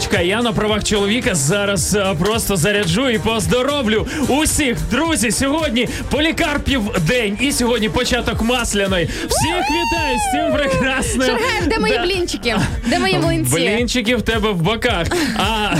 [0.00, 0.26] Чекай.
[0.28, 4.76] Я на правах чоловіка зараз а, просто заряджу і поздоровлю усіх.
[4.90, 9.04] Друзі, сьогодні полікарпів день і сьогодні початок масляної.
[9.04, 11.22] Всіх вітаю з цим прекрасним.
[11.28, 12.02] Шаргаєв, де мої Да.
[12.02, 12.56] блінчики?
[12.86, 13.54] Де мої млинці?
[13.54, 15.06] Блінчики в тебе в боках.
[15.36, 15.74] А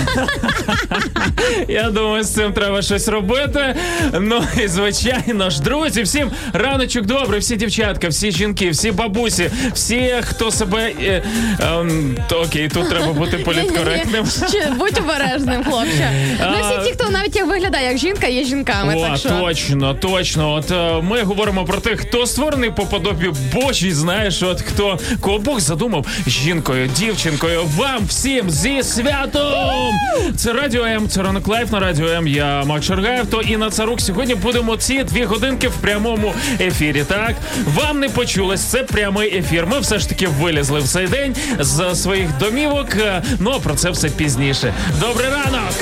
[1.67, 3.75] я думаю, з цим треба щось робити.
[4.19, 10.13] Ну і звичайно ж, друзі, всім раночок добре, всі дівчатка, всі жінки, всі бабусі, всі,
[10.21, 10.91] хто себе.
[11.03, 11.23] Е,
[11.59, 14.02] ем, то, окей, тут треба бути політкоректним.
[14.05, 14.73] Ні-ні-ні.
[14.79, 16.11] Будь обережним, хлопче.
[16.41, 18.95] Ну всі ті, хто навіть як виглядає як жінка, є жінками.
[18.95, 20.53] О, так що точно, точно.
[20.53, 25.39] От е, ми говоримо про тих, хто створений по подобі Божій, знаєш, от хто кого
[25.39, 27.61] Бог задумав жінкою, дівчинкою.
[27.75, 29.93] Вам всім зі святом!
[30.35, 32.27] Це радіо М, це ранок live на радіо М.
[32.27, 34.01] Я Макс Шаргаєв, тут Інна Царук.
[34.01, 37.03] Сьогодні будемо ці дві годинки в прямому ефірі.
[37.07, 37.33] Так
[37.65, 39.67] вам не почулось, це прямий ефір.
[39.67, 42.87] Ми все ж таки вилізли в цей день з своїх домівок.
[42.95, 44.73] е, Ну а про це все пізніше.
[44.99, 45.73] Добрий ранок!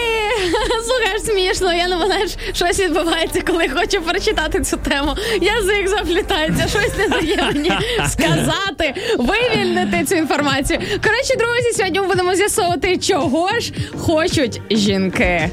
[0.86, 1.72] слухай, аж смішно.
[1.72, 5.16] Я не знаю, щось відбувається, коли хочу прочитати цю тему.
[5.40, 7.72] Язик заплітається, щось не дає мені
[8.08, 10.78] сказати, вивільнити цю інформацію.
[10.78, 15.50] Коротше, друзі, сьогодні ми будемо з'ясовувати, чого ж хочуть жінки.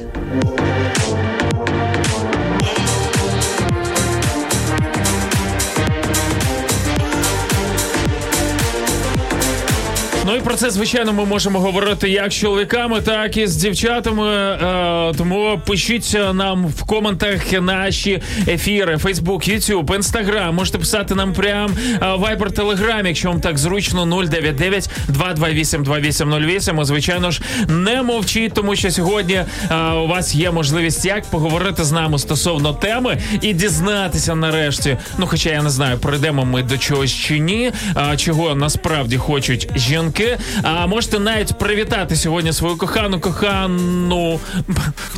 [10.45, 14.27] Про це, звичайно, ми можемо говорити як з чоловіками, так і з дівчатами.
[14.27, 20.51] Е, тому пишіть нам в коментах наші ефіри: Facebook, YouTube, Instagram.
[20.51, 26.81] Можете писати нам прям Viber, Telegram, якщо вам так зручно 099 228 2808.
[26.81, 29.45] І, звичайно ж, не мовчіть, тому що сьогодні е,
[29.91, 34.97] у вас є можливість як поговорити з нами стосовно теми і дізнатися нарешті.
[35.17, 37.71] Ну, хоча я не знаю, прийдемо ми до чогось чи ні,
[38.17, 40.34] чого насправді хочуть жінки.
[40.63, 44.39] А можете навіть привітати сьогодні свою кохану, кохану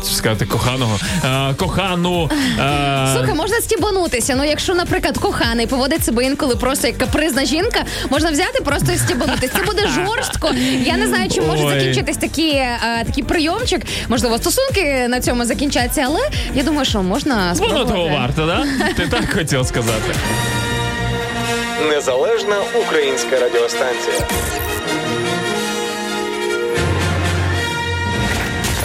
[0.03, 2.29] сказати коханого, а, кохану.
[2.59, 4.35] а, Слухай, можна стібанутися.
[4.37, 8.97] Ну, якщо, наприклад, коханий поводить себе інколи просто як капризна жінка, можна взяти просто і
[8.97, 9.53] стібанутися.
[9.57, 10.51] Це буде жорстко.
[10.83, 11.79] Я не знаю, чи може Ой.
[11.79, 13.81] закінчитись такі, е, такий прийомчик.
[14.07, 16.19] Можливо, стосунки на цьому закінчаться, але
[16.55, 18.65] я думаю, що можна Воно того варто, да?
[18.93, 20.13] Ти так хотів сказати.
[21.89, 22.55] Незалежна
[22.85, 24.27] українська радіостанція.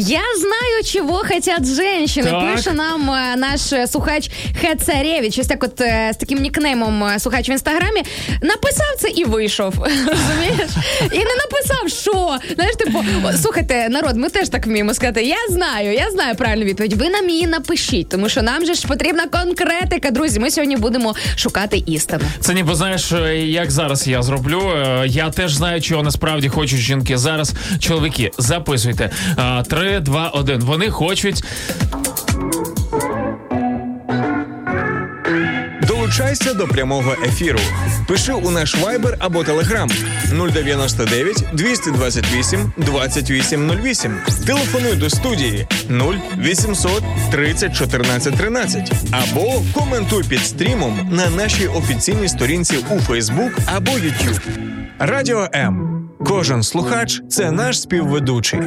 [0.00, 2.30] Я знаю, чего хотят женщины.
[2.30, 2.56] Так.
[2.56, 4.30] Пише нам э, наш э, сухач
[4.60, 8.02] Хетцаревіч, Ось так от з э, таким нікнеймом сухач в інстаграмі.
[8.42, 9.74] Написав це і вийшов.
[9.78, 10.70] Розумієш?
[11.12, 12.38] І не написав, що.
[12.54, 13.04] Знаєш, типу,
[13.42, 15.22] слухайте, народ, ми теж так вміємо сказати.
[15.22, 16.92] Я знаю, я знаю правильну відповідь.
[16.92, 20.10] Ви нам її напишіть, тому що нам же ж потрібна конкретика.
[20.10, 22.24] Друзі, ми сьогодні будемо шукати істину.
[22.40, 24.60] Це ніби знаєш, е, як зараз я зроблю.
[24.60, 27.18] Е, я теж знаю, чого насправді хочуть жінки.
[27.18, 29.10] Зараз чоловіки записуйте.
[29.38, 30.60] Е, три 4, 2, 1.
[30.60, 31.44] Вони хочуть.
[35.82, 37.58] Долучайся до прямого ефіру.
[38.08, 39.90] Пиши у наш вайбер або телеграм
[40.32, 44.16] 099 228 2808.
[44.46, 45.66] Телефонуй до студії
[46.38, 48.92] 0800 30 14 13.
[49.10, 54.40] Або коментуй під стрімом на нашій офіційній сторінці у Фейсбук або YouTube.
[54.98, 56.08] Радіо М.
[56.26, 58.60] Кожен слухач це наш співведучий.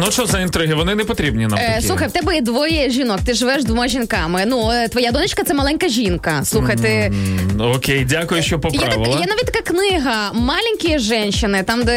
[0.00, 0.74] Ну що за інтриги?
[0.74, 1.58] Вони не потрібні нам.
[1.58, 1.86] Е, такі.
[1.86, 4.44] слухай, в тебе є двоє жінок, ти живеш з двома жінками.
[4.46, 6.40] Ну, е, твоя донечка це маленька жінка.
[6.44, 7.12] Слухай, ти.
[7.60, 9.18] Окей, дякую, що Є, так, поправила.
[9.20, 11.92] є навіть така книга Маленькі жінки, там, де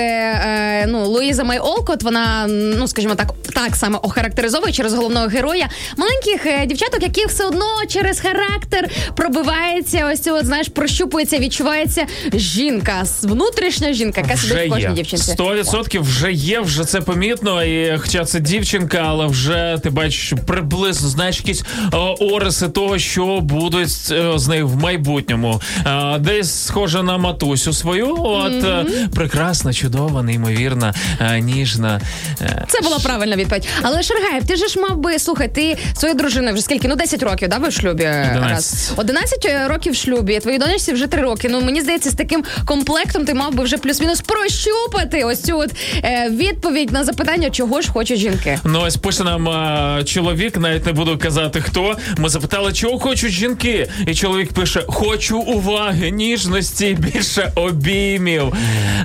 [0.45, 5.69] е, ну, Луїза Май Олкот, вона, ну скажімо так, так само охарактеризовує через головного героя
[5.97, 13.01] маленьких е, дівчаток, які все одно через характер пробивається, ось от, знаєш, прощупується, відчувається жінка,
[13.03, 14.93] с- внутрішня жінка, яка сидить Вже в кожній є.
[14.93, 15.31] дівчинці.
[15.31, 17.63] 100% вже є, вже це помітно.
[17.63, 23.39] І хоча це дівчинка, але вже ти бачиш приблизно знаєш якісь о, ориси того, що
[23.41, 25.61] будуть е, з нею в майбутньому.
[25.87, 28.15] Е, десь схожа на матусю свою.
[28.19, 28.85] От е,
[29.15, 32.01] прекрасна, чудова, неймовірна, е, ніжна.
[32.41, 33.67] Е, Це була правильна відповідь.
[33.81, 36.87] Але Шергаєв, ти же ж мав би слухай, ти своєю дружиною вже скільки?
[36.87, 38.49] Ну 10 років, да, ви в шлюбі 11.
[38.49, 38.93] раз.
[38.97, 40.39] 11 років в шлюбі.
[40.39, 41.49] Твоїй донечці вже 3 роки.
[41.51, 45.71] Ну мені здається, з таким комплектом ти мав би вже плюс-мінус прощупати ось цю от
[46.03, 48.59] е, відповідь на запитання, чого ж хочуть жінки.
[48.63, 51.97] Ну, ось пише нам е, чоловік, навіть не буду казати хто.
[52.17, 53.89] Ми запитали, чого хочуть жінки.
[54.07, 58.53] І чоловік пише: Хочу уваги, ніжності, більше обіймів.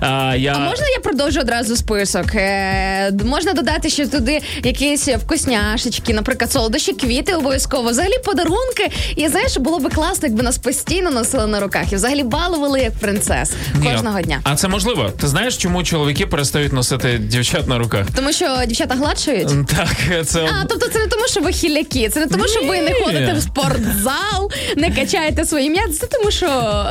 [0.00, 0.52] А, я...
[0.52, 2.34] А можна я продовжу одразу список?
[2.34, 7.90] Е, можна додати ще туди якісь вкусняшечки, наприклад, солодощі, квіти обов'язково.
[7.90, 8.90] Взагалі подарунки.
[9.16, 12.92] І знаєш, було би класно, якби нас постійно носили на руках і взагалі балували як
[12.92, 14.40] принцес Ні, кожного дня.
[14.42, 15.10] А це можливо.
[15.20, 18.06] Ти знаєш, чому чоловіки перестають носити дівчат на руках?
[18.14, 19.48] Тому що дівчата гладшують.
[19.66, 22.82] Так, це А, тобто це не тому, що ви хіляки, це не тому, що ви
[22.82, 25.82] не ходите в спортзал, не качаєте свої ім'я.
[26.00, 26.46] Це тому, що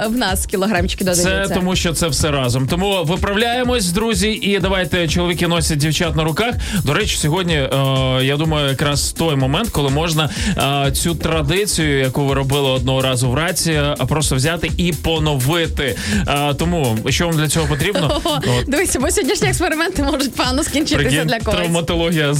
[0.09, 2.67] в нас кілограмчики Це тому, що це все разом.
[2.67, 6.55] Тому виправляємось, друзі, і давайте чоловіки носять дівчат на руках.
[6.83, 7.69] До речі, сьогодні е,
[8.23, 10.29] я думаю, якраз той момент, коли можна
[10.87, 15.95] е, цю традицію, яку ви робили одного разу в раці, е, просто взяти і поновити.
[16.27, 18.21] Е, тому що вам для цього потрібно?
[18.67, 21.66] Дивися, бо сьогоднішні експерименти можуть погано скінчитися для когось.
[21.67, 22.33] Травматологія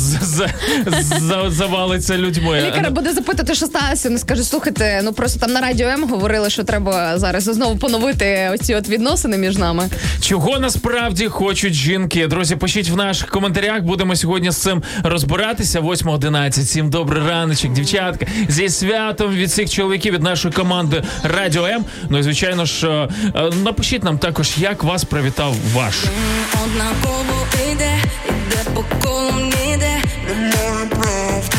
[1.48, 2.64] завалиться людьми.
[2.68, 4.10] Лікар буде запитати, що сталося.
[4.10, 8.50] Не скаже, слухайте, ну просто там на радіо М говорили, що треба зараз знову поновити
[8.54, 9.90] оці от відносини між нами.
[10.22, 12.28] Чого насправді хочуть жінки?
[12.28, 13.82] Друзі, пишіть в наших коментарях.
[13.82, 15.80] Будемо сьогодні з цим розбиратися.
[15.82, 16.64] 8.11.
[16.64, 18.26] Всім добрий раночок, дівчатка.
[18.50, 21.86] Зі святом від всіх чоловіків від нашої команди Радіо М.
[22.10, 25.96] Ну і звичайно ж, е, е, напишіть нам також, як вас привітав ваш.
[26.64, 27.92] Однаково іде,
[28.28, 31.58] іде по колу ніде, немає правди.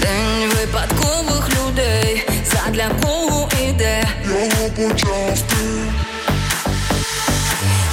[0.00, 5.38] День випадкових людей, задля кого іде, його почав.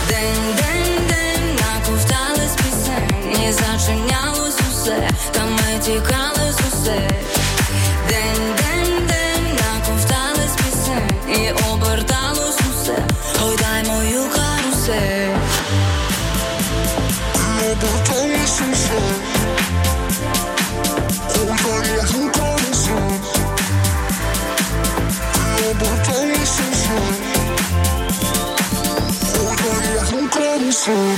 [0.08, 7.10] День, день, день, наковтались пісень, і зачинялось усе, та ми тікали з усе.
[8.10, 8.53] День,
[30.86, 31.16] Мама,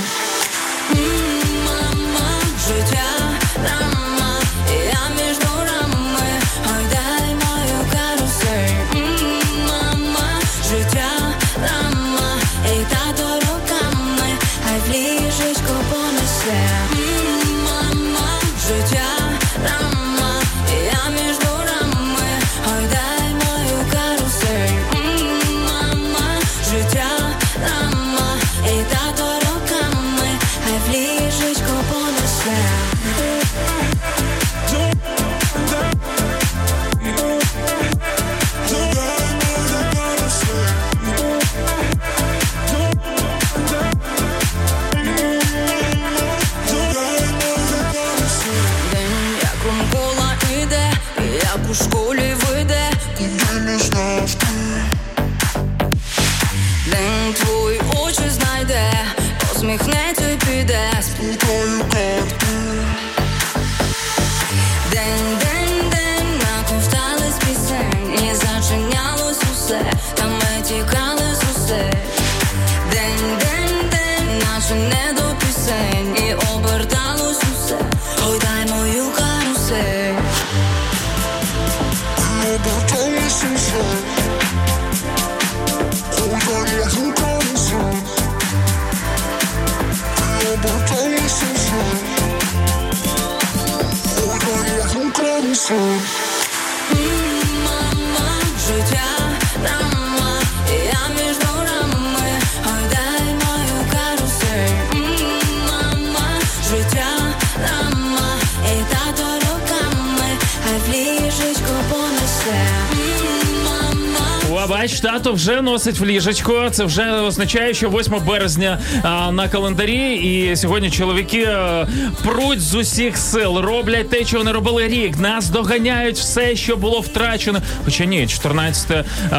[115.46, 116.70] бач, тато вже носить в ліжечко.
[116.70, 120.14] Це вже означає, що 8 березня а, на календарі.
[120.14, 121.86] І сьогодні чоловіки а,
[122.24, 125.18] пруть з усіх сил, роблять те, чого не робили рік.
[125.18, 127.62] Нас доганяють все, що було втрачено.
[127.84, 129.36] Хоча ні, 14 а,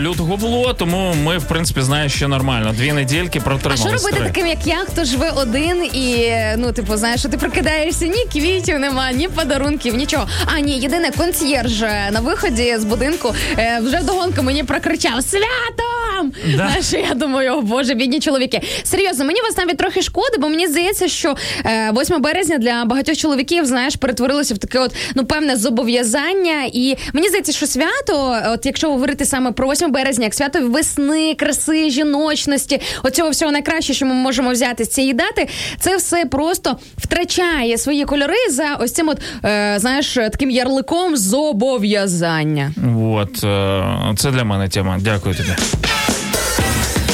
[0.00, 2.74] лютого було, тому ми, в принципі, знаємо, що нормально.
[2.76, 3.98] Дві недільки А протримали.
[3.98, 8.06] що робити таким, як я, хто живе один і ну, типу, знаєш, що ти прокидаєшся,
[8.06, 10.28] ні квітів нема, ні подарунків, нічого.
[10.56, 15.87] А ні, єдине консьєрж е, на виході з будинку е, вже вдогонку мені прокричав свято!
[16.18, 16.32] Святом!
[16.56, 16.56] Да.
[16.56, 18.60] Знаєш, я думаю, о боже, бідні чоловіки.
[18.82, 21.34] Серйозно, мені вас навіть трохи шкода, бо мені здається, що
[21.64, 26.64] е, 8 березня для багатьох чоловіків, знаєш, перетворилося в таке от ну певне зобов'язання.
[26.72, 31.34] І мені здається, що свято, от якщо говорити саме про 8 березня, як свято весни,
[31.34, 35.48] краси, жіночності, оцього всього найкраще, що ми можемо взяти з цієї дати,
[35.80, 42.72] це все просто втрачає свої кольори за ось цим, от е, знаєш, таким ярликом зобов'язання.
[43.14, 44.98] От е, це для мене тема.
[45.00, 45.50] Дякую тобі.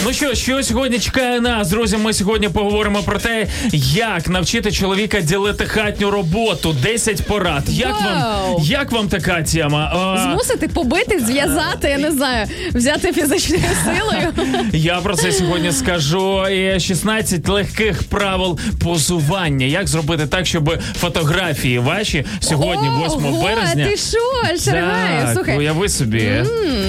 [0.06, 1.96] Ну що, що сьогодні чекає нас, друзі?
[1.96, 3.46] Ми сьогодні поговоримо про те,
[3.94, 6.76] як навчити чоловіка ділити хатню роботу.
[6.82, 7.62] 10 порад.
[7.68, 9.92] Як вам як вам така тема?
[9.94, 14.32] А, Змусити побити, зв'язати, я не знаю, взяти фізичною силою.
[14.72, 16.48] я про це сьогодні скажу.
[16.48, 19.66] І 16 легких правил позування.
[19.66, 23.88] Як зробити так, щоб фотографії ваші сьогодні, 8 Ого, березня.
[23.90, 25.58] Ти що, Шаргаю, слухай.
[25.58, 26.44] уяви собі,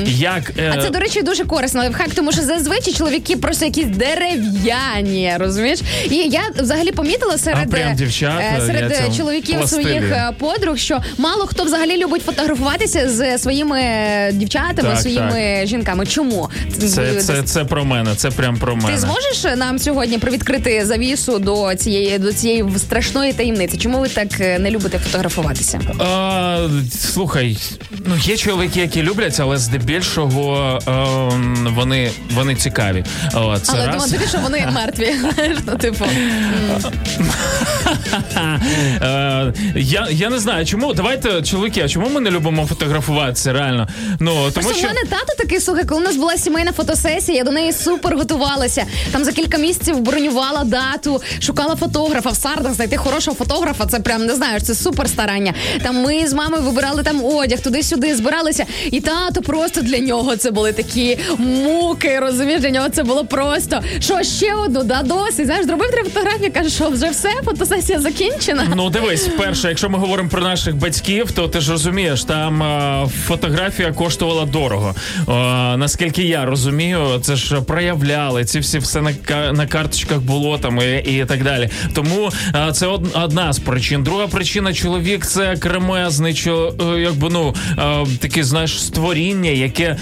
[0.06, 3.86] як е, А це, до речі, дуже корисно лайфхак, тому що зазвичай чоловіки просто якісь
[3.86, 5.80] дерев'яні, розумієш?
[6.10, 9.84] І я взагалі помітила серед, А, прям е, дівчата, е, серед я чоловіків пластилі.
[9.84, 13.80] своїх е, подруг, що мало хто взагалі любить фотографуватися з своїми
[14.34, 16.06] дівчатами, Так, своїми жінками.
[16.06, 16.50] Чому?
[16.80, 18.90] це, це, це про мене, це прям про мене.
[18.90, 23.78] Ти зможеш нам сьогодні привідкрити завісу до цієї до цієї страшної таємниці?
[23.78, 25.80] Чому ви так не любите фотографуватися?
[26.00, 26.68] А,
[27.00, 27.58] слухай,
[28.06, 32.95] ну є чоловіки, які люблять, але здебільшого ем, вони, вони цікаві.
[33.34, 33.96] О, це Але раз.
[33.96, 35.16] думаю, тобі, що вони мертві.
[35.68, 36.06] Ну, типу.
[39.02, 40.94] Е, я, я не знаю, чому.
[40.94, 43.54] Давайте, чоловіки, а чому ми не любимо фотографуватися?
[43.54, 43.88] Реально.
[44.20, 44.88] Ну, тому Просто що.
[44.88, 48.16] в мене тато такий слухай, коли у нас була сімейна фотосесія, я до неї супер
[48.18, 48.86] готувалася.
[49.12, 52.74] Там за кілька місяців бронювала дату, шукала фотографа в сардах.
[52.74, 55.54] Знайти хорошого фотографа, це прям не знаєш, це супер старання.
[55.84, 58.66] Там ми з мамою вибирали там одяг, туди-сюди збиралися.
[58.92, 62.20] І тато просто для нього це були такі муки.
[62.20, 65.46] Розумієш, для нього це було просто що ще одну, да досить.
[65.46, 68.68] Знаєш, зробив три фотографії, каже, що вже все, фотосесія закінчена.
[68.76, 73.08] Ну, дивись, перше, якщо ми говоримо про наших батьків, то ти ж розумієш, там е,
[73.26, 74.96] фотографія коштувала дорого.
[75.20, 75.24] Е,
[75.78, 79.12] наскільки я розумію, це ж проявляли, ці всі все на,
[79.52, 81.70] на карточках було там і, і так далі.
[81.94, 84.04] Тому е, це одна з причин.
[84.04, 87.56] Друга причина чоловік це кремезний, чо, якби ну
[88.20, 89.98] таке, знаєш, створіння, яке.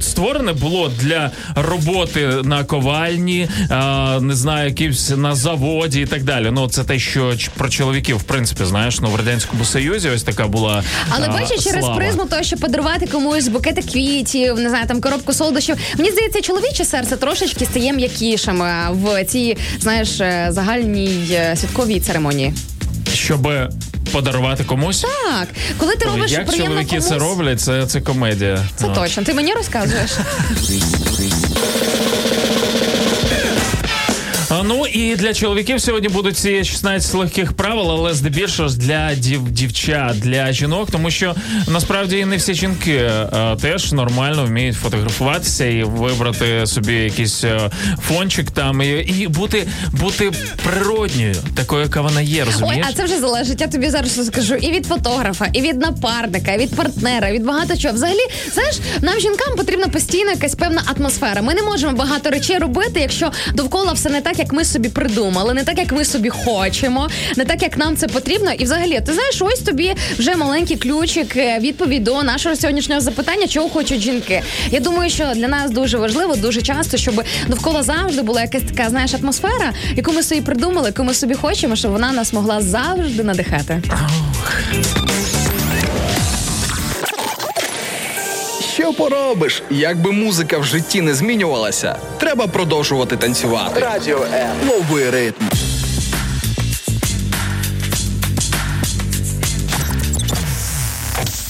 [0.00, 6.48] Створене було для роботи на ковальні, а, не знаю, якимсь на заводі і так далі.
[6.52, 10.46] Ну це те, що про чоловіків, в принципі, знаєш, ну в радянському союзі ось така
[10.46, 10.82] була.
[11.10, 11.96] Але бачиш, через слава.
[11.96, 15.76] призму того, щоб подарувати комусь букети квітів, не знаю, там коробку солодощів.
[15.98, 22.52] Мені здається, чоловіче серце трошечки стає м'якішим в цій, знаєш, е, загальній е, святковій церемонії.
[23.14, 23.48] щоб
[24.12, 25.00] подарувати комусь.
[25.00, 25.48] Так,
[25.78, 28.68] коли ти робиш Як приємно чоловіки комусь, це роблять, це, це комедія.
[28.76, 28.94] це От.
[28.94, 29.22] точно.
[29.22, 30.10] Ти мені розказуєш.
[34.50, 39.50] Ну і для чоловіків сьогодні будуть ці 16 легких правил, але здебільшого ж для дів,
[39.50, 41.34] дівчат, для жінок, тому що
[41.68, 47.70] насправді не всі жінки а, теж нормально вміють фотографуватися і вибрати собі якийсь а,
[48.08, 50.32] фончик там і, і бути, бути
[50.64, 53.60] природньою, такою, яка вона є, Ой, а це вже залежить.
[53.60, 57.76] Я тобі зараз скажу і від фотографа, і від напарника, і від партнера, від багато
[57.76, 57.94] чого.
[57.94, 61.42] Взагалі, знаєш, нам жінкам потрібна постійна якась певна атмосфера.
[61.42, 65.54] Ми не можемо багато речей робити, якщо довкола все не так, як ми собі придумали,
[65.54, 68.52] не так, як ми собі хочемо, не так, як нам це потрібно.
[68.52, 73.46] І взагалі, ти знаєш, ось тобі вже маленький ключик, е, відповідь до нашого сьогоднішнього запитання,
[73.46, 74.42] чого хочуть жінки.
[74.70, 78.90] Я думаю, що для нас дуже важливо, дуже часто, щоб довкола завжди була якась така,
[78.90, 83.22] знаєш, атмосфера, яку ми собі придумали, яку ми собі хочемо, щоб вона нас могла завжди
[83.22, 83.82] надихати.
[88.86, 89.62] Що поробиш?
[89.70, 93.80] Якби музика в житті не змінювалася, треба продовжувати танцювати.
[93.80, 94.48] Радіо Е.
[94.66, 95.44] новий ритм.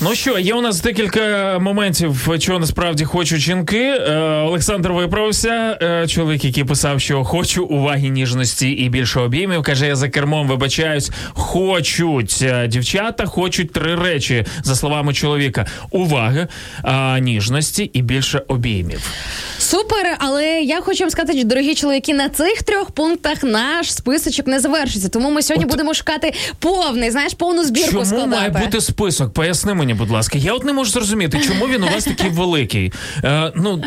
[0.08, 3.78] Ну що, є у нас декілька моментів, чого насправді хочуть жінки.
[3.80, 5.78] Е, Олександр виправився.
[5.82, 9.62] Е, чоловік, який писав, що хочу уваги, ніжності і більше обіймів.
[9.62, 11.10] Каже, я за кермом вибачаюсь.
[11.32, 16.46] Хочуть Е, дівчата, хочуть три речі за словами чоловіка: уваги,
[16.84, 19.10] е, ніжності і більше обіймів.
[19.58, 24.60] Супер, але я хочу вам сказати, дорогі чоловіки, на цих трьох пунктах наш списочок не
[24.60, 25.08] завершиться.
[25.08, 28.30] Тому ми сьогодні От- будемо шукати повний, знаєш, повну збірку Чому складати.
[28.30, 29.32] має бути список?
[29.32, 30.38] Поясни мені, будь ласка.
[30.38, 32.92] Я от не можу зрозуміти, чому він у вас такий великий.
[33.24, 33.82] Е, ну,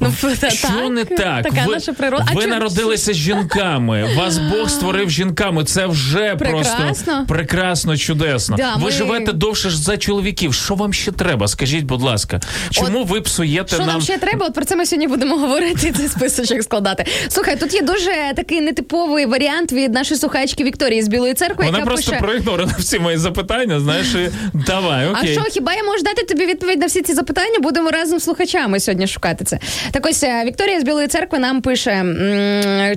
[0.00, 0.52] Ну, що так,
[0.90, 1.42] не так?
[1.42, 2.24] така ви наша природа.
[2.30, 4.14] А ви чому- народилися жінками.
[4.16, 5.64] Вас Бог створив жінками.
[5.64, 7.24] Це вже просто Прекрасно.
[7.28, 8.56] прекрасно, чудесно.
[8.56, 10.54] Да, ви ми- живете довше ж за чоловіків.
[10.54, 11.48] Що вам ще треба?
[11.48, 12.40] Скажіть, будь ласка,
[12.70, 13.86] чому ви псуєте Що нам?
[13.88, 14.46] нам ще треба?
[14.46, 15.92] От про це ми сьогодні будемо говорити.
[15.96, 17.04] Цей списочок складати.
[17.28, 21.78] Слухай, тут є дуже такий нетиповий варіант від нашої слухачки Вікторії з Білої церкви, Вона
[21.78, 22.22] яка просто пише.
[22.22, 23.80] проігнорила всі мої запитання.
[23.80, 25.29] Знаєш, і давай, А окей.
[25.32, 27.58] Що, хіба я можу дати тобі відповідь на всі ці запитання?
[27.60, 29.58] Будемо разом з слухачами сьогодні шукати це.
[29.92, 32.04] Так ось е, Вікторія з Білої церкви нам пише: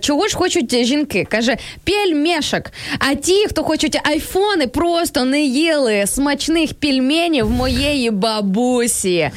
[0.01, 1.27] чого ж хочуть жінки?
[1.29, 2.63] Каже, пельмешок.
[2.99, 9.31] А ті, хто хочуть айфони, просто не їли смачних пельменів моєї бабусі.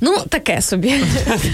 [0.00, 0.94] Ну, таке собі.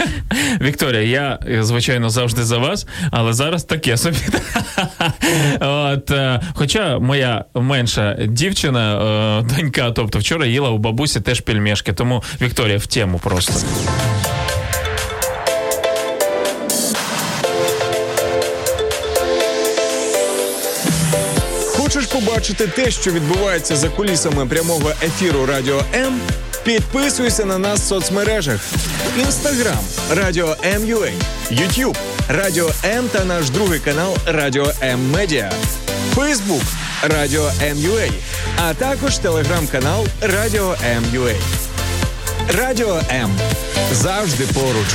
[0.61, 4.16] Вікторія, я звичайно завжди за вас, але зараз таке собі.
[5.61, 9.00] От, е, хоча моя менша дівчина,
[9.40, 13.54] е, донька, тобто вчора їла у бабусі теж пельмешки, тому Вікторія в тему просто.
[21.76, 26.20] Хочеш побачити те, що відбувається за кулісами прямого ефіру Радіо М?
[26.66, 28.61] Підписуйся на нас в соцмережах:
[29.18, 29.79] Інстаграм
[30.11, 31.11] Радіо М.Ю.А.,
[31.50, 31.96] Ютуб
[32.29, 35.52] Радіо М та наш другий канал Радіо М Медіа,
[36.14, 36.62] Фейсбук
[37.02, 38.11] Радіо М.Ю.А.,
[38.62, 41.33] а також телеграм-канал Радіо М.Ю.А.
[42.59, 43.31] Радіо М
[43.92, 44.88] завжди поруч.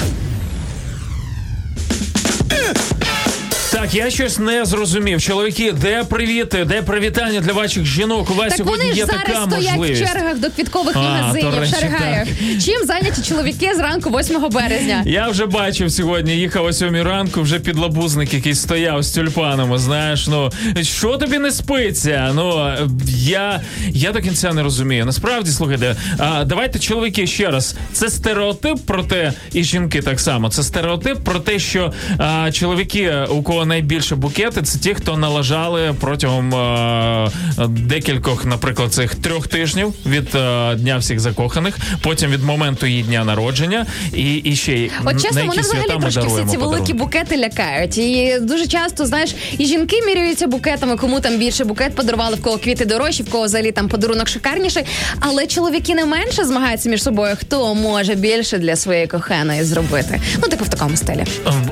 [3.82, 5.22] Так, я щось не зрозумів.
[5.22, 8.32] Чоловіки, де привіти, де привітання для ваших жінок?
[8.32, 10.02] У вас Так сьогодні вони ж є зараз така стоять можливість.
[10.02, 12.28] в чергах до квіткових А, магазинів, до речі, шаргаях.
[12.66, 15.04] Чим зайняті чоловіки зранку 8 березня?
[15.06, 19.78] Я вже бачив сьогодні, їхав о сьомій ранку, вже підлабузник який стояв з тюльпанами.
[19.78, 22.32] Знаєш, ну що тобі не спиться?
[22.36, 22.74] Ну
[23.18, 25.06] я, я до кінця не розумію.
[25.06, 27.76] Насправді, слухайте, а, давайте чоловіки ще раз.
[27.94, 30.50] Це стереотип про те, і жінки так само.
[30.50, 35.96] Це стереотип про те, що а, чоловіки, у кого найбільше букети, це ті, хто налажали
[36.00, 37.30] протягом а,
[37.68, 43.24] декількох, наприклад, цих трьох тижнів від а, дня всіх закоханих, потім від моменту її дня
[43.26, 47.98] народження, і, і ще й От чесно, мене взагалі трошки всі ці великі букети лякають.
[47.98, 52.58] І дуже часто, знаєш, і жінки міряються букетами, кому там більше букет подарували, в кого
[52.58, 54.84] квіти дорожчі, в кого взагалі там подарунок шикарніший.
[55.20, 60.22] Але чоловіки не менше змагаються між собою, хто може більше для своєї коханої зробити.
[60.42, 61.26] Ну, типу в такому стилі.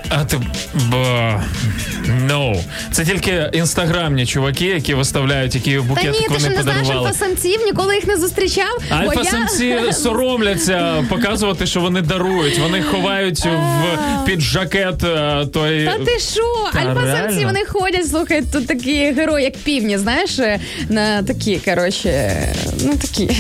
[0.10, 0.44] А ти б
[2.28, 2.62] no.
[2.92, 6.82] Це тільки інстаграмні чуваки, які виставляють, які Та букети ні, ти вони що не знаєш
[6.82, 7.10] подарували.
[7.10, 8.78] альфа-самців, ніколи їх не зустрічав.
[8.90, 12.60] бо Альфа-самці соромляться показувати, що вони дарують.
[12.60, 15.86] Вони ховають в під жакет е, той.
[15.86, 16.70] Та ти що?
[16.74, 17.48] Та Альфа-самці реально?
[17.48, 22.38] вони ходять, слухай, тут такі герої, як півні, знаєш, е, на такі, коротше,
[22.86, 23.26] ну такі.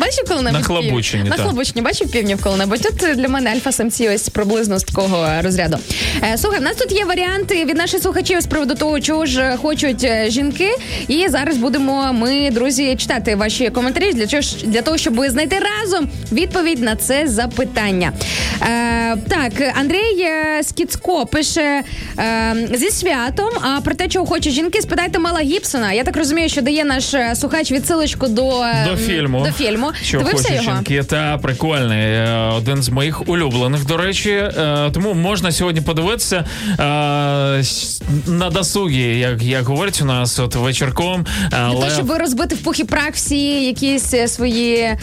[0.00, 0.60] Бачив коли-небудь?
[0.60, 1.30] Нахлобучені, пів?
[1.30, 1.38] так.
[1.38, 2.88] Нахлобучені, бачив півнів коли-небудь.
[2.90, 5.78] От для мене альфа-самці ось приблизно з такого розряду.
[6.22, 9.26] Е, слухай, в нас тут є варіанти від від наших слухачів з приводу того, чого
[9.26, 10.70] ж хочуть е, жінки.
[11.08, 16.08] І зараз будемо ми, друзі, читати ваші коментарі для чого для того, щоб знайти разом
[16.32, 18.12] відповідь на це запитання.
[18.62, 21.82] Е, так, Андрій е, Скіцко пише
[22.18, 23.48] е, зі святом.
[23.62, 25.92] А про те, чого хочуть жінки, спитайте Мела Гібсона.
[25.92, 29.44] Я так розумію, що дає наш е, слухач відсилочку до, е, До фільму.
[29.44, 29.90] До фільму.
[30.02, 31.98] Що хочуть жінки, та прикольний.
[31.98, 34.30] Е, Один з моїх улюблених, до речі.
[34.30, 36.44] Е, Тому можна сьогодні подивитися
[36.80, 37.62] е,
[38.26, 41.26] на досугі, як, як говорять у нас, от вечірком.
[41.50, 44.98] Для Але того, щоб розбити в пух і прах всі якісь е, свої е,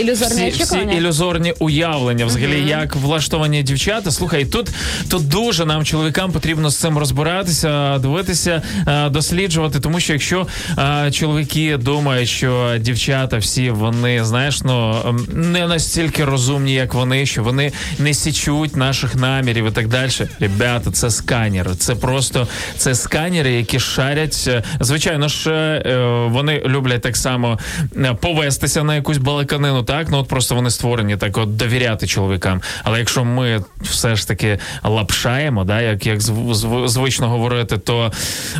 [0.00, 4.10] ілюзорні всі, всі ілюзорні уявлення, взагалі, як влаштовані дівчата.
[4.10, 4.70] Слухай, тут,
[5.08, 9.80] тут дуже нам, чоловікам, потрібно з цим розбиратися, дивитися, е, досліджувати.
[9.80, 10.46] Тому що якщо
[10.78, 14.96] е, чоловіки думають, що дівчата всі вони, знаєш, ну
[15.32, 20.10] не настільки розумні, як вони, що вони не січуть наших намірів і так далі.
[20.40, 21.70] Ребята, це сканери.
[21.78, 24.44] Це просто це сканери, які шарять.
[24.48, 25.98] е, Звичайно ж, е,
[26.30, 27.58] вони люблять так само
[27.96, 32.62] е, повестися на якусь балаканину, так ну от просто вони створені так, от довіряти чоловікам.
[32.84, 38.12] Але якщо ми все ж таки лапшаємо, да, як, як зв- зв- звично говорити, то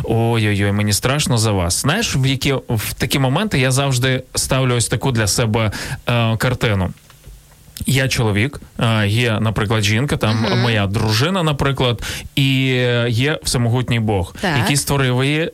[0.03, 1.81] ой-ой-ой, мені страшно за вас.
[1.81, 5.71] Знаєш, в які в такі моменти я завжди ставлю ось таку для себе
[6.09, 6.89] е, картину.
[7.85, 12.01] Я чоловік, е, є, наприклад, жінка, там моя дружина, наприклад,
[12.35, 12.65] і
[13.07, 14.57] є всемогутній Бог, Так.
[14.57, 15.51] який створив її е,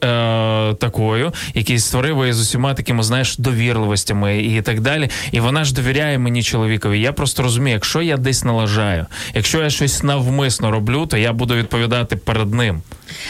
[0.74, 5.10] такою, який створив її з усіма такими, знаєш, довірливостями і так далі.
[5.32, 7.02] І вона ж довіряє мені чоловікові.
[7.02, 11.56] Я просто розумію, якщо я десь налажаю, якщо я щось навмисно роблю, то я буду
[11.56, 12.82] відповідати перед ним.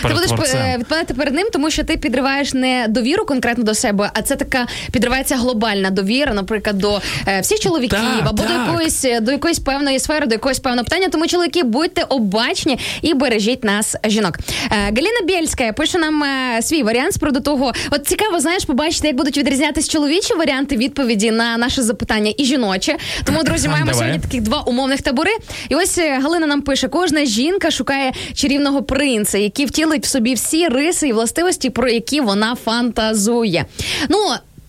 [0.02, 0.62] Ти будеш творцем.
[0.62, 4.36] е, відповідати перед ним, тому що ти підриваєш не довіру конкретно до себе, а це
[4.36, 8.68] така підривається глобальна довіра, наприклад, до е, всіх чоловіків Так, або до так.
[8.86, 11.10] Якоїсь до якоїсь певної сфери, до якогось певного питання.
[11.10, 14.38] Тому чоловіки, будьте обачні і бережіть нас, жінок.
[14.72, 17.74] Е, Галіна Бєльська пише нам е, свій варіант з приводу того.
[17.92, 22.96] От цікаво, знаєш, побачити, як будуть відрізнятись чоловічі варіанти відповіді на наше запитання і жіночі.
[23.24, 24.00] Тому, друзі, маємо Давай.
[24.00, 25.32] сьогодні таких два умовних табори.
[25.70, 30.34] І ось е, Галина нам пише: кожна жінка шукає чарівного принца, який втілить в собі
[30.34, 33.66] всі риси і властивості, про які вона фантазує.
[34.10, 34.18] Ну.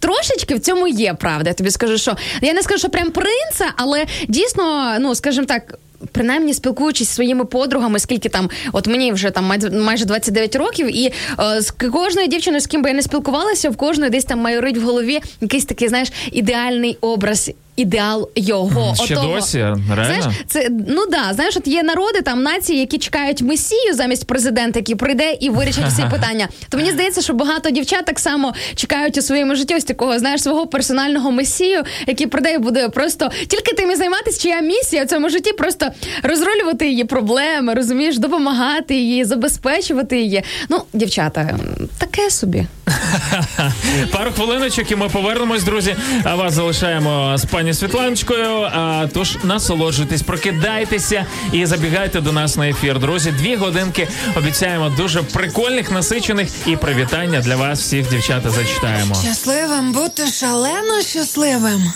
[0.06, 1.50] Трошечки в цьому є правда.
[1.50, 5.78] Я тобі скажу, що я не скажу, що прям принца, але дійсно, ну скажімо так.
[6.12, 10.96] Принаймні спілкуючись зі своїми подругами, скільки там, от мені вже там майже- майже 29 років,
[10.96, 14.38] і е, з кожною дівчиною, з ким би я не спілкувалася, в кожної десь там
[14.38, 17.50] майорить в голові якийсь такий, знаєш, ідеальний образ.
[17.76, 19.34] Ідеал його Ще Отого.
[19.34, 19.58] досі?
[19.58, 19.82] Реально?
[19.94, 24.78] Знаєш, це ну да, знаєш, от є народи там нації, які чекають месію замість президента,
[24.78, 26.48] який прийде і вирішить всі питання.
[26.68, 30.42] То мені здається, що багато дівчат так само чекають у своєму житті ось такого, знаєш,
[30.42, 35.06] свого персонального месію, який прийде і буде просто тільки тим і займатися, чия місія в
[35.06, 35.86] цьому житті, просто
[36.22, 40.42] розрулювати її проблеми, розумієш, допомагати її, забезпечувати її.
[40.68, 41.58] Ну, дівчата,
[41.98, 42.66] таке собі.
[44.12, 45.96] Пару хвилиночок і ми повернемось, друзі.
[46.24, 48.62] А вас залишаємо з пані Світланочкою.
[48.62, 52.98] А тож насолоджуйтесь, прокидайтеся і забігайте до нас на ефір.
[52.98, 59.14] Друзі, дві годинки обіцяємо дуже прикольних, насичених і привітання для вас всіх, дівчата, зачитаємо.
[59.14, 61.92] Щасливим бути шалено щасливим.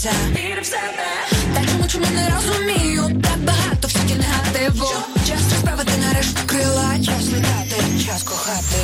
[0.00, 0.12] Серці сонця.
[0.30, 2.30] Віри в себе.
[2.34, 4.88] Розумію, так багато всяких негативу.
[5.28, 8.76] Час розправити нарешті крила, час літати, час кохати.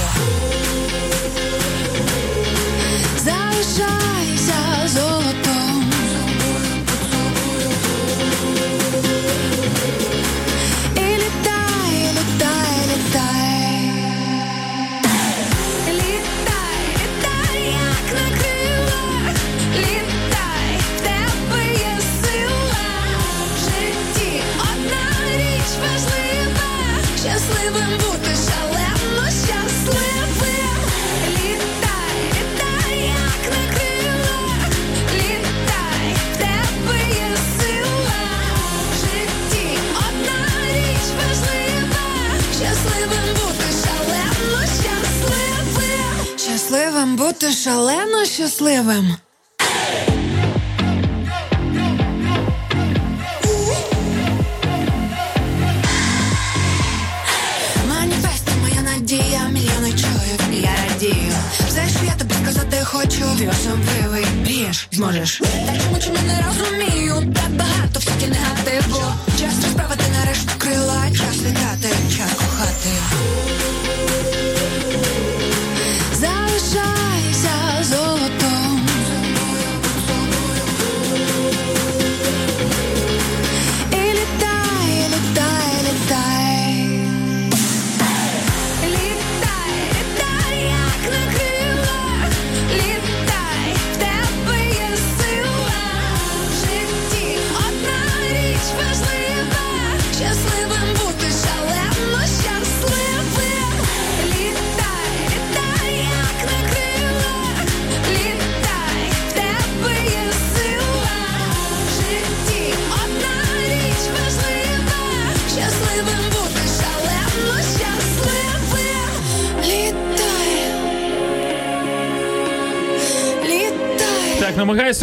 [3.16, 4.15] Залишайся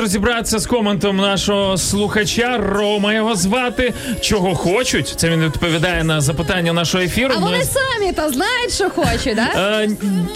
[0.04, 2.58] розібратися з коментом нашого слухача.
[2.58, 3.94] Рома його звати.
[4.22, 5.14] Чого хочуть?
[5.18, 7.34] Це він відповідає на запитання нашого ефіру.
[7.38, 9.80] А Ми- вони самі то знають, що хочуть, да?
[9.82, 9.90] Е,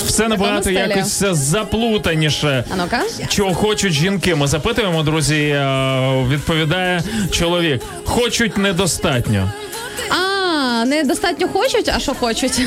[0.06, 2.64] все набагато якось заплутаніше.
[2.74, 3.02] А ну-ка.
[3.28, 4.36] Чого хочуть жінки?
[4.36, 5.36] Ми запитуємо, друзі.
[5.40, 7.82] е, Відповідає чоловік.
[8.06, 9.52] Хочуть недостатньо.
[10.10, 12.62] А, недостатньо хочуть, а що хочуть?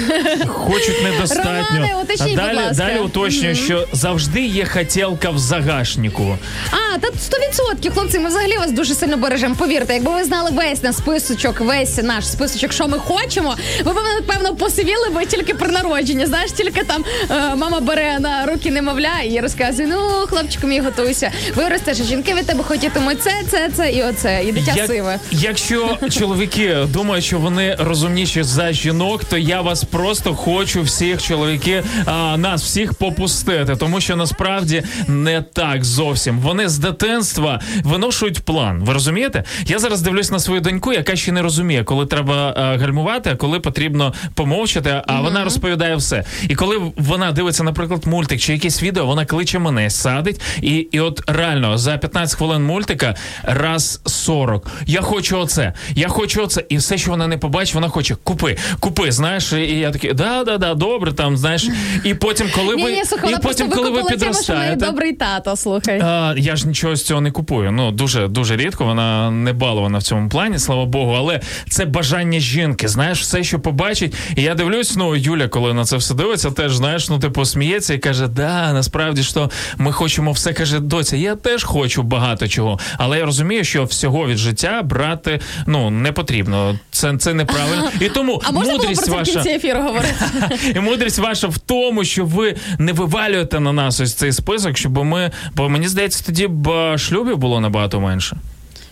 [0.46, 1.52] Хочуть недостатньо.
[1.74, 2.84] Романе, уточніть, далі, будь ласка.
[2.84, 6.38] далі уточнюю, що завжди є хотілка в загашнику.
[6.70, 9.54] А, та 100%, хлопці, ми взагалі вас дуже сильно бережемо.
[9.54, 13.96] Повірте, якби ви знали весь наш списочок, весь наш списочок, що ми хочемо, ви б
[14.20, 16.26] напевно посивіли би тільки при народженні.
[16.26, 21.30] Знаєш, тільки там е, мама бере на руки немовля і розказує: ну, хлопчику мій готуйся.
[21.54, 24.42] Виростеш, жінки від тебе хотітимуть це, це, це і оце.
[24.44, 25.18] І дитя сиве.
[25.30, 31.82] Якщо чоловіки думають, що вони розумніші за жінок, то я вас просто хочу всіх чоловіки,
[32.06, 36.40] а, нас всіх попустити, тому що насправді не так зовсім.
[36.40, 38.80] Вони з дитинства виношують план.
[38.84, 39.44] Ви розумієте?
[39.66, 43.36] Я зараз дивлюсь на свою доньку, яка ще не розуміє, коли треба а, гальмувати, а
[43.36, 45.02] коли потрібно помовчати.
[45.06, 46.24] А вона розповідає все.
[46.48, 51.00] І коли вона дивиться, наприклад, мультик чи якесь відео, вона кличе мене, садить, і, і
[51.00, 54.66] от реально за 15 хвилин мультика раз 40.
[54.86, 56.64] Я хочу оце, я хочу оце.
[56.68, 59.12] І все, що вона не побачить, вона хоче купи, купи.
[59.12, 61.68] Знаєш, і я такий, да, да, да, добре, там знаєш.
[62.04, 64.86] І потім, коли ви і потім, коли ви підростаєте.
[64.86, 65.98] добрий тато, слухай.
[66.36, 67.72] Я ж нічого з цього не купую.
[67.72, 68.84] Ну дуже дуже рідко.
[68.84, 71.12] Вона не балована в цьому плані, слава Богу.
[71.12, 72.88] Але це бажання жінки.
[72.88, 74.14] Знаєш, все, що побачить.
[74.36, 77.94] І я дивлюсь, ну Юля, коли на це все дивиться, теж знаєш, ну типу сміється
[77.94, 80.52] і каже: Да, насправді що ми хочемо все.
[80.52, 82.78] каже, доця, я теж хочу багато чого.
[82.98, 86.78] Але я розумію, що всього від життя брати ну не потрібно.
[86.90, 87.90] Це це неправильно.
[88.00, 90.14] І тому А можна було про це в кінці ефіру говорити?
[90.76, 95.04] І мудрість ваша в тому, що ви не вивалюєте на нас ось цей список, щоб
[95.04, 95.30] ми.
[95.54, 98.36] Бо мені здається, тоді б шлюбів було набагато менше.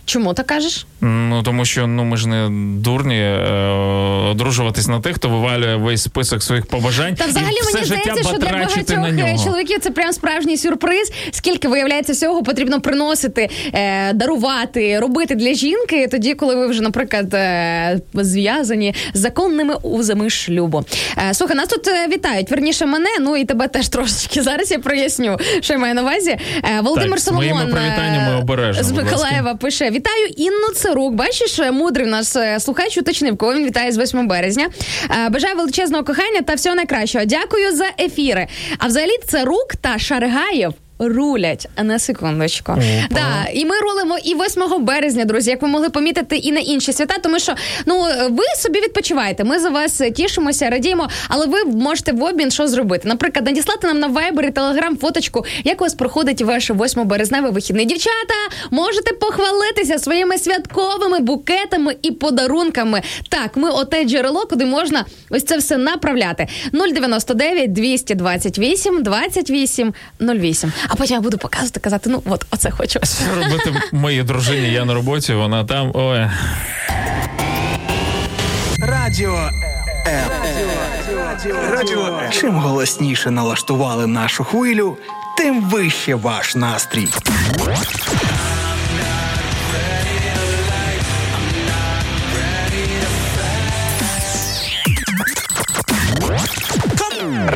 [0.09, 0.85] Чому ти кажеш?
[1.01, 2.49] Ну тому що ну ми ж не
[2.81, 3.69] дурні е,
[4.31, 8.23] одружуватись на тих, хто вивалює весь список своїх побажань Та взагалі і все мені здається,
[8.23, 8.77] що для багатьох
[9.19, 11.11] е, чоловіків це прям справжній сюрприз.
[11.31, 17.33] Скільки виявляється всього потрібно приносити, е, дарувати, робити для жінки, тоді, коли ви вже, наприклад,
[17.33, 20.85] е, зв'язані з законними узами шлюбу.
[21.29, 22.51] Е, слухай, нас тут е, вітають.
[22.51, 24.41] Верніше мене, ну і тебе теж трошечки.
[24.49, 26.31] Зараз я проясню, що я маю на увазі.
[26.31, 27.71] Е, Володимир Так, Соломон
[28.83, 28.91] з.
[28.91, 31.13] Миколаєва пише: Вітаю Інну Царук.
[31.13, 34.69] Бачиш, е, мудрий нас е, слухач уточнив, кого він вітає з 8 березня.
[35.25, 37.25] Е, Бажаю величезного кохання та всього найкращого.
[37.25, 38.47] Дякую за ефіри.
[38.77, 40.73] А взагалі Царук та Шаргаєв.
[40.99, 42.75] Рулять на секундочку.
[43.11, 46.93] Да, і ми рулимо і 8 березня, друзі, як ви могли помітити, і на інші
[46.93, 47.53] свята, тому що
[47.85, 49.43] ну ви собі відпочиваєте.
[49.43, 53.07] Ми за вас тішимося, радіємо, але ви можете в обмін що зробити.
[53.07, 57.51] Наприклад, надіслати нам на Viber і Telegram фоточку, як у вас проходить ваш 8 березневий
[57.51, 57.85] вихідний.
[57.85, 58.35] Дівчата,
[58.71, 63.01] можете похвалитися своїми святковими букетами і подарунками.
[63.29, 66.47] Так, ми оте джерело, куди можна ось це все направляти.
[66.73, 70.71] 099 228 28 08.
[70.89, 72.99] А потім я буду показувати, казати, ну от оце хочу.
[73.03, 74.71] Що робити моїй дружині?
[74.71, 75.91] Я на роботі, вона там.
[75.93, 76.29] Ой.
[78.79, 79.49] Радіо.
[81.71, 84.97] Радіо Чим голосніше налаштували нашу хвилю,
[85.37, 87.07] тим вище ваш настрій.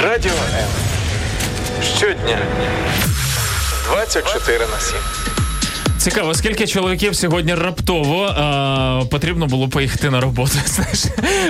[0.04, 0.68] Радіо М.
[1.98, 2.40] Щодня
[3.84, 5.33] 24 на 7.
[6.04, 10.52] Цікаво, скільки чоловіків сьогодні раптово а, потрібно було поїхати на роботу.
[10.66, 11.04] Знаєш,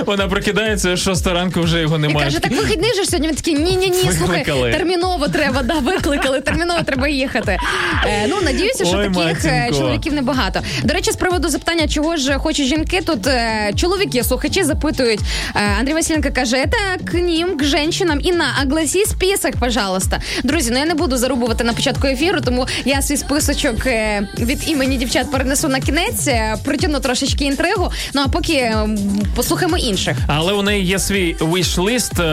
[0.06, 2.26] вона прокидається, шоста ранку вже його І немає.
[2.26, 3.28] каже, так вихідний же сьогодні.
[3.28, 7.58] Він такий, ні-ні-ні, слухай, терміново треба, да, викликали, терміново треба їхати.
[8.06, 9.78] Е, ну, надіюся, що Ой, таких е, матінко.
[9.80, 10.60] чоловіків небагато.
[10.84, 15.20] До речі, з приводу запитання, чого ж хочуть жінки, тут е, чоловіки, слухачі запитують.
[15.56, 18.20] Е, Андрій Василенко каже, это к ним, к женщинам.
[18.22, 20.20] Інна, огласи список, пожалуйста.
[20.44, 24.68] Друзі, ну я не буду зарубувати на початку ефіру, тому я свій списочок е, від
[24.68, 27.92] імені дівчат перенесу на кінець, е, притягну трошечки інтригу.
[28.14, 28.88] Ну а поки е,
[29.42, 30.16] слухаємо інших.
[30.26, 32.24] Але у неї є свій виш-лист е,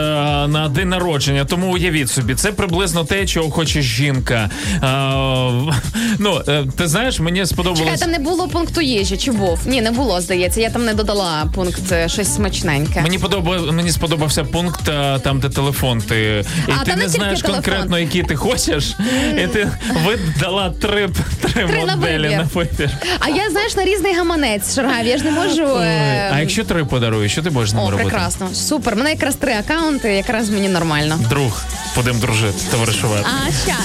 [0.48, 4.50] на день народження, тому уявіть собі, це приблизно те, чого хоче жінка.
[4.74, 5.74] Е,
[6.18, 6.40] ну,
[6.76, 9.58] ти знаєш, мені Чекай, там не було пункту їжі, чи був?
[9.66, 10.60] Ні, не було, здається.
[10.60, 13.02] Я там не додала пункт щось смачненьке.
[13.02, 13.58] Мені подоба...
[13.72, 14.84] мені сподобався пункт
[15.22, 16.00] там, де телефон.
[16.00, 17.62] Ти і А, ти не не знаєш телефон.
[17.62, 18.96] конкретно, який ти хочеш,
[19.44, 19.68] і ти
[20.06, 21.08] видала три,
[21.40, 22.90] три, Три моделі на вибір.
[23.20, 25.06] А я, знаєш, на різний гаманець шаргав.
[25.06, 25.62] Я ж не можу.
[25.76, 28.08] е, А якщо три подарую, що ти будеш з ними О, робити?
[28.10, 28.48] прекрасно.
[28.54, 28.94] Супер.
[28.94, 31.18] У мене якраз три акаунти, якраз мені нормально.
[31.30, 31.62] Друг,
[31.96, 33.26] будемо дружити, товаришувати.
[33.48, 33.76] А ща.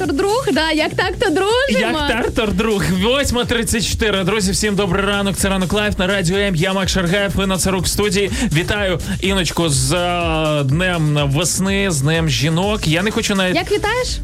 [0.00, 0.48] То друг?
[0.52, 1.98] Да, як так, то дружимо.
[1.98, 4.24] Як тартор, друг, 8.34.
[4.24, 5.36] Друзі, всім добрий ранок.
[5.36, 6.54] Це ранок лайф на радіо М.
[6.54, 7.32] Я Мак Шаргаєв.
[7.34, 8.30] Ви на Царук студії.
[8.52, 12.86] Вітаю Іночку з а, днем весни, з днем жінок.
[12.86, 13.56] Я не хочу навіть.
[13.56, 14.18] Як вітаєш?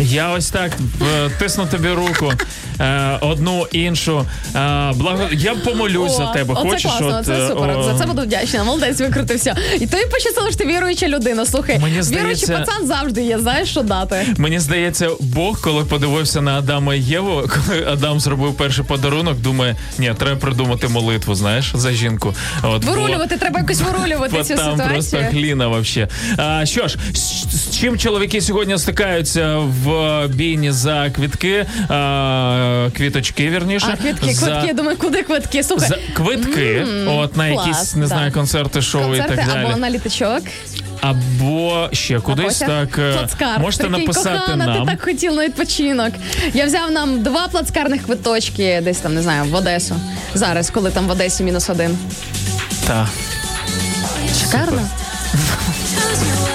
[0.00, 2.32] Я ось так е, тисну тобі руку,
[2.80, 4.26] е, одну іншу.
[4.56, 5.22] Е, благо...
[5.32, 6.54] Я помолюсь за тебе.
[6.54, 6.82] Оце Хочеш?
[6.82, 7.78] класно, от, це е, супер.
[7.78, 8.64] о, За це буду вдячна.
[8.64, 9.56] Молодець викрутився.
[9.74, 11.46] І тобі пощастило, що ти віруюча людина.
[11.46, 13.38] Слухай, Мені віруючий пацан завжди є.
[13.38, 14.26] Знаєш, що дати.
[14.38, 19.76] Мені здається, Бог, коли подивився на Адама і Єву, коли Адам зробив перший подарунок, думає,
[19.98, 22.34] ні, треба придумати молитву, знаєш, за жінку.
[22.62, 24.88] От, бо- Вирулювати, треба якось вирулювати Бо цю там ситуацію.
[24.88, 26.08] просто гліна вообще.
[26.36, 27.18] А, що ж, з,
[27.56, 31.94] з чим чоловіки сьогодні стикаються в бійні за квітки, а,
[32.96, 33.86] квіточки, вірніше.
[33.92, 35.62] А квитки, за, квитки, думаю, куди квитки?
[35.62, 39.46] Слухай, за квитки, М, от на клас, якісь, не знаю, концерти, шоу концерти і так
[39.46, 39.64] далі.
[39.66, 40.42] або на літачок.
[41.00, 42.98] Або ще кудись так.
[42.98, 43.60] е, Плацкар.
[43.60, 44.86] Можете Прикинь, написати кохана, нам.
[44.86, 46.12] ти так хотів на відпочинок.
[46.54, 49.94] Я взяв нам два плацкарних квиточки, десь там, не знаю, в Одесу.
[50.34, 51.98] Зараз, коли там в Одесі мінус один.
[52.86, 53.08] Та.
[54.40, 54.82] Шикарно.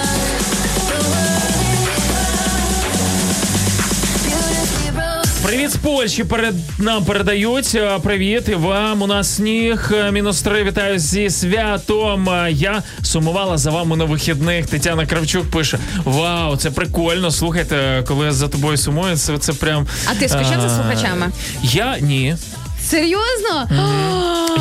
[5.44, 6.24] Привіт з Польщі.
[6.24, 7.72] Перед нам передають.
[7.74, 9.02] Е, Привіт і вам.
[9.02, 9.90] У нас сніг.
[9.94, 10.64] Е, Мінус три.
[10.64, 12.28] Вітаю зі святом.
[12.28, 14.66] Е, Я сумувала за вами на вихідних.
[14.66, 17.30] Тетяна Кравчук пише: Вау, це прикольно.
[17.30, 19.86] Слухайте, коли за тобою сумую, це, це прям.
[20.06, 21.30] А ти скучав за слухачами?
[21.62, 22.36] Я ні.
[22.84, 23.68] Серйозно?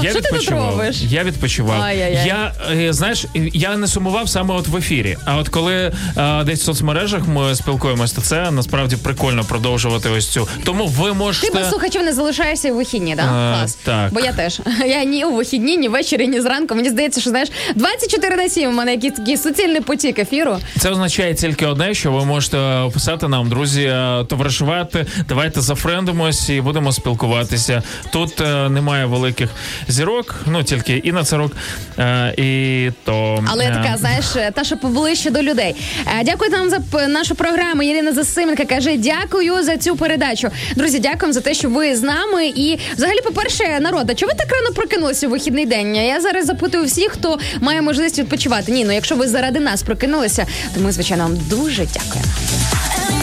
[0.03, 1.01] Я Що ти тут робиш?
[1.01, 1.81] Я відпочивав.
[1.81, 2.27] Ай-яй-яй.
[2.27, 5.17] Я е, знаєш, я не сумував саме от в ефірі.
[5.25, 10.27] А от коли е, десь в соцмережах ми спілкуємося, то це насправді прикольно продовжувати ось
[10.27, 10.47] цю.
[10.63, 11.53] Тому ви Ти можете.
[11.53, 13.21] без слухачів не залишаєшся у вихідні, да?
[13.23, 13.73] Е, Клас.
[13.73, 14.13] так.
[14.13, 14.59] Бо я теж.
[14.87, 16.75] Я ні у вихідні, ні ввечері, ні зранку.
[16.75, 20.57] Мені здається, що знаєш, 24 на 7 у мене якийсь такий суцільний потік ефіру.
[20.79, 25.05] Це означає тільки одне, що ви можете писати нам, друзі, е, товаришувати.
[25.29, 27.83] Давайте зафрендимось і будемо спілкуватися.
[28.13, 29.49] Тут е, немає великих
[29.87, 31.51] зірок, ну тільки і на царок,
[31.99, 33.43] е, і то.
[33.47, 35.75] Але е, така, знаєш, та, що поближче до людей.
[36.19, 37.83] Е, Дякую нам за нашу програму.
[37.83, 40.49] Ірина Засименка каже: дякую за цю передачу.
[40.75, 42.45] Друзі, дякуємо за те, що ви з нами.
[42.45, 45.95] І взагалі, по-перше, народ, а чого ви так рано прокинулися у вихідний день?
[45.95, 48.71] Я зараз запитую всіх, хто має можливість відпочивати.
[48.71, 50.45] Ні, ну якщо ви заради нас прокинулися,
[50.75, 53.22] то ми, звичайно, вам дуже дякуємо.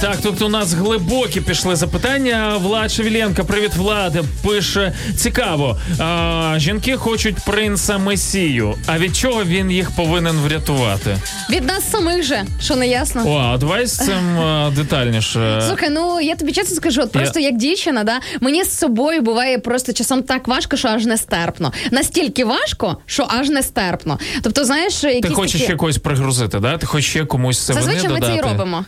[0.00, 2.56] Так, тут у нас глибокі пішли запитання.
[2.56, 4.24] Влад Шевіленко, привіт, Влад.
[4.44, 5.78] Пише цікаво.
[5.98, 8.74] А, жінки хочуть принца Месію.
[8.86, 11.16] А від чого він їх повинен врятувати?
[11.50, 13.22] Від нас самих же, що не ясно.
[13.26, 15.62] О, а давай з цим а, детальніше.
[15.66, 19.58] Слухай, ну я тобі чесно скажу, от просто як дівчина, да, мені з собою буває
[19.58, 21.72] просто часом так важко, що аж нестерпно.
[21.90, 24.18] Настільки важко, що аж нестерпно.
[24.42, 25.64] Тобто, знаєш, якісь Ти хочеш такі...
[25.64, 26.78] ще когось пригрузити, да?
[26.78, 28.32] Ти хочеш ще комусь сивини Зазвичай ми додати?
[28.32, 28.84] це і робимо.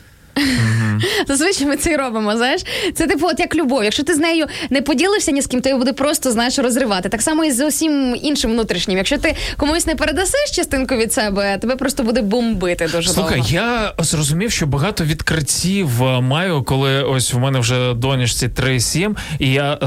[1.29, 2.37] Зазвичай ми це і робимо.
[2.37, 2.63] Знаєш,
[2.95, 3.85] це типу, от як любов.
[3.85, 7.09] Якщо ти з нею не поділився ні з ким, то її буде просто знаєш розривати.
[7.09, 8.99] Так само і з усім іншим внутрішнім.
[8.99, 13.53] Якщо ти комусь не передасиш частинку від себе, тебе просто буде бомбити дуже Слухай, довго.
[13.53, 19.53] я зрозумів, що багато відкриттів е, маю, коли ось в мене вже донечці 3-7, і
[19.53, 19.79] я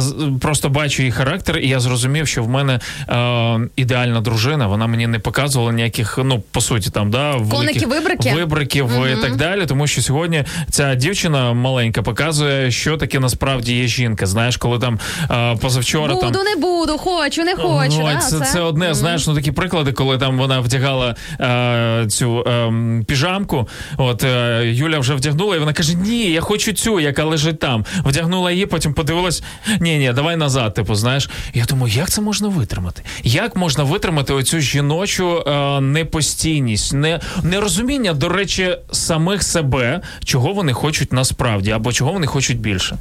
[0.41, 4.67] просто бачу її характер, і я зрозумів, що в мене е, ідеальна дружина.
[4.67, 8.33] Вона мені не показувала ніяких, ну по суті, там да великих вибрики?
[8.35, 9.65] вибриків і так далі.
[9.65, 14.25] Тому що сьогодні сьогодні ця дівчина маленька показує, що таке насправді є жінка.
[14.25, 14.99] Знаєш, коли там
[15.61, 17.97] позавчора там Буду, не буду, хочу, не хочу.
[17.99, 18.95] Ну, да, це, це одне, Мгм.
[18.95, 22.73] знаєш, ну такі приклади, коли там вона вдягала е, цю е,
[23.07, 23.67] піжамку.
[23.97, 27.85] От е, Юля вже вдягнула, і вона каже: Ні, я хочу цю, яка лежить там.
[28.05, 29.43] Вдягнула її, потім подивилась:
[29.79, 30.73] ні, ні, давай назад.
[30.73, 31.29] Типу, знаєш.
[31.53, 33.01] Я думаю, як це можна витримати?
[33.23, 40.73] Як можна витримати оцю жіночу е, непостійність, не, нерозуміння, до речі, самих себе, чого вони
[40.73, 42.95] хочуть насправді, або чого вони хочуть більше.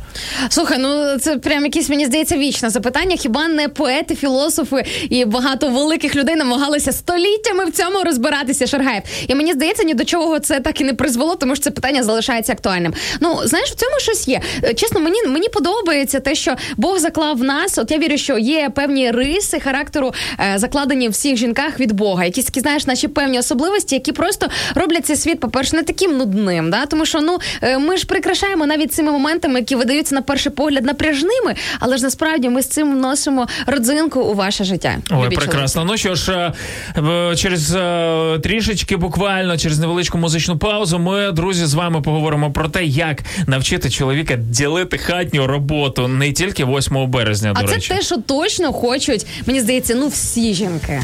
[0.48, 3.16] Слухай, ну це прям якесь, мені здається, вічне запитання.
[3.16, 9.02] Хіба не поети, філософи і багато великих людей намагалися століттями в цьому розбиратися, Шаргаєв?
[9.28, 12.02] І мені здається, ні до чого це так і не призвело, тому що це питання
[12.02, 12.94] залишається актуальним.
[13.20, 14.40] Ну, знаєш, в цьому щось є.
[14.64, 17.78] Е, Чесно, мені мені подобається те, що Бог заклав нас.
[17.78, 22.24] От я вірю, що є певні риси характеру, е, закладені в всіх жінках від Бога.
[22.24, 26.70] Якісь знаєш, наші певні особливості, які просто роблять цей світ, по-перше, не таким нудним.
[26.70, 26.86] Да?
[26.86, 30.84] Тому що ну е, ми ж прикрашаємо навіть цими моментами, які видаються на перший погляд
[30.84, 34.96] напряжними, але ж насправді ми з цим вносимо родзинку у ваше життя.
[35.10, 35.84] Ой, прекрасно.
[35.84, 36.52] Ну що ж,
[36.96, 42.68] е, через е, трішечки, буквально через невеличку музичну паузу, ми, друзі, з вами поговоримо про
[42.68, 47.52] те, як навчити чоловіка ділити хатню роботу не тільки 8 березня.
[47.56, 47.94] А до це речі.
[47.94, 51.02] те, що точно хочуть, мені здається, ну всі жінки.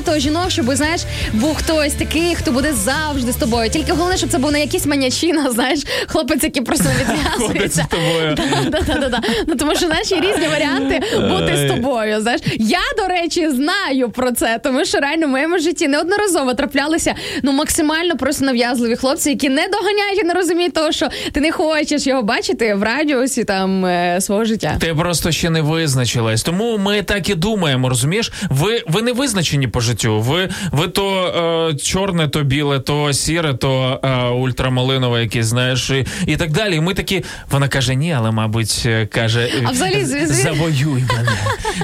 [0.00, 1.00] Мріє дуже багато жінок, щоб знаєш,
[1.32, 3.70] був хтось такий, хто буде завжди з тобою.
[3.70, 7.86] Тільки головне, щоб це був не якийсь манячина, знаєш, хлопець, який просто не відв'язується.
[9.46, 11.00] Ну тому що наші різні варіанти
[11.30, 12.20] бути з тобою.
[12.20, 17.14] Знаєш, я до речі знаю про це, тому що реально в моєму житті неодноразово траплялися
[17.42, 21.52] ну максимально просто нав'язливі хлопці, які не доганяють і не розуміють того, що ти не
[21.52, 24.76] хочеш його бачити в радіусі там е, свого життя.
[24.80, 26.42] Ти просто ще не визначилась.
[26.42, 28.32] Тому ми так і думаємо, розумієш?
[28.50, 30.09] Ви, ви не визначені по життю.
[30.18, 31.26] Ви, ви то
[31.70, 36.76] е, чорне, то біле, то сіре, то е, ультрамалинове якесь, знаєш, і, і так далі.
[36.76, 41.04] І ми такі, вона каже, ні, але, мабуть, е, каже, А взагалі, зві- зві- завоюй
[41.16, 41.32] мене.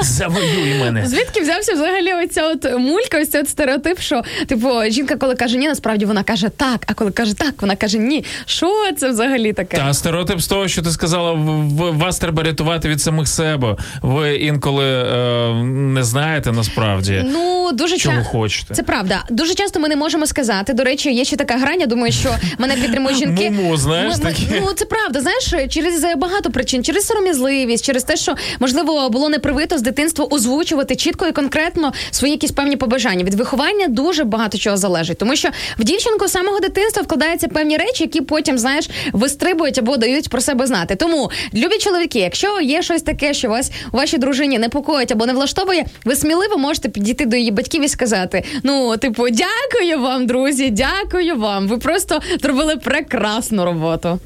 [0.03, 1.07] Завоюй мене.
[1.07, 5.57] Звідки взявся взагалі оця от мулька, ось цей от стереотип, що типу жінка, коли каже
[5.57, 8.25] ні, насправді вона каже так, а коли каже так, вона каже ні.
[8.47, 9.77] Що це взагалі таке?
[9.77, 13.77] Та стереотип з того, що ти сказала, в- вас треба рятувати від самих себе.
[14.03, 17.25] Ви інколи е, не знаєте насправді.
[17.33, 18.75] Ну дуже Чого ча- хочете?
[18.75, 19.25] Це правда.
[19.31, 20.73] Дуже часто ми не можемо сказати.
[20.73, 21.81] До речі, є ще така грань.
[21.81, 23.51] Я думаю, що мене підтримують жінки.
[23.51, 25.21] Му-му, знаєш, Ми- ми- ну це правда.
[25.21, 30.25] Знаєш, через багато причин, через сором'язливість, через те, що можливо було не привито з дитинства
[30.31, 33.25] озвучувати чітко і конкретно свої якісь певні побажання.
[33.25, 35.49] Від виховання дуже багато чого залежить, тому що
[35.79, 40.41] в дівчинку з самого дитинства вкладаються певні речі, які потім знаєш вистрибують або дають про
[40.41, 40.97] себе знати.
[40.97, 45.33] Тому любі чоловіки, якщо є щось таке, що вас у вашій дружині непокоїть або не
[45.33, 48.06] влаштовує, ви сміливо можете підійти до її батьків і сказати:
[48.63, 51.69] ну, типу, дякую вам, друзі, дякую вам.
[51.69, 54.21] Ви просто зробили прекрасну роботу.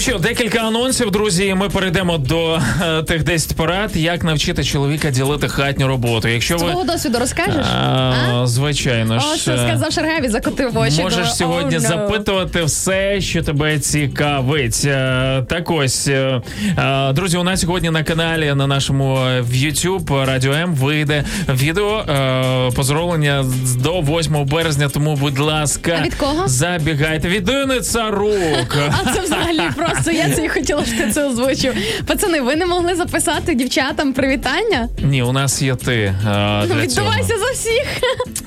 [0.00, 1.44] Ну що, декілька анонсів, друзі.
[1.46, 6.28] і Ми перейдемо до е, тих 10 порад, як навчити чоловіка ділити хатню роботу.
[6.28, 7.66] Якщо ви Свого досвіду розкажеш?
[7.66, 9.40] а, звичайно О, ж.
[9.42, 11.02] що е, сказав Шаргаві, закотив очі.
[11.02, 11.86] Можеш Думаю, сьогодні «Oh, no».
[11.88, 14.82] запитувати все, що тебе цікавить.
[14.84, 16.42] Е, Так ось, е,
[16.78, 21.24] е, друзі, у нас сьогодні на каналі на нашому е, в YouTube Радіо М вийде
[21.48, 24.88] відео е, поздоровлення з- до 8 березня.
[24.88, 26.48] Тому, будь ласка, А від кого?
[26.48, 27.28] забігайте.
[27.28, 28.76] Від Ірини Царук.
[29.04, 31.74] А це взагалі просто я це і хотіла, що ти це озвучив.
[32.06, 34.88] Пацани, ви не могли записати дівчатам привітання?
[35.02, 35.92] Ні, у нас є ти.
[35.94, 36.80] е, Для цього.
[36.80, 37.86] Віддавайся за всіх.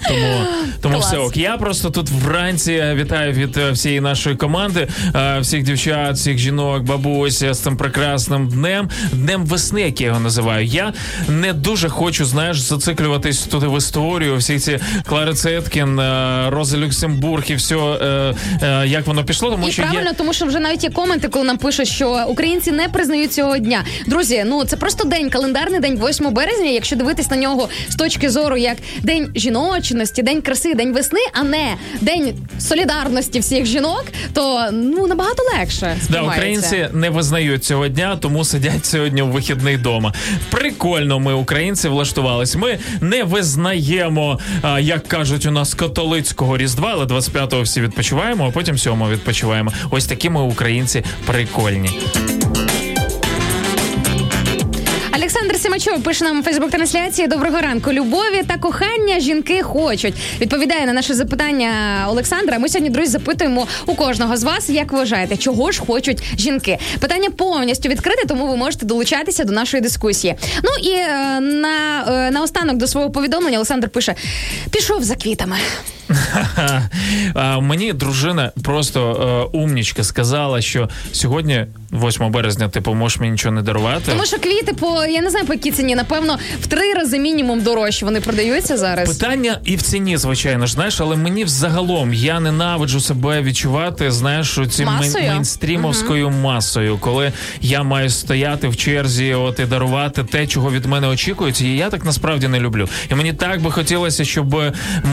[0.07, 0.45] Тому,
[0.81, 1.07] тому Клас.
[1.07, 1.37] все ок.
[1.37, 6.83] Я просто тут вранці вітаю від е, всієї нашої команди, е, всіх дівчат, всіх жінок,
[6.83, 10.65] бабусь з цим прекрасним днем, днем весни, як я його називаю.
[10.65, 10.93] Я
[11.27, 14.37] не дуже хочу, знаєш, зациклюватись туди в історію.
[14.37, 19.67] Всі ці Клари Цеткін, е, Роза Люксембург і все, е, е, як воно пішло, тому
[19.67, 20.15] І що правильно, є.
[20.17, 23.83] тому що вже навіть є коменти, коли нам пишуть, що українці не признають цього дня.
[24.07, 26.69] Друзі, ну це просто день, календарний день 8 березня.
[26.69, 29.31] Якщо дивитись на нього з точки зору як день
[29.93, 35.97] жіночності, день краси, день весни, а не день солідарності всіх жінок, то ну набагато легше.
[36.09, 40.13] Да, українці не визнають цього дня, тому сидять сьогодні у вихідний дома.
[40.51, 42.55] Прикольно, ми українці влаштувались.
[42.55, 48.51] Ми не визнаємо, а, як кажуть у нас, католицького різдва, але 25-го всі відпочиваємо, а
[48.51, 49.71] потім 7-го відпочиваємо.
[49.91, 51.89] Ось такі ми українці прикольні.
[55.23, 57.93] Олександр Симачов пише нам Фейсбук-трансляції Доброго ранку.
[57.93, 60.13] Любові та кохання жінки хочуть.
[60.41, 61.69] Відповідає на наше запитання
[62.09, 62.59] Олександра.
[62.59, 66.77] Ми сьогодні, друзі, запитуємо у кожного з вас, як вважаєте, чого ж хочуть жінки.
[66.99, 70.35] Питання повністю відкрите, тому ви можете долучатися до нашої дискусії.
[70.63, 74.15] Ну і е, на, е, наостанок до свого повідомлення Олександр пише:
[74.71, 75.57] пішов за квітами.
[77.61, 83.61] Мені дружина просто е, умнічка сказала, що сьогодні, 8 березня, типу, можеш мені нічого не
[83.61, 84.11] дарувати.
[84.11, 87.61] Тому що квіти по я не знаю по якій ціні, напевно, в три рази мінімум
[87.61, 89.09] дорожче вони продаються зараз.
[89.09, 94.59] Питання і в ціні, звичайно ж, знаєш, але мені взагалом я ненавиджу себе відчувати, знаєш,
[94.69, 95.27] цим Масою?
[95.27, 97.31] мейнстрімовською масою, коли
[97.61, 101.89] я маю стояти в черзі, от і дарувати те, чого від мене очікують, і я
[101.89, 102.89] так насправді не люблю.
[103.11, 104.55] І мені так би хотілося, щоб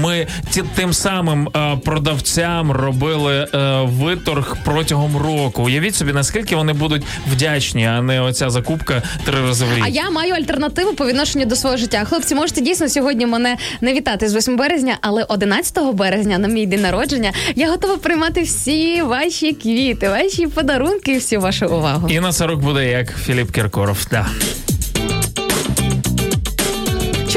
[0.03, 5.63] ми ті, тим самим е, продавцям робили е, виторг протягом року.
[5.63, 7.03] Уявіть собі, наскільки вони будуть
[7.33, 9.85] вдячні, а не оця закупка три рази в рік.
[9.85, 12.05] А я маю альтернативу по відношенню до свого життя.
[12.05, 16.67] Хлопці, можете дійсно сьогодні мене не вітати з 8 березня, але 11 березня на мій
[16.67, 22.09] день народження я готова приймати всі ваші квіти, ваші подарунки і всю вашу увагу.
[22.11, 24.07] І на 40 буде як Філіп Кіркоров.
[24.11, 24.27] Да.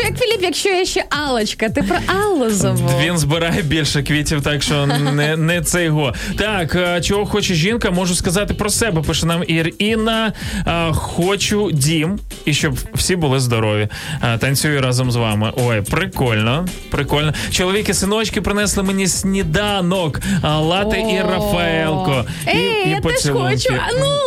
[0.03, 1.69] Що як Філіп, якщо я ще Алочка?
[1.69, 2.91] Ти про Аллу забув.
[3.01, 6.13] Він збирає більше квітів, так що не, не це його.
[6.37, 9.01] Так, е, чого хоче жінка, можу сказати про себе.
[9.01, 10.33] Пише нам Ірина.
[10.67, 13.87] Е, Хочу дім і щоб всі були здорові.
[14.23, 15.51] Е, Танцюю разом з вами.
[15.55, 17.33] Ой, прикольно, прикольно.
[17.51, 22.25] Чоловіки, синочки принесли мені сніданок, лати і Рафаелко.
[22.47, 23.73] Ей, і я теж хочу.
[23.73, 24.17] А ну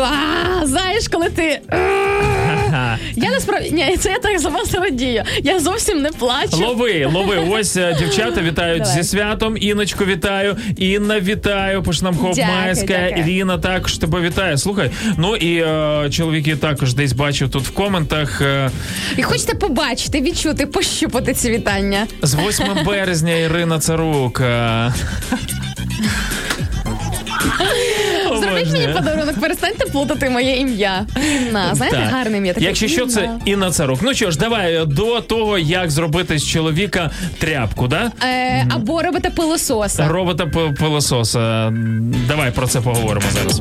[0.00, 1.60] а, знаєш, коли ти.
[3.16, 5.22] Я насправді ні, це я так за вас радію.
[5.42, 6.56] Я зовсім не плачу.
[6.56, 7.36] Лови, лови.
[7.50, 9.02] Ось е, дівчата вітають Давай.
[9.02, 9.56] зі святом.
[9.60, 10.56] Іночку вітаю.
[10.76, 11.82] Інна вітаю.
[11.82, 12.86] Пошнам Хопмайська.
[12.86, 13.24] дякую.
[13.36, 14.58] Ірина також тебе вітає.
[14.58, 14.90] Слухай.
[15.16, 18.40] Ну і е, чоловіки також десь бачив тут в коментах.
[18.42, 18.70] Е,
[19.16, 22.06] І хочете побачити, відчути, пощупати ці вітання.
[22.22, 24.42] з 8 березня Ірина Царук.
[28.40, 31.06] Зробіть мені подарунок, перестаньте плутати моє ім'я.
[31.36, 32.10] Інна, знаєте, Так.
[32.10, 32.54] гарне ім'я.
[32.54, 33.40] таке Якщо що, це Інна.
[33.44, 33.98] Інна Царук.
[34.02, 38.12] Ну що ж, давай до того, як зробити з чоловіка тряпку, да?
[38.24, 40.08] Е, або робите пилососа.
[40.08, 41.72] Робота п- пилососа.
[42.28, 43.60] Давай про це поговоримо зараз.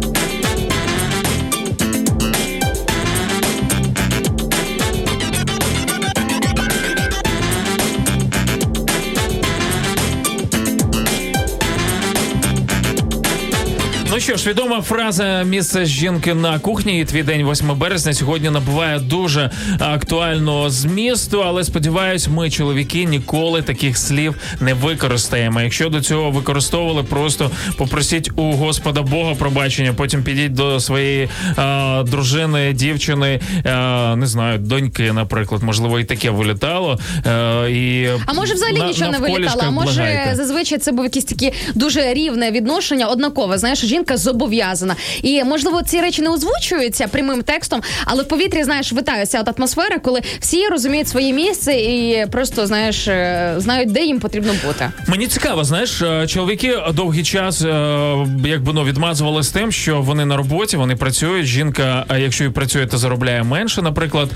[14.16, 18.49] Ну що ж, відома фраза місце жінки на кухні і твій день 8 березня сьогодні
[18.49, 25.61] набуває дуже актуального змісту, але сподіваюсь, ми, чоловіки, ніколи таких слів не використаємо.
[25.61, 29.93] Якщо до цього використовували, просто попросіть у Господа Бога пробачення.
[29.93, 36.30] Потім підіть до своєї а, дружини, дівчини, а, не знаю, доньки, наприклад, можливо, і таке
[36.30, 36.99] вилітало.
[37.26, 39.61] А, і А може взагалі на- нічого не вилітало?
[39.68, 40.36] А може благайте.
[40.36, 43.57] зазвичай це був якісь такі дуже рівне відношення, однакове.
[43.57, 44.95] Знаєш, жінка зобов'язана.
[45.21, 49.99] І можливо ці речі не озвучуються прямим текстом, але в повітрі знаєш витається от атмосфера,
[49.99, 54.91] коли всі розуміють своє місце і просто знаєш е, знають, де їм потрібно бути.
[55.07, 60.25] Мені цікаво, знаєш, е, чоловіки довгий час е, якби ну відмазували з тим, що вони
[60.25, 61.45] на роботі, вони працюють.
[61.45, 64.29] Жінка, якщо і працює, то заробляє менше, наприклад,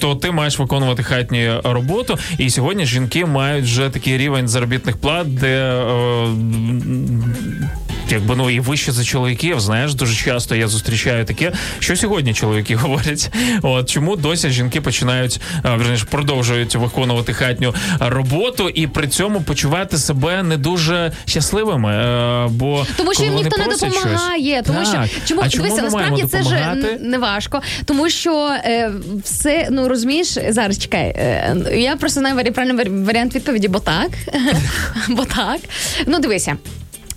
[0.00, 2.18] то ти маєш виконувати хатню роботу.
[2.38, 5.84] І сьогодні жінки мають вже такий рівень заробітних плат, де.
[8.08, 12.76] Якби ну і вище за чоловіків, знаєш, дуже часто я зустрічаю таке, що сьогодні чоловіки
[12.84, 13.30] говорять.
[13.62, 20.42] От чому досі жінки починають верніше, продовжують виконувати хатню роботу і при цьому почувати себе
[20.42, 21.92] не дуже щасливими.
[21.94, 24.62] е, Бо Тому що їм ніхто не допомагає.
[24.62, 25.06] щось- Тому Так.
[25.08, 28.90] що чому а чому дивися, насправді це ж не важко, тому що е,
[29.24, 30.78] все ну розумієш зараз.
[30.78, 34.10] Чекай, е, я просто знаю правильний варі- варіант відповіді, бо так,
[35.08, 35.60] бо так.
[36.06, 36.56] Ну дивися.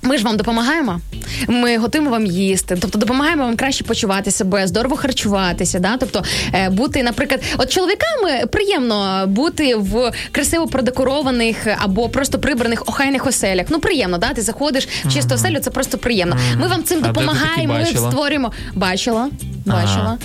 [0.08, 1.00] Ми ж вам допомагаємо.
[1.48, 5.80] Ми готуємо вам їсти, тобто допомагаємо вам краще почувати себе, здорово харчуватися.
[5.80, 5.98] Да?
[5.98, 13.28] Тобто е, бути, наприклад, от чоловіками приємно бути в красиво продекорованих або просто прибраних охайних
[13.28, 13.66] оселях.
[13.70, 14.34] Ну приємно, да?
[14.34, 16.38] Ти заходиш в чисту оселю, це просто приємно.
[16.60, 17.74] Ми вам цим допомагаємо.
[17.74, 18.52] Ми створюємо.
[18.74, 19.30] Бачила,
[19.66, 20.18] бачила.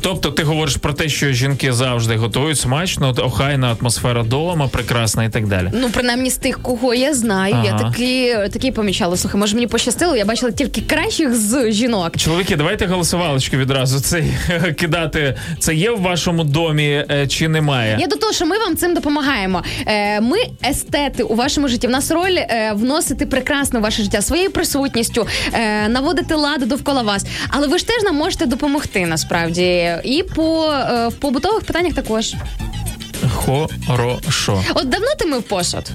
[0.00, 5.28] Тобто ти говориш про те, що жінки завжди готують смачно, охайна атмосфера дома, прекрасна і
[5.28, 5.70] так далі.
[5.74, 7.90] Ну, принаймні з тих, кого я знаю, я Ага.
[7.90, 9.16] такі, такі помічала.
[9.16, 12.16] Слухай, може мені пощастило, я бачила тільки кращих з жінок.
[12.16, 14.00] Чоловіки, давайте голосувалочки відразу.
[14.00, 14.24] Це
[14.78, 15.34] кидати.
[15.58, 17.96] Це є в вашому домі е, чи немає?
[18.00, 19.62] Я до того, що ми вам цим допомагаємо.
[19.86, 20.38] Е, ми
[20.70, 21.86] естети у вашому житті.
[21.86, 25.26] В нас роль е, вносити прекрасне в ваше життя своєю присутністю,
[25.88, 27.26] наводити ладу довкола вас.
[27.48, 29.87] Але ви ж теж нам можете допомогти насправді.
[30.04, 32.34] І по е, в побутових питаннях також.
[33.86, 34.64] Хорошо.
[34.74, 35.90] От давно ти мив посуд?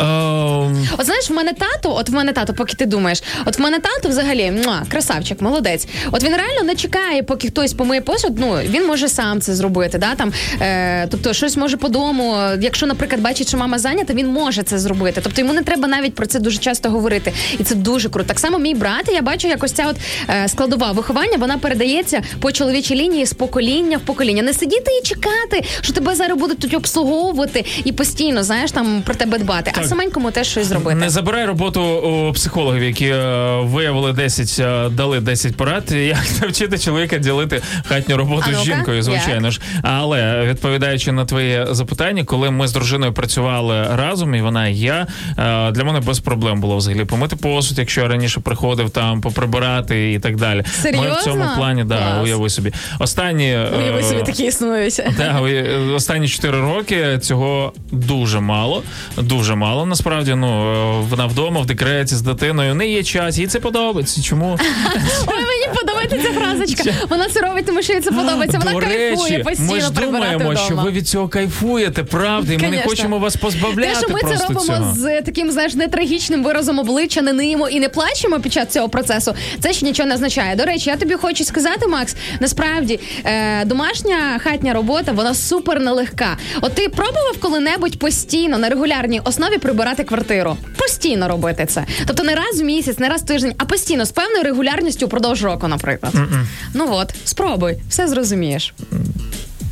[0.00, 3.62] Ем, От знаєш, в мене тато, от в мене тато, поки ти думаєш, от в
[3.62, 5.86] мене тато взагалі муа, красавчик, молодець.
[6.10, 8.38] От він реально не чекає, поки хтось помиє посуд.
[8.38, 9.98] Ну він може сам це зробити.
[9.98, 10.14] Да?
[10.14, 12.36] Там, е, тобто, щось може по дому.
[12.60, 15.20] Якщо, наприклад, бачить, що мама зайнята, він може це зробити.
[15.24, 17.32] Тобто йому не треба навіть про це дуже часто говорити.
[17.58, 18.28] І це дуже круто.
[18.28, 19.96] Так само мій брат, я бачу, якось ця от
[20.30, 24.42] е, складова виховання, вона передається по чоловічій лінії з покоління в покоління.
[24.42, 29.14] Не сидіти і чекати, що тебе зараз будуть тут обслуговувати і постійно знаєш там про
[29.14, 29.88] тебе дбати, а Так.
[29.88, 30.94] саменькому теж щось зробити.
[30.94, 36.78] не забирай роботу у психологів, які е, виявили 10, е, дали 10 порад, як навчити
[36.78, 39.60] чоловіка ділити хатню роботу А з жінкою, звичайно ж.
[39.82, 45.06] Але відповідаючи на твоє запитання, коли ми з дружиною працювали разом, і вона і я,
[45.38, 50.12] е, для мене без проблем було взагалі помити посуд, якщо я раніше приходив там поприбирати
[50.12, 50.62] і так далі.
[50.84, 52.24] Ми в цьому плані, да, Клас.
[52.24, 52.72] уяви собі.
[52.98, 55.00] Останні Уяви собі такі існують.
[55.40, 55.62] ви-
[55.94, 58.82] останні 4 роки цього дуже мало.
[59.16, 59.67] Дуже мало.
[59.76, 62.74] Насправді, ну е, вона вдома в декреті з дитиною.
[62.74, 64.22] Не є час, їй це подобається.
[64.22, 64.58] Чому?
[65.26, 66.84] Ой, мені подобається ця фразочка.
[67.08, 68.58] Вона це робить, тому що їй це подобається.
[68.58, 70.66] Вона До кайфує речі, постійно ми ж прибирати думаємо, вдома.
[70.66, 72.90] що ви від цього кайфуєте, правда, і ми не Конечно.
[72.90, 73.92] хочемо вас позбавляти.
[73.94, 74.94] Те, що ми це просто робимо цього.
[74.94, 79.34] з таким, знаєш, нетрагічним виразом обличчя, не ниємо і не плачемо під час цього процесу,
[79.60, 80.56] це ще нічого не означає.
[80.56, 86.36] До речі, я тобі хочу сказати, Макс, насправді е, домашня хатня робота вона супер нелегка.
[86.60, 90.56] От ти пробував коли-небудь постійно на регулярній основі прибирати квартиру?
[90.76, 91.84] Постійно робити це.
[92.06, 95.42] Тобто не раз в місяць, не раз в тиждень, а постійно з певною регулярністю впродовж
[95.44, 95.87] року, наприклад.
[95.92, 96.28] Наприклад.
[96.74, 98.74] Ну от, спробуй, все зрозумієш.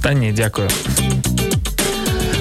[0.02, 0.68] Та ні, дякую.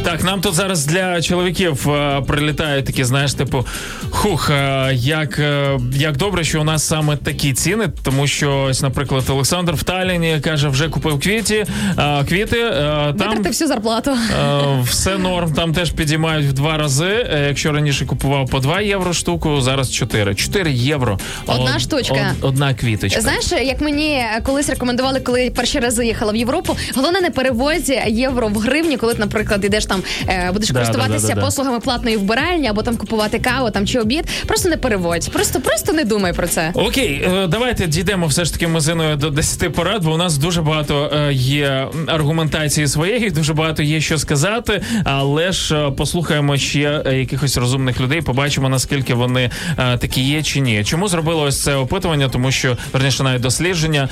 [0.06, 3.66] Так, нам тут зараз для чоловіків е, прилітають такі, знаєш, типу,
[4.10, 8.82] хух, е, як, е, як добре, що у нас саме такі ціни, тому що, ось,
[8.82, 11.66] наприклад, Олександр в Талліні каже, вже купив квіті,
[12.00, 12.60] е, квіти.
[12.60, 12.74] е,
[13.20, 14.12] там Витрати всю зарплату.
[14.12, 17.28] Е, Все норм, там теж підіймають в два рази.
[17.48, 20.36] Якщо раніше купував по 2 євро штуку, зараз 4.
[20.36, 21.20] 4 євро.
[21.46, 22.14] Одна Од- штучка.
[22.40, 23.22] од- одна квіточка.
[23.22, 28.48] Знаєш, як мені колись рекомендували, коли перші рази їхала в Європу, головне не перевозь євро
[28.48, 29.95] в гривні, коли, наприклад, ідеш там,
[30.28, 34.00] е, будеш Да, користуватися да, да, послугами платної вбиральні або там купувати каву там чи
[34.00, 34.26] обід.
[34.48, 35.30] Просто не переводь.
[35.32, 36.72] Просто просто не думай про це.
[36.74, 40.62] Окей, е, давайте дійдемо все ж таки мазиною до 10 порад, бо у нас дуже
[40.62, 44.82] багато е, є аргументації своєї, дуже багато є що сказати.
[45.04, 50.84] Але ж е, послухаємо ще якихось розумних людей, побачимо наскільки вони такі є чи ні.
[50.84, 52.30] Чому зробили ось це опитування?
[52.30, 54.10] Тому що верніше навіть дослідження,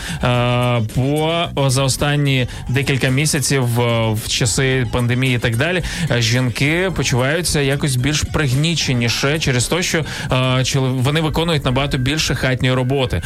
[0.95, 3.63] бо за останні декілька місяців
[4.11, 5.72] в часи пандемії і так далі,
[6.11, 12.73] е, жінки почуваються якось більш пригніченіше через те, що е, вони виконують набагато більше хатньої
[12.73, 13.21] роботи.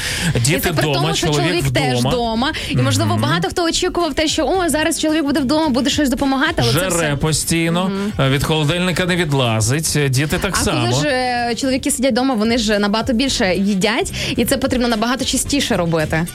[0.45, 1.86] Діти це при вдома, тому, що чоловік вдома.
[1.91, 2.52] теж вдома.
[2.70, 6.54] І можливо багато хто очікував те, що о, зараз чоловік буде вдома, буде щось допомагати,
[6.58, 7.16] але це Жере все.
[7.16, 9.98] постійно, е, від холодильника не відлазить.
[10.10, 10.88] Діти так А само.
[10.89, 15.78] коли ж чоловіки сидять вдома, вони ж набагато більше їдять, і це потрібно набагато частіше
[15.78, 16.26] робити.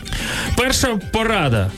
[0.56, 1.70] Перша порада.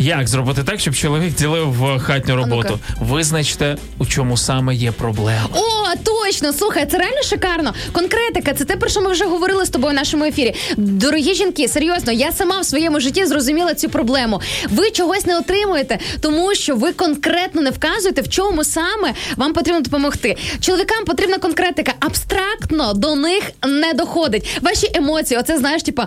[0.00, 2.78] Як зробити так, щоб чоловік ділив е, хатню роботу?
[3.00, 5.48] Визначте, у чому саме є проблема.
[5.54, 6.52] О, точно!
[6.52, 7.74] Слухай, це реально шикарно.
[7.92, 10.54] Конкретика, це те, про що ми вже говорили з тобою в нашому ефірі.
[10.76, 14.40] Дорогі жінки, серйозно, я сама в своєму житті зрозуміла цю проблему.
[14.70, 19.80] Ви чогось не отримуєте, тому що ви конкретно не вказуєте, в чому саме вам потрібно
[19.80, 20.36] допомогти.
[20.60, 21.92] Чоловікам потрібна конкретика.
[22.00, 24.58] Абстрактно до них не доходить.
[24.60, 26.06] Ваші емоції, оце знаєш, типа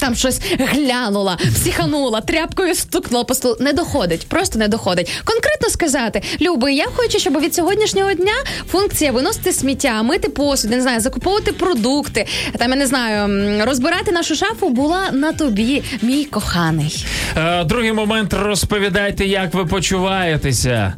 [0.00, 3.56] там щось глянула, психанула, тряпкою стукнула по столу.
[3.60, 5.22] Не доходить, просто не доходить.
[5.24, 8.32] Конкретно сказати, Люби, я хочу, щоб від сьогоднішнього дня
[8.70, 12.26] функція виносити сміття, мити посуд, не знаю, закуповувати продукти,
[12.58, 17.06] там я не знаю, розбирати нашу шафу була на тобі, мій коханий.
[17.36, 20.94] Е, другий момент розповідайте, як ви почуваєтеся.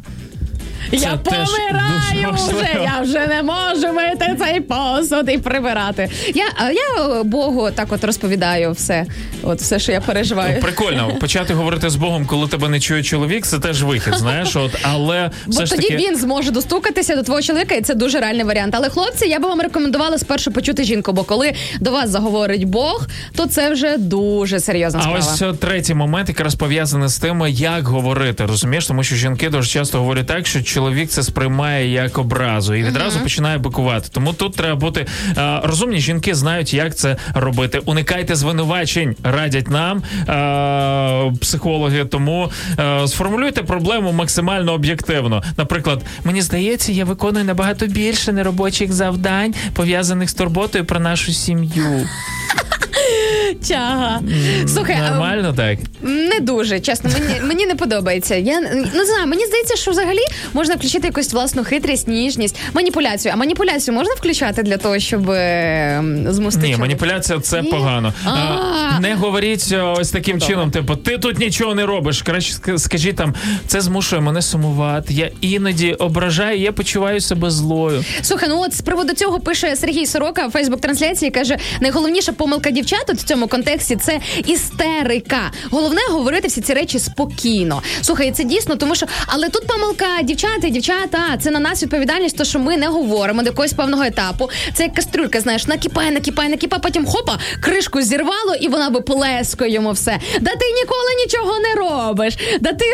[0.92, 6.10] Я помираю вже, я вже не можу мити цей посуд і прибирати.
[6.34, 9.06] Я, я Богу так от розповідаю все,
[9.42, 10.60] от все, що я переживаю.
[10.60, 14.56] Прикольно почати говорити з Богом, коли тебе не чує чоловік, це теж вихід, знаєш.
[14.56, 18.20] От, але Бо ж тоді таки він зможе достукатися до твого чоловіка, і це дуже
[18.20, 18.74] реальний варіант.
[18.76, 23.06] Але хлопці, я би вам рекомендувала спершу почути жінку, бо коли до вас заговорить Бог,
[23.36, 25.18] то це вже дуже серйозна А справа.
[25.18, 29.68] ось е, третій момент, якраз пов'язаний з тим, як говорити, розумієш, тому що жінки дуже
[29.70, 34.08] часто говорять так, що чоловік це сприймає як образу і відразу починає бикувати.
[34.12, 35.06] Тому тут треба бути
[35.38, 35.98] е, розумні.
[35.98, 37.80] Жінки знають, як це робити.
[37.84, 42.04] Уникайте звинувачень, радять нам е, психологи.
[42.04, 45.42] Тому е, сформулюйте проблему максимально об'єктивно.
[45.56, 52.06] Наприклад, мені здається, я виконую набагато більше неробочих завдань, пов'язаних з турботою про нашу сім'ю.
[53.68, 54.20] Чага.
[54.66, 55.78] Слухай, а, Нормально так.
[56.02, 58.36] не дуже, чесно, мені, мені не подобається.
[58.36, 60.20] Я не знаю, мені здається, що взагалі
[60.52, 63.32] можна включити якусь власну хитрість, ніжність, маніпуляцію.
[63.34, 66.66] А маніпуляцію можна включати для того, щоб е, змусити.
[66.68, 67.70] Ні, маніпуляція це Ні?
[67.70, 68.14] погано.
[68.24, 69.00] А.
[69.00, 72.22] Не говоріть е, ось таким чином, типу, ти тут нічого не робиш.
[72.22, 73.34] Краще скажіть там,
[73.66, 75.14] це змушує мене сумувати.
[75.14, 78.04] Я іноді ображаю, я почуваю себе злою.
[78.22, 81.30] Слухай, ну от з приводу цього пише Сергій Сорока в Фейсбук трансляції.
[81.30, 85.50] каже: найголовніша помилка дівчат от в цьому контексті це істерика.
[85.70, 87.82] Головне говорити всі ці речі спокійно.
[88.02, 92.44] Слухай, це дійсно, тому що але тут помилка дівчата, дівчата, це на нас відповідальність, то
[92.44, 94.50] що ми не говоримо до якогось певного етапу.
[94.74, 99.92] Це як кастрюлька, знаєш, накипає, накипає, накипає, потім хопа, кришку зірвало, і вона виплескує йому
[99.92, 100.18] все.
[100.40, 102.34] Да ти ніколи нічого не робиш.
[102.60, 102.84] Да ти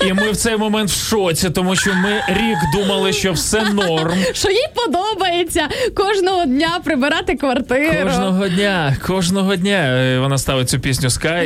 [0.08, 4.18] І ми в цей момент в шоці, тому що ми рік думали, що все норм.
[4.32, 8.04] що їй подобається кожного дня прибирати квартиру.
[8.08, 11.44] Кожного дня, кожного дня е, вона ставить цю пісню Sky,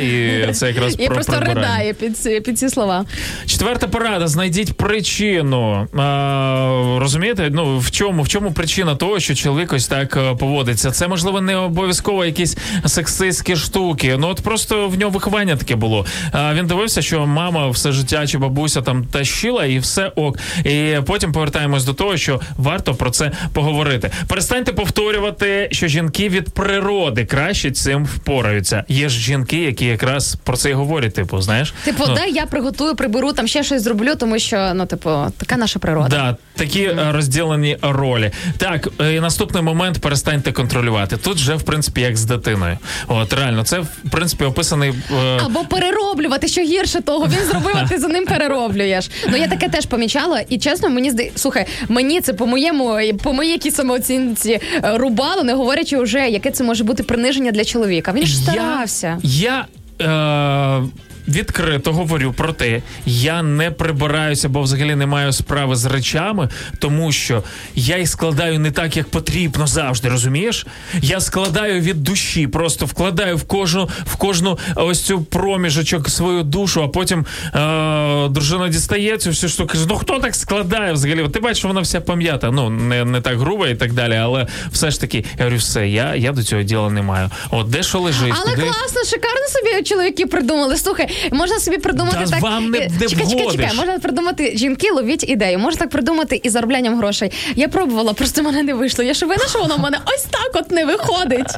[0.49, 1.61] і це якраз І про просто прибирання.
[1.61, 3.05] ридає під ці, під ці слова.
[3.45, 5.87] Четверта порада: знайдіть причину.
[5.97, 7.49] А, розумієте?
[7.53, 10.91] Ну в чому в чому причина того, що чоловік ось так е, поводиться?
[10.91, 14.15] Це можливо не обов'язково якісь сексистські штуки.
[14.19, 16.05] Ну от просто в нього виховання таке було.
[16.31, 20.39] А, він дивився, що мама все життя чи бабуся там тащила, і все ок.
[20.65, 24.11] І потім повертаємось до того, що варто про це поговорити.
[24.27, 28.83] Перестаньте повторювати, що жінки від природи краще цим впораються.
[28.87, 31.13] Є ж жінки, які якраз про це і говорять.
[31.13, 34.85] Типу, знаєш, Типу, Ну, дай я приготую, приберу, там ще щось зроблю, тому що ну,
[34.85, 36.09] типу, така наша природа.
[36.09, 38.31] Да, такі е, розділені ролі.
[38.57, 41.17] Так, е, і наступний момент перестаньте контролювати.
[41.17, 42.77] Тут вже, в принципі, як з дитиною.
[43.07, 44.93] От реально, це в принципі описаний.
[45.23, 47.25] е, Або перероблювати, що гірше того.
[47.27, 49.09] Він зробив, а ти за ним перероблюєш.
[49.29, 53.33] Ну я таке теж помічала, і чесно, мені здає, слухай, мені це по моєму, по
[53.33, 54.61] моїй якій самооцінці е,
[54.97, 58.11] рубало, не говорячи вже, яке це може бути приниження для чоловіка.
[58.11, 59.19] Він ж старався.
[59.23, 59.65] Я.
[59.99, 60.87] я е,
[61.27, 66.49] Відкрито говорю про те, я не прибираюся, бо взагалі не маю справи з речами,
[66.79, 67.43] тому що
[67.75, 70.09] я їх складаю не так, як потрібно завжди.
[70.09, 70.65] Розумієш?
[71.01, 76.83] Я складаю від душі, просто вкладаю в кожну в кожну ось цю проміжочок свою душу,
[76.83, 79.77] а потім е, дружина дістає цю всю штуку.
[79.89, 81.29] Ну хто так складає взагалі?
[81.29, 82.51] Ти бачиш, вона вся пам'ята.
[82.51, 85.87] Ну не, не так грубо і так далі, але все ж таки, я говорю, все,
[85.87, 87.29] я, я до цього діла не маю.
[87.51, 88.33] От де що лежить?
[88.41, 90.77] Але туди- класно, шикарно собі чоловіки придумали.
[90.77, 92.41] Слухай, можна собі придумати Та так.
[92.41, 93.69] вам не- не чекай, чекай, чекай.
[93.75, 95.59] Можна придумати жінки, ловіть ідею.
[95.59, 97.31] Можна так придумати і зароблянням грошей.
[97.55, 99.03] Я пробувала, просто в мене не вийшло.
[99.03, 101.57] Я ж вина, що воно в мене ось так от не виходить.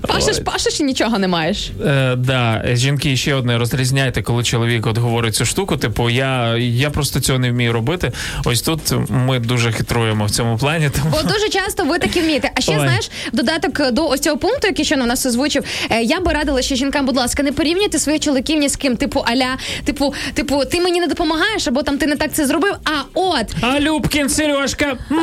[0.08, 1.70] Пашеш, пашеш і нічого не маєш.
[1.86, 5.76] Е, да, жінки ще одне розрізняйте, коли чоловік от говорить цю штуку.
[5.76, 8.12] Типу, я, я просто цього не вмію робити.
[8.44, 10.90] Ось тут ми дуже хитруємо в цьому плані.
[10.90, 12.50] Тому Бо дуже часто ви такі вмієте.
[12.54, 12.78] А ще Ой.
[12.78, 16.62] знаєш, додаток до ось цього пункту, який ще на нас озвучив, е, я би радила
[16.62, 18.96] ще жінкам, будь ласка, не порівнюйте своїх чоловіків ні з ким.
[18.96, 22.74] Типу, аля, типу, типу, ти мені не допомагаєш, або там ти не так це зробив.
[22.84, 25.18] А от А Любкін, Сережка, м,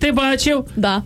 [0.00, 0.64] ти бачив?
[0.76, 1.02] да.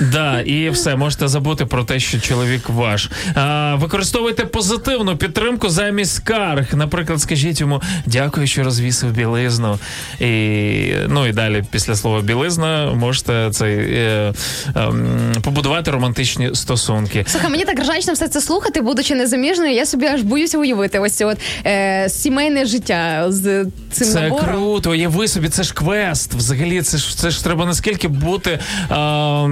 [0.00, 3.10] Да, і все, можете забути про те, що чоловік ваш.
[3.34, 6.74] А, використовуйте позитивну підтримку замість скарг.
[6.74, 9.78] Наприклад, скажіть йому дякую, що розвісив білизну.
[10.20, 14.32] І, ну і далі, після слова білизна, можете цей, е,
[14.76, 17.24] ем, побудувати романтичні стосунки.
[17.28, 21.12] Слухай, мені так ржачно все це слухати, будучи незаміжною, я собі аж боюся уявити ось
[21.12, 24.46] це от е, сімейне життя з цим Це набором.
[24.46, 26.34] круто, уяви собі, це ж квест.
[26.34, 28.58] Взагалі, це ж це ж треба наскільки бути
[28.90, 29.48] о-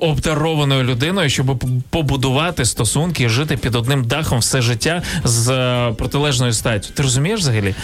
[0.00, 6.52] обдарованою людиною, щоб побудувати стосунки і жити під одним дахом все життя з е, протилежною
[6.52, 6.88] статтю.
[6.94, 7.74] Ти розумієш взагалі?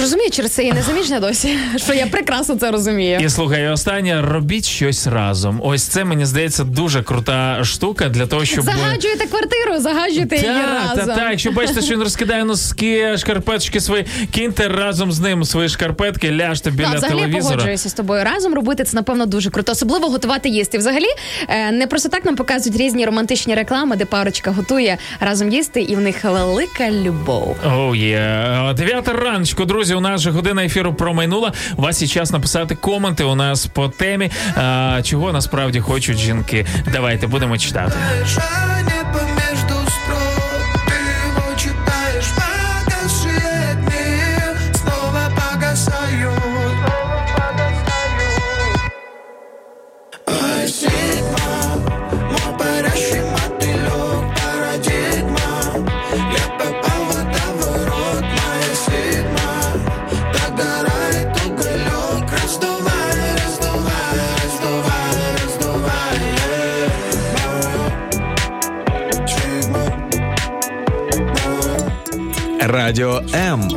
[0.00, 3.18] Розумію, через це я не заміжня досі, що я прекрасно це розумію.
[3.22, 5.60] І слухай, і останнє робіть щось разом.
[5.64, 11.06] Ось це мені здається дуже крута штука для того, щоб Загаджуєте квартиру, загаджуєте її разом.
[11.06, 11.30] так, так.
[11.30, 16.70] Якщо бачите, що він розкидає носки, шкарпеточки свої, киньте разом з ним свої шкарпетки, ляжте
[16.70, 17.54] біля Так, взагалі я телевізора.
[17.56, 18.24] погоджуюся з тобою.
[18.24, 20.78] Разом робити це напевно дуже круто, особливо готувати їсти.
[20.78, 21.06] Взагалі
[21.48, 25.96] е, не просто так нам показують різні романтичні реклами, де парочка готує разом їсти, і
[25.96, 27.56] в них велика любов.
[27.66, 28.44] Оу є.
[28.76, 29.94] Дев'ята раночку, друзі.
[29.94, 31.52] У нас же година ефіру промайнула.
[31.76, 36.66] У вас є час написати коменти у нас по темі, а, чого насправді хочуть жінки.
[36.92, 37.92] Давайте будемо читати.
[72.60, 73.68] Радіо М.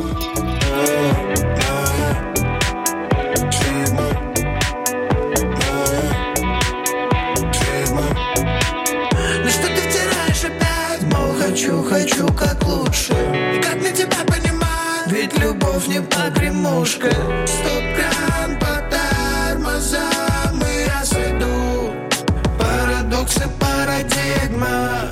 [15.44, 17.10] Ну не погремушка
[17.46, 21.92] Стоп кран по тормозам И я сойду
[22.58, 25.11] Парадоксы, парадигма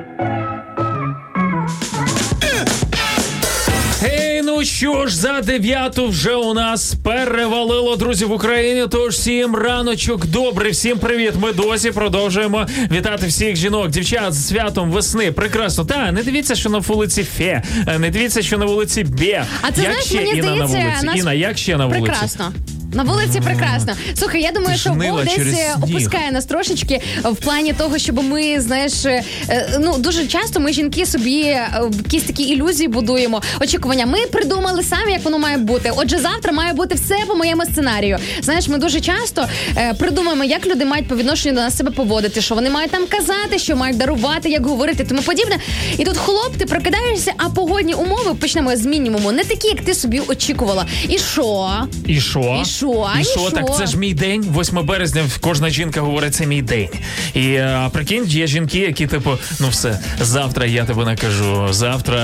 [4.61, 8.87] Ну що ж, за дев'яту вже у нас перевалило друзі в Україні.
[8.91, 11.33] Тож всім раночок добрий, всім привіт.
[11.39, 15.31] Ми досі продовжуємо вітати всіх жінок, дівчат з святом весни.
[15.31, 15.85] Прекрасно.
[15.85, 17.63] Та не дивіться, що на вулиці Фе,
[17.99, 19.45] не дивіться, що на вулиці Бе.
[19.61, 21.05] А це як знаєш, ще мені Інна на вулиці?
[21.05, 22.01] нас Інна, як ще на вулиці?
[22.01, 22.53] Прекрасно.
[22.93, 23.93] На вулиці прекрасно.
[24.15, 25.83] Слухай, я думаю, Ти що Бог десь через е, сніг.
[25.83, 30.73] опускає нас трошечки в плані того, щоб ми, знаєш, е, е, ну дуже часто ми
[30.73, 31.69] жінки собі е,
[32.05, 33.41] якісь такі ілюзії будуємо.
[33.61, 34.05] Очікування.
[34.05, 35.91] Ми придумали самі, як воно має бути.
[35.95, 38.17] Отже, завтра має бути все по моєму сценарію.
[38.41, 42.41] Знаєш, ми дуже часто е, придумаємо, як люди мають по відношенню до нас себе поводити,
[42.41, 45.55] що вони мають там казати, що мають дарувати, як говорити, тому подібне.
[45.97, 49.93] І тут хлоп, ти прокидаєшся, а погодні умови почнемо з мінімуму, не такі, як ти
[49.93, 50.85] собі очікувала.
[51.09, 51.71] І що?
[52.07, 52.59] І що?
[52.61, 52.80] І що?
[52.81, 53.39] І І що?
[53.39, 53.51] що?
[53.51, 54.55] Так це ж мій день.
[54.59, 56.89] 8 березня кожна жінка говорить, це мій день.
[57.33, 62.17] І е, прикинь, є жінки, які типу, ну все, завтра я тебе накажу, завтра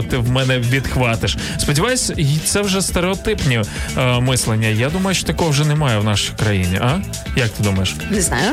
[0.00, 1.36] е, ти в мене відхватиш.
[1.58, 2.12] Сподіваюсь,
[2.44, 3.62] це вже стереотипні
[3.98, 4.68] е, мислення.
[4.68, 6.78] Я думаю, що такого вже немає в нашій країні.
[6.80, 6.98] А
[7.36, 7.94] як ти думаєш?
[8.10, 8.50] Не знаю.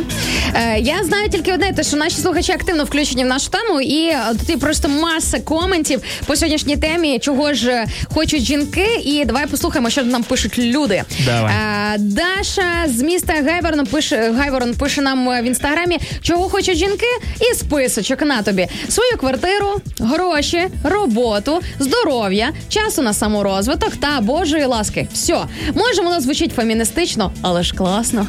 [0.56, 4.14] Е, я знаю тільки одне, те, що наші слухачі активно включені в нашу тему, і
[4.39, 8.88] тут є просто маса коментів по сьогоднішній темі, чого ж хочуть жінки.
[9.06, 11.04] І давай послухаємо, що нам пишуть люди.
[11.40, 11.98] Давай.
[11.98, 17.06] Даша з міста Гайворон пише Гайворон пише нам е, в інстаграмі, чого хочуть жінки,
[17.52, 25.08] і списочок на тобі свою квартиру, гроші, роботу, здоров'я, часу на саморозвиток та Божої ласки.
[25.14, 25.38] Все,
[25.76, 28.28] може воно звучить феміністично, але ж класно.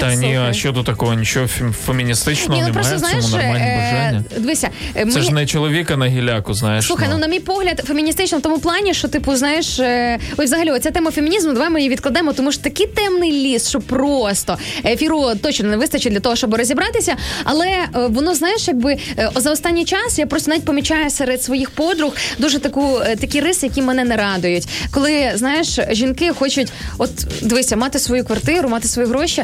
[0.00, 1.14] Та ні, а що тут такого?
[1.14, 2.72] Нічого фем- феміністичного Ні, ну немає.
[2.90, 6.54] просто в цьому знаєш, нормальні е, дивися, е, Це мені- ж не чоловіка на гіляку,
[6.54, 6.86] знаєш.
[6.86, 9.80] Слухай, ну на мій погляд, феміністично в тому плані, що типу, знаєш,
[10.38, 13.80] ой, взагалі, оця тема фемінізму, давай ми її відкладемо, тому що такий темний ліс, що
[13.80, 17.16] просто ефіру точно не вистачить для того, щоб розібратися.
[17.44, 21.70] Але е, воно, знаєш, якби е, за останній час я просто навіть помічаю серед своїх
[21.70, 24.68] подруг дуже таку е, такі риси, які мене не радують.
[24.90, 27.10] Коли знаєш, жінки хочуть, от
[27.42, 29.42] дивися, мати свою квартиру, мати свої гроші.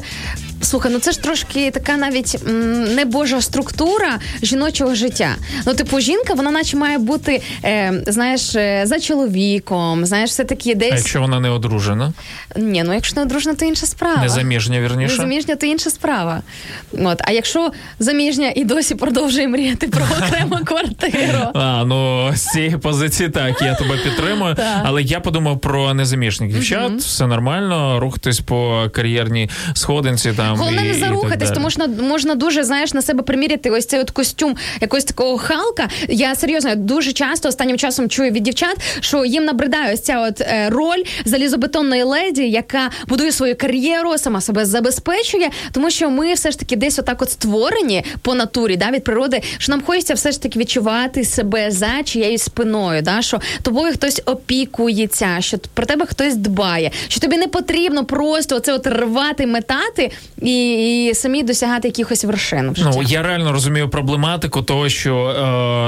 [0.63, 5.29] Слухай, ну це ж трошки така навіть м, небожа структура жіночого життя.
[5.67, 8.41] Ну, типу, жінка, вона наче має бути, е, знаєш,
[8.89, 10.93] за чоловіком, знаєш, все таки А десь.
[10.97, 12.13] якщо вона не одружена,
[12.57, 14.23] Ні, ну якщо не одружена, то інша справа.
[14.23, 15.13] незаміжня, вірніше.
[15.13, 16.43] Незаміжня, то інша справа.
[16.93, 17.21] От.
[17.25, 21.39] А якщо заміжня і досі продовжує мріяти про окрему квартиру.
[21.55, 24.57] А, ну з цієї позиції так, я тебе підтримую.
[24.85, 26.93] Але я подумав про незаміжних дівчат.
[26.99, 30.33] Все нормально, рухатись по кар'єрній сходинці.
[30.33, 34.11] Там Головне не зарухатись, тому що можна дуже знаєш на себе приміряти ось цей от
[34.11, 35.89] костюм якогось такого халка.
[36.09, 40.41] Я серйозно дуже часто останнім часом чую від дівчат, що їм набридає ось ця от
[40.41, 46.51] е, роль залізобетонної леді, яка будує свою кар'єру, сама себе забезпечує, тому що ми все
[46.51, 50.33] ж таки десь отак от створені по натурі, да, від природи, що нам хочеться все
[50.33, 56.07] ж таки відчувати себе за чиєюсь спиною, да, що тобою хтось опікується, що про тебе
[56.07, 60.11] хтось дбає, що тобі не потрібно просто оце от рвати, метати
[60.43, 62.91] і, і самі досягати якихось вершин в житті.
[62.97, 65.27] Ну я реально розумію проблематику того, що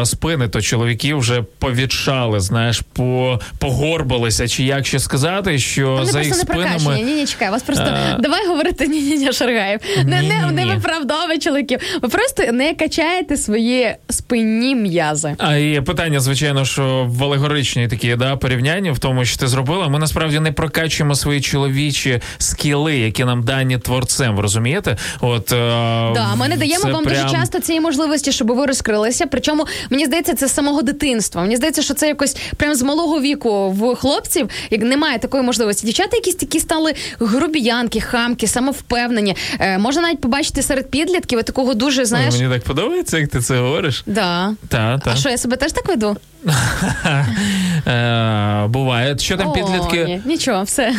[0.02, 6.18] е, спини то чоловіків вже повідшали, знаєш, по погорбалися, чи як ще сказати, що за
[6.18, 7.02] просто їх не спинами.
[7.02, 8.16] Ні, ні, чекай, вас просто Е.
[8.20, 9.80] давай говорити ні, ні, ні, Шаргаєв.
[10.04, 11.78] Не, не, не виправдовуй чоловіків.
[12.02, 15.34] Ви просто не качаєте свої спинні м'язи.
[15.38, 19.88] А і питання, звичайно, що в алегоричній такі да, порівняння в тому, що ти зробила.
[19.88, 24.40] Ми насправді не прокачуємо свої чоловічі скіли, які нам дані творцем.
[24.40, 24.96] Розумієте?
[25.20, 25.56] От е,
[26.14, 27.22] Да, ми не даємо вам прям...
[27.22, 29.26] дуже часто цієї можливості, щоб ви розкрилися.
[29.26, 31.42] Причому мені здається, це з самого дитинства.
[31.42, 35.86] Мені здається, що це якось прям з малого віку в хлопців, як немає такої можливості.
[35.92, 39.36] Дівчата якісь такі стали грубіянки, хамки, самовпевнені.
[39.60, 42.34] Е, можна навіть побачити серед підлітків такого дуже, знаєш.
[42.34, 44.02] Мені так подобається, як ти це говориш.
[44.06, 44.54] Да.
[44.68, 45.10] Та, та.
[45.10, 46.16] А що, я себе теж так веду?
[47.86, 49.18] Е, буває.
[49.18, 50.04] Що там підлітки?
[50.04, 50.94] ні, нічого, все.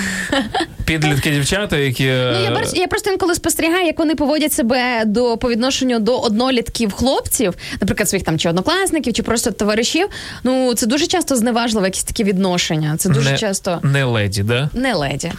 [0.85, 2.03] Підлітки дівчата, які.
[2.03, 6.19] Ну, я, е, я просто інколи спостерігаю, як вони поводять себе до по відношенню до
[6.19, 10.07] однолітків хлопців, наприклад, своїх там чи однокласників, чи просто товаришів.
[10.43, 12.95] Ну це дуже часто зневажливо, якісь такі відношення.
[12.97, 14.69] Це дуже не, часто не леді, да?
[14.73, 15.31] не леді.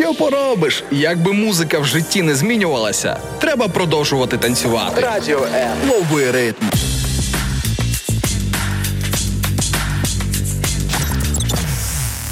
[0.00, 0.84] Що поробиш?
[0.90, 5.00] Якби музика в житті не змінювалася, треба продовжувати танцювати.
[5.00, 5.70] Радіо Е.
[5.86, 6.66] Новий ритм.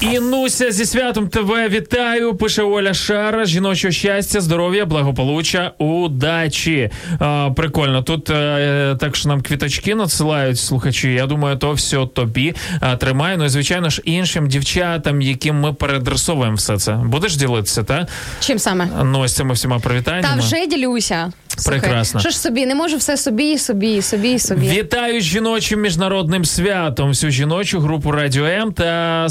[0.00, 2.34] Інуся зі святом тебе вітаю.
[2.34, 3.44] Пише Оля Шара.
[3.44, 6.90] Жіночого щастя, здоров'я, благополуччя, удачі.
[7.18, 8.02] А, прикольно.
[8.02, 11.12] Тут е, так що нам квіточки надсилають слухачі.
[11.12, 13.36] Я думаю, то все тобі а, тримай.
[13.36, 16.92] Ну і звичайно ж іншим дівчатам, яким ми передресовуємо все це.
[16.92, 18.06] Будеш ділитися, та?
[18.40, 18.88] Чим саме?
[19.04, 20.42] Ну, ось цими всіма привітаннями.
[20.42, 21.32] Та вже ділюся.
[21.66, 22.20] Прекрасно.
[22.20, 24.68] Що ж собі, не можу все собі, і собі, і собі, і собі.
[24.68, 29.26] Вітаю жіночим міжнародним святом всю жіночу групу Радіо М та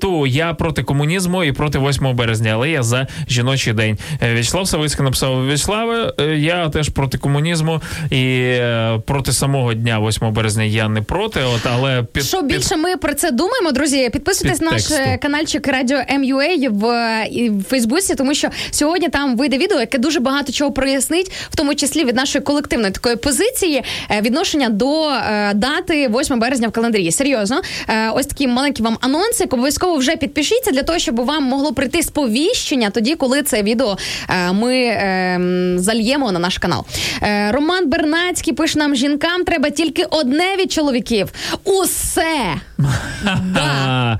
[0.00, 0.26] світу.
[0.26, 3.98] Я проти комунізму і проти 8 березня, але я за жіночий день.
[4.22, 6.12] Е, В'ячеслав Савицький написав В'ячеславе.
[6.20, 7.80] е, Я теж проти комунізму
[8.10, 11.40] і е, проти самого дня 8 березня я не проти.
[11.56, 14.84] От але під Що під- більше ми про це думаємо, друзі, підписуйтесь на наш
[15.22, 16.84] каналчик Радіо MUA в,
[17.58, 21.74] в Фейсбуці, тому що сьогодні там вийде відео, яке дуже багато чого прояснить, в тому
[21.74, 23.82] числі від нашої колективної такої позиції
[24.20, 25.10] відношення до
[25.54, 27.10] дати 8 березня в календарі.
[27.12, 27.60] Серйозно,
[28.14, 29.52] ось такий маленький вам анонсик.
[29.52, 34.52] Обов'язково вже підпишіться для того, щоб вам могло прийти сповіщення тоді, коли це відео е,
[34.52, 35.40] ми е,
[35.76, 36.84] зальємо на наш канал.
[37.22, 41.32] Е, Роман Бернацький пише нам: жінкам треба тільки одне від чоловіків.
[41.64, 42.54] Усе.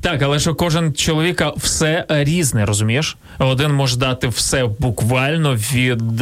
[0.00, 3.16] Так, але що кожен чоловіка все різне, розумієш?
[3.38, 6.20] Один може дати все буквально від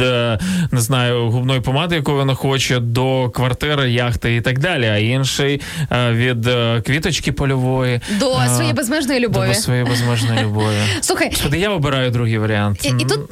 [0.71, 4.85] не знаю губної помади, яку він хоче, до квартири, яхти і так далі.
[4.85, 6.49] А інший від
[6.85, 7.82] квіточки польової
[8.19, 9.47] До а, своєї безмежної любові.
[9.47, 10.75] До своєї безмежної любові.
[11.01, 12.85] Слухай, Господи, я обираю другий варіант.
[12.85, 13.29] І- і тут-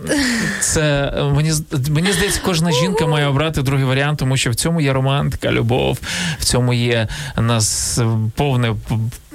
[0.59, 1.51] це е, мені
[1.89, 5.97] мені здається, кожна жінка має обрати другий варіант, тому що в цьому є романтика, любов,
[6.39, 8.75] в цьому є нас е, повне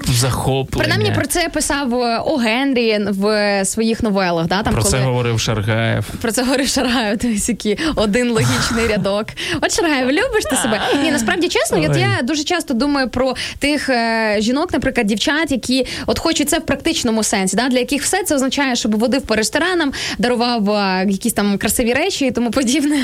[0.05, 0.85] захоплення.
[0.85, 4.47] принаймні про це писав е, О Генрі в своїх новелах.
[4.47, 4.93] Да, там, Про коли...
[4.93, 6.05] це говорив Шаргаєв.
[6.21, 9.27] Про це говорив Шаргаєв, ось який один логічний рядок.
[9.61, 10.81] От Шаргаєв, любиш ти себе?
[11.03, 15.87] Ні, насправді чесно, от я дуже часто думаю про тих е, жінок, наприклад, дівчат, які
[16.07, 19.37] от хочуть це в практичному сенсі, да, для яких все це означає, щоб водив по
[19.37, 22.99] ресторанам, дарував е, якісь там красиві речі і тому подібне.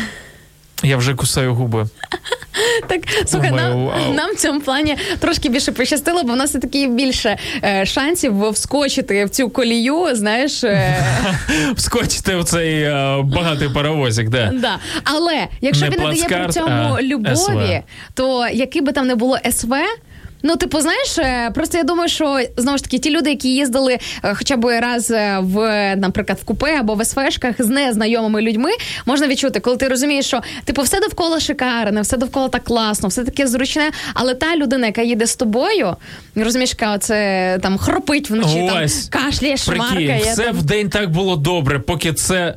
[0.82, 1.86] Я вже кусаю губи.
[2.88, 7.38] Так, слухай, нам, нам в цьому плані трошки більше пощастило, бо в нас все-таки більше
[7.64, 10.64] е, шансів вскочити в цю колію, знаєш.
[10.64, 11.04] Е,
[11.76, 14.50] Вскочити в цей е, багатий паровозик, де.
[14.54, 14.78] Да.
[15.04, 17.82] Але якщо Не він не дає при цьому любові, СВ.
[18.14, 19.74] то який би там не було СВ.
[20.42, 23.98] Ну, типу, знаєш, е, просто я думаю, що знову ж таки ті люди, які їздили
[24.24, 28.70] е, хоча б раз е, в, наприклад, в купе або в СВшках з незнайомими людьми,
[29.06, 33.24] можна відчути, коли ти розумієш, що типу все довкола шикарне, все довкола так класно, все
[33.24, 33.90] таке зручне.
[34.14, 35.96] Але та людина, яка їде з тобою,
[36.36, 39.08] розумієш, яка оце там хропить вночі, Ось.
[39.08, 40.20] там кашляє, Прикинь, шмаркає.
[40.32, 40.56] все там.
[40.56, 42.54] в день так було добре, поки це.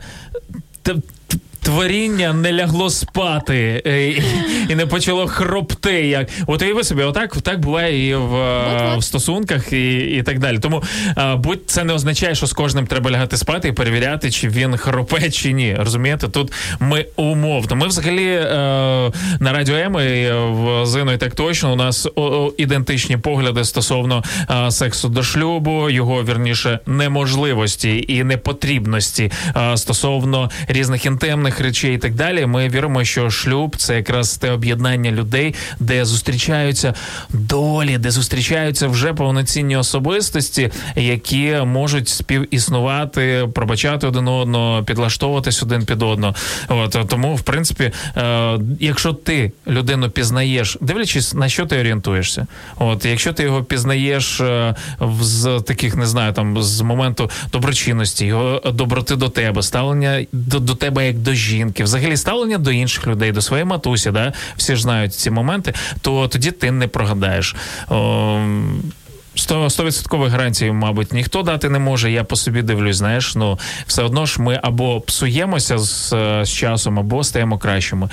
[1.66, 4.24] Творіння не лягло спати е, і,
[4.70, 6.08] і не почало хропти.
[6.08, 10.40] Як от уяви собі, отак так буває і в, е, в стосунках, і, і так
[10.40, 10.60] далі.
[10.60, 10.84] Тому
[11.18, 14.78] е, будь це не означає, що з кожним треба лягати спати і перевіряти, чи він
[14.78, 15.76] хропе, чи ні.
[15.80, 16.28] Розумієте?
[16.28, 17.76] Тут ми умовно.
[17.76, 18.46] Ми взагалі е,
[19.40, 23.64] на радіо М і в Зину і так точно у нас о, о, ідентичні погляди
[23.64, 31.96] стосовно е, сексу до шлюбу, його вірніше неможливості і непотрібності е, стосовно різних інтимних речей
[31.96, 32.46] і так далі.
[32.46, 36.94] Ми віримо, що шлюб це якраз те об'єднання людей, де зустрічаються
[37.30, 46.04] долі, де зустрічаються вже повноцінні особистості, які можуть співіснувати, пробачати один одного, підлаштовуватись один під
[46.04, 46.36] одного.
[46.68, 52.48] От тому, в принципі, е, якщо ти людину пізнаєш, дивлячись на що ти орієнтуєшся,
[52.78, 54.76] от якщо ти його пізнаєш е,
[55.22, 60.76] з таких, не знаю, там з моменту доброчинності, його доброти до тебе, ставлення до, до
[60.76, 61.45] тебе як до жінки,
[61.80, 66.28] взагалі ставлення до інших людей, до своєї матусі, да, всі ж знають ці моменти, то
[66.28, 67.56] тоді ти не прогадаєш.
[67.90, 68.40] О,
[69.38, 72.12] Сто- Стовідсоткових гарантій, мабуть, ніхто дати не може.
[72.12, 76.10] Я по собі дивлюсь, знаєш, ну все одно ж ми або псуємося з,
[76.44, 78.10] з часом, або стаємо кращими.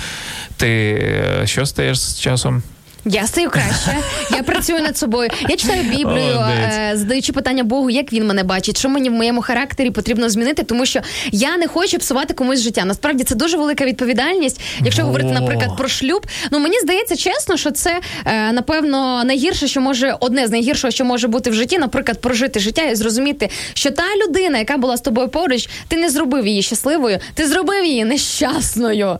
[0.57, 2.63] Ти е, що стаєш з часом?
[3.05, 3.97] Я стаю краще.
[4.31, 5.29] Я працюю над собою.
[5.49, 6.97] Я читаю Біблію, Молодець.
[6.99, 10.85] задаючи питання Богу, як він мене бачить, що мені в моєму характері потрібно змінити, тому
[10.85, 10.99] що
[11.31, 12.85] я не хочу псувати комусь життя.
[12.85, 14.61] Насправді це дуже велика відповідальність.
[14.81, 15.07] Якщо Во.
[15.07, 20.15] говорити, наприклад, про шлюб, ну мені здається чесно, що це е, напевно найгірше, що може
[20.19, 24.03] одне з найгіршого, що може бути в житті, наприклад, прожити життя і зрозуміти, що та
[24.27, 29.19] людина, яка була з тобою поруч, ти не зробив її щасливою, ти зробив її нещасною.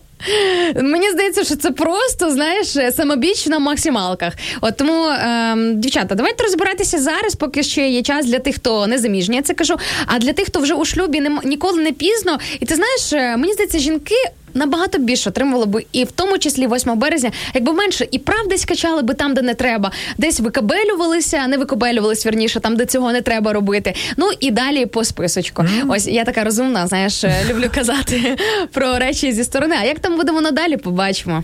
[0.75, 4.33] Мені здається, що це просто знаєш самобіч на максималках.
[4.61, 8.97] От тому, ем, дівчата, давайте розбиратися зараз, поки ще є час для тих, хто не
[8.97, 9.75] заміжні, я це кажу.
[10.05, 12.39] А для тих, хто вже у шлюбі не ніколи не пізно.
[12.59, 14.15] І ти знаєш, е, мені здається, жінки
[14.53, 18.65] набагато більше отримували би, і в тому числі 8 березня, якби менше і прав десь
[18.65, 23.21] качали би там, де не треба, десь викабелювалися, не викабелювалися вірніше, там, де цього не
[23.21, 23.93] треба робити.
[24.17, 25.65] Ну і далі по списочку.
[25.87, 28.37] Ось я така розумна, знаєш, е, люблю казати
[28.71, 29.75] про речі зі сторони.
[29.81, 31.43] А як там будемо надалі, побачимо.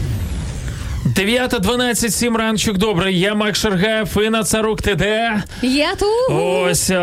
[1.05, 3.13] 9.12, 7 ранчик, добре.
[3.13, 5.43] Я Мак Шаргаєв, Інна Царук, ти де?
[5.61, 6.35] Я тут.
[6.37, 6.95] Ось е,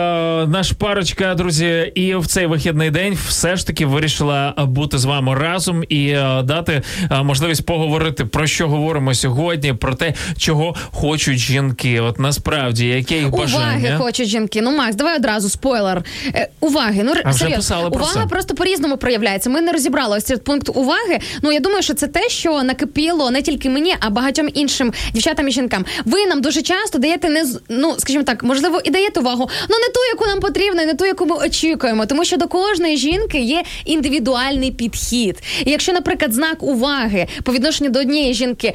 [0.49, 5.35] наш парочка, друзі, і в цей вихідний день все ж таки вирішила бути з вами
[5.35, 11.39] разом і е, дати е, можливість поговорити про що говоримо сьогодні, про те, чого хочуть
[11.39, 12.01] жінки.
[12.01, 14.62] От насправді, яке їх Уваги хочуть жінки.
[14.62, 16.03] Ну, Макс, давай одразу спойлер.
[16.35, 17.03] Е, уваги.
[17.05, 17.91] Ну, А вже серйозно.
[17.91, 18.29] про увага це.
[18.29, 19.51] просто по-різному проявляється.
[19.51, 21.19] Ми не розібрали ось цей пункт уваги.
[21.43, 25.48] Ну, я думаю, що це те, що накипіло не тільки мені, а багатьом іншим дівчатам
[25.48, 25.85] і жінкам.
[26.05, 29.89] Ви нам дуже часто даєте не ну, скажімо так, можливо, і даєте увагу, але не
[29.89, 32.06] ту, яку нам потрібно, не ту, яку ми очікуємо.
[32.06, 35.36] Тому що до кожної жінки є індивідуальний підхід.
[35.65, 38.74] І якщо, наприклад, знак уваги по відношенню до однієї жінки.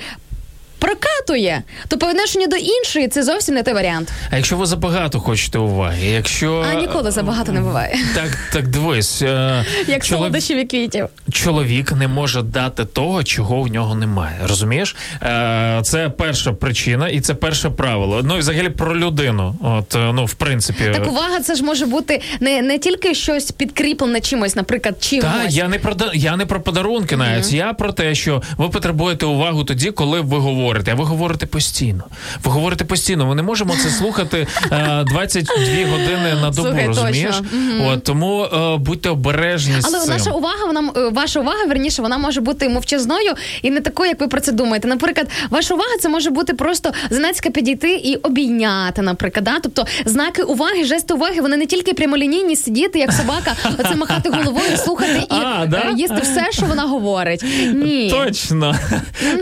[0.84, 4.12] Прокатує, то по відношенню до іншої це зовсім не той варіант.
[4.30, 7.96] А якщо ви забагато хочете уваги, якщо А ніколи забагато не буває.
[8.16, 11.08] так, так дивись, е, Як чолов- солодощів і квітів.
[11.32, 14.40] чоловік не може дати того, чого в нього немає.
[14.48, 14.96] Розумієш?
[15.22, 18.22] Е, це перша причина, і це перше правило.
[18.24, 19.56] Ну і взагалі про людину.
[19.62, 23.52] От е, ну, в принципі, Так увага, це ж може бути не, не тільки щось
[23.52, 25.26] підкріплене чимось, наприклад, чимось.
[25.26, 29.26] Та я не про я не про подарунки, навіть я про те, що ви потребуєте
[29.26, 30.73] увагу тоді, коли ви говорите.
[30.92, 32.04] А ви говорите постійно.
[32.44, 33.26] Ви говорите постійно.
[33.26, 35.56] Ми не можемо це слухати е, 22
[35.92, 36.68] години на добу.
[36.68, 37.36] Слухай, розумієш?
[37.52, 37.88] Мгм.
[37.88, 40.10] От тому е, будьте обережні з Але цим.
[40.18, 44.22] наша увага, вона е, ваша увага, верніше, вона може бути мовчазною і не такою, як
[44.22, 44.88] ви про це думаєте.
[44.88, 49.46] Наприклад, ваша увага це може бути просто знацька підійти і обійняти, наприклад.
[49.46, 49.60] Да?
[49.64, 54.78] Тобто знаки уваги, жести уваги, вони не тільки прямолінійні сидіти, як собака, оце махати головою,
[54.78, 55.78] слухати і А, да?
[55.78, 57.44] е, їсти все, що вона говорить.
[57.74, 58.10] Ні.
[58.12, 58.76] Точно.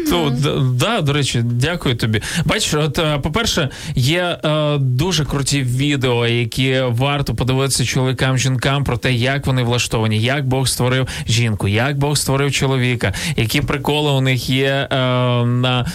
[0.09, 0.33] То,
[0.73, 2.21] да, до речі, дякую тобі.
[2.45, 8.97] Бачиш, от, е, по-перше, є е, дуже круті відео, які варто подивитися чоловікам, жінкам про
[8.97, 14.21] те, як вони влаштовані, як Бог створив жінку, як Бог створив чоловіка, які приколи у
[14.21, 14.97] них є е,
[15.45, 15.85] на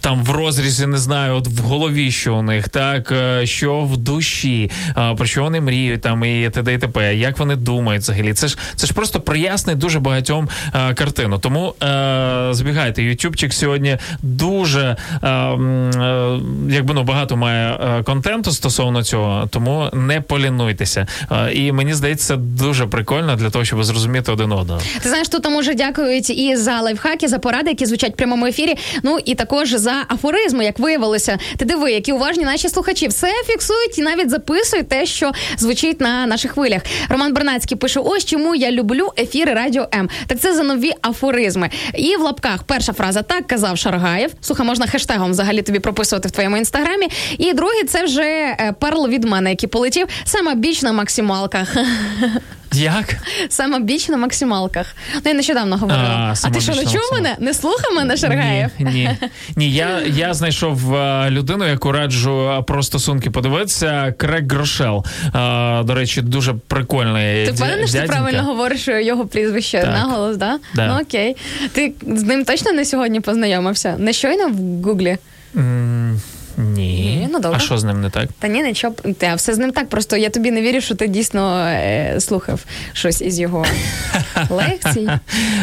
[0.00, 3.96] там в розрізі, не знаю, от в голові, що у них, так, е, що в
[3.96, 6.74] душі, е, про що вони мріють, там і т.д.
[6.74, 8.32] і т.п., як вони думають взагалі.
[8.32, 10.48] Це ж це ж просто прояснить дуже багатьом
[10.94, 11.38] картину.
[11.38, 13.87] Тому е, збігайте, ютубчик сьогодні
[14.22, 16.40] дуже е, е,
[16.70, 21.06] якби ну багато має е, контенту стосовно цього, тому не полінуйтеся.
[21.32, 24.80] Е, і мені здається, дуже прикольно для того, щоб зрозуміти один одного.
[25.02, 28.46] Ти знаєш, тут там уже дякують і за лайфхаки, за поради, які звучать в прямому
[28.46, 28.74] ефірі.
[29.02, 31.38] Ну і також за афоризми, як виявилося.
[31.56, 33.08] Ти диви, які уважні наші слухачі.
[33.08, 36.82] Все фіксують і навіть записують те, що звучить на наших хвилях.
[37.08, 40.08] Роман Бернацький пише: ось чому я люблю ефіри Радіо М.
[40.26, 41.70] Так це за нові афоризми.
[41.94, 44.30] І в лапках перша фраза так казав Шаргаєв.
[44.40, 47.08] Слуха, можна хештегом взагалі тобі прописувати в твоєму інстаграмі.
[47.38, 50.06] І другий це вже е, перл від мене, який полетів.
[50.24, 51.76] Сама біч на максималках.
[52.72, 53.16] Як?
[53.48, 54.86] Сама біч на максималках.
[55.14, 56.08] Ну, я нещодавно говорила.
[56.08, 57.36] А, А, ти що, не чув мене?
[57.38, 58.70] Не слухав мене, Шаргаєв?
[58.78, 59.10] Ні, ні.
[59.56, 64.14] ні я, я знайшов е, людину, яку раджу е, про стосунки подивитися.
[64.18, 65.04] Крек Грошел.
[65.34, 67.46] Е, до речі, дуже прикольний.
[67.46, 69.92] Ти впевнений, що ти правильно говориш його прізвище Так.
[69.92, 70.58] наголос, да?
[70.74, 70.86] Да.
[70.86, 71.36] Ну окей.
[71.72, 73.94] Ти з ним точно не сьогодні познайомився?
[73.98, 75.16] Не щойно в Гуглі?
[75.56, 76.20] М,
[76.58, 77.28] Ні.
[77.32, 77.56] Ну, добре.
[77.56, 78.28] А що з ним не так?
[78.38, 78.94] Та ні, нічого.
[79.18, 79.88] Та все з ним так.
[79.88, 83.66] Просто я тобі не вірю, що ти дійсно е, слухав щось із його
[84.50, 85.08] лекцій.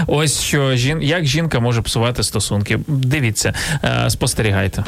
[0.08, 1.02] Ось що жін...
[1.02, 2.80] як жінка може псувати стосунки.
[2.88, 3.54] Дивіться,
[3.84, 4.84] е, спостерігайте.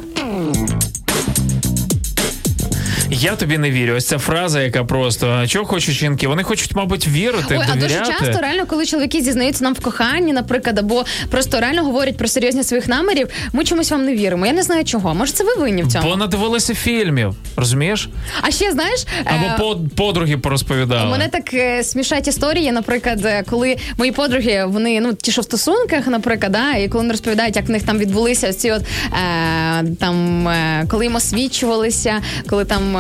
[3.12, 3.96] Я тобі не вірю.
[3.96, 6.28] Ось ця фраза, яка просто чого хочуть жінки?
[6.28, 10.34] Вони хочуть, мабуть, вірити, Ой, а дуже часто реально, коли чоловіки зізнаються нам в коханні,
[10.34, 14.46] наприклад, або просто реально говорять про серйозність своїх намірів, ми чомусь вам не віримо.
[14.46, 15.14] Я не знаю чого.
[15.14, 16.10] Може, це ви винні в цьому?
[16.10, 18.10] Бо надивилися фільмів, розумієш?
[18.42, 21.12] А ще знаєш, Або е, подруги порозповідали.
[21.12, 25.44] Мене так е, смішать історії, наприклад, е, коли мої подруги, вони ну ті, що в
[25.44, 29.84] стосунках, наприклад, да, і коли вони розповідають, як в них там відбулися ці от е,
[30.00, 32.97] там, е, коли їм освічувалися, коли там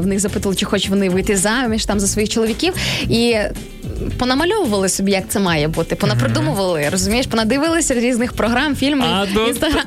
[0.00, 2.74] в них запитували, чи хочуть вони вийти заміж там за своїх чоловіків.
[3.08, 3.36] І
[4.18, 9.04] понамальовували собі, як це має бути, понапридумували, розумієш, понадивилися різних програм, фільмів,
[9.48, 9.84] інстаграм.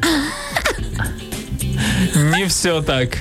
[2.15, 3.17] Не все так.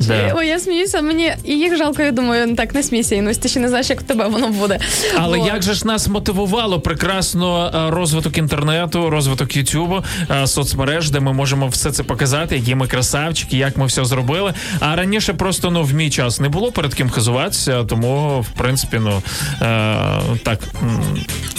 [0.00, 0.32] Да.
[0.36, 3.48] Ой, я сміюся, мені і їх жалко, я думаю, ну так не смійся, Інусь, ти
[3.48, 4.78] ще не знаєш, як в тебе воно буде.
[5.16, 5.46] Але От.
[5.46, 11.32] як же ж нас мотивувало прекрасно е, розвиток інтернету, розвиток Ютубу, е, соцмереж, де ми
[11.32, 14.54] можемо все це показати, які ми красавчики, як ми все зробили.
[14.80, 18.98] А раніше просто ну в мій час не було перед ким хизуватися, тому в принципі,
[19.00, 19.22] ну
[19.62, 20.58] е, так,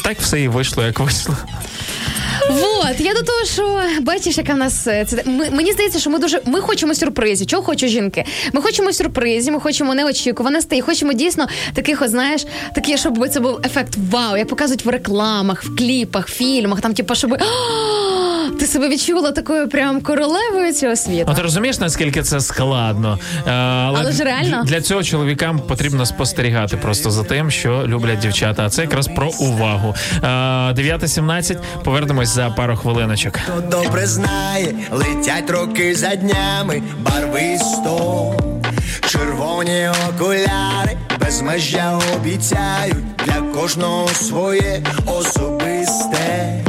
[0.03, 1.35] так все і вийшло, як вийшло.
[2.49, 5.23] Вот, я до того, що бачиш, яка в нас це.
[5.25, 7.47] Ми, мені здається, що ми дуже ми хочемо сюрпризів.
[7.47, 8.25] Чого хочуть жінки?
[8.53, 12.45] Ми хочемо сюрпризів, ми хочемо неочікуваностей, хочемо дійсно таких, от, знаєш,
[12.75, 17.15] такі, щоб це був ефект вау, як показують в рекламах, в кліпах, фільмах, там, типу,
[17.15, 17.37] щоб
[18.59, 21.25] ти себе відчула такою прям королевою цього світу.
[21.27, 23.19] Ну ти розумієш, наскільки це складно?
[23.47, 24.63] Е, Але, Але ж реально.
[24.63, 28.65] для цього чоловікам потрібно спостерігати просто за тим, що люблять дівчата.
[28.65, 29.95] А це якраз про увагу.
[30.23, 33.37] Е, 9.17, Повернемось за пару хвилиночок.
[33.37, 36.81] Хто добре знає, летять роки за днями,
[37.65, 38.33] барвисто,
[39.07, 46.63] червоні окуляри, без межя обіцяють для кожного своє особисте.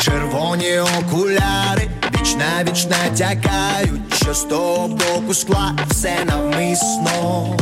[0.00, 2.86] Червоні окуляри, віч на віч
[4.14, 7.56] що з того боку скла все навмисно.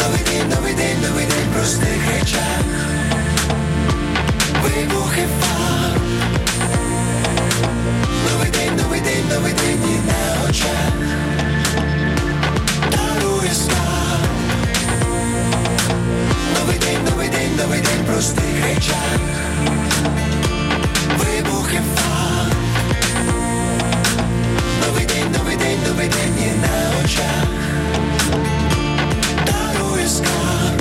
[0.00, 2.60] Новий день, новий день, новий день простих речах.
[4.62, 5.26] Вибухи
[18.20, 19.20] простих речах
[21.16, 22.52] Вибухи фар.
[24.86, 27.48] Новий день, новий день, новий день і на очах.
[29.46, 30.79] Дарує скарб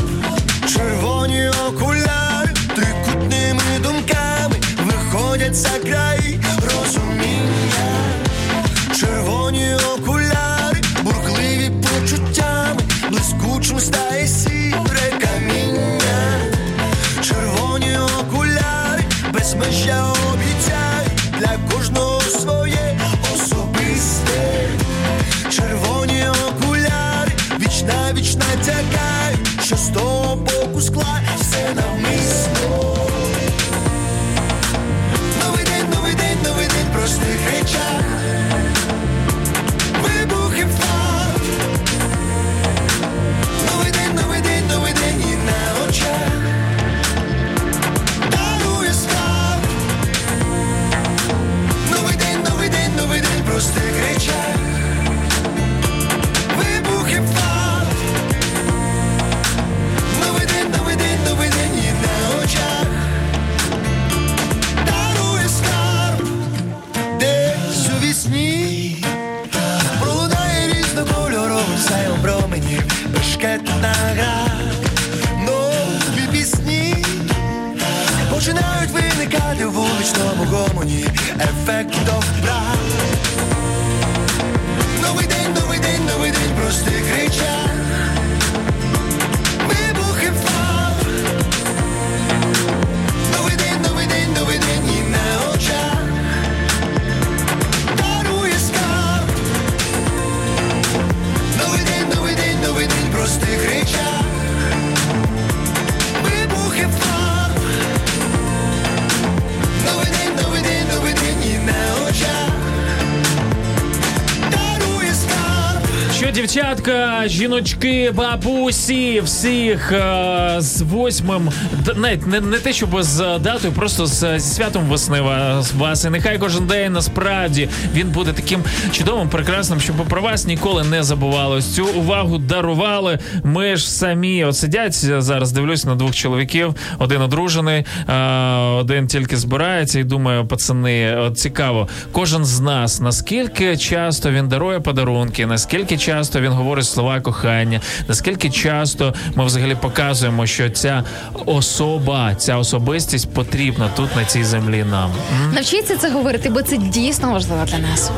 [116.40, 121.50] дівчатка, жіночки, бабусі, всіх е, з восьмим,
[121.96, 126.06] навіть не, не те, щоб з датою, просто з, зі святом весни вас, вас.
[126.06, 131.04] І нехай кожен день насправді він буде таким чудовим, прекрасним, щоб про вас ніколи не
[131.04, 131.76] забувалось.
[131.76, 133.20] Цю увагу дарували.
[133.44, 135.52] Ми ж самі от сидять зараз.
[135.52, 136.76] Дивлюсь на двох чоловіків.
[137.00, 138.16] Один одружений, е,
[138.56, 144.80] один тільки збирається і думає, пацани, от цікаво, кожен з нас наскільки часто він дарує
[144.80, 151.04] подарунки, наскільки часто він говорить слова кохання, наскільки часто ми взагалі показуємо, що ця
[151.46, 155.12] особа, ця особистість потрібна тут на цій землі нам.
[155.46, 155.54] М?
[155.54, 158.12] Навчіться це говорити, бо це дійсно важливо для нас.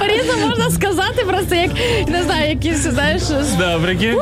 [0.00, 1.70] По-різному можна сказати, просто як
[2.08, 3.22] не знаю, якісь знаєш.
[3.58, 4.18] Да, прикинь?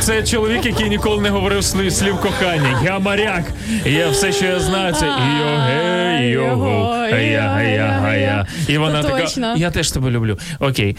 [0.00, 2.80] Це чоловік, який ніколи не говорив слів, кохання.
[2.84, 3.44] Я моряк.
[3.84, 6.96] Я все, що я знаю, це іо гей, його.
[7.10, 7.16] Я,
[7.62, 8.46] я, я.
[8.68, 10.38] І вона така, я теж тебе люблю.
[10.60, 10.96] Окей.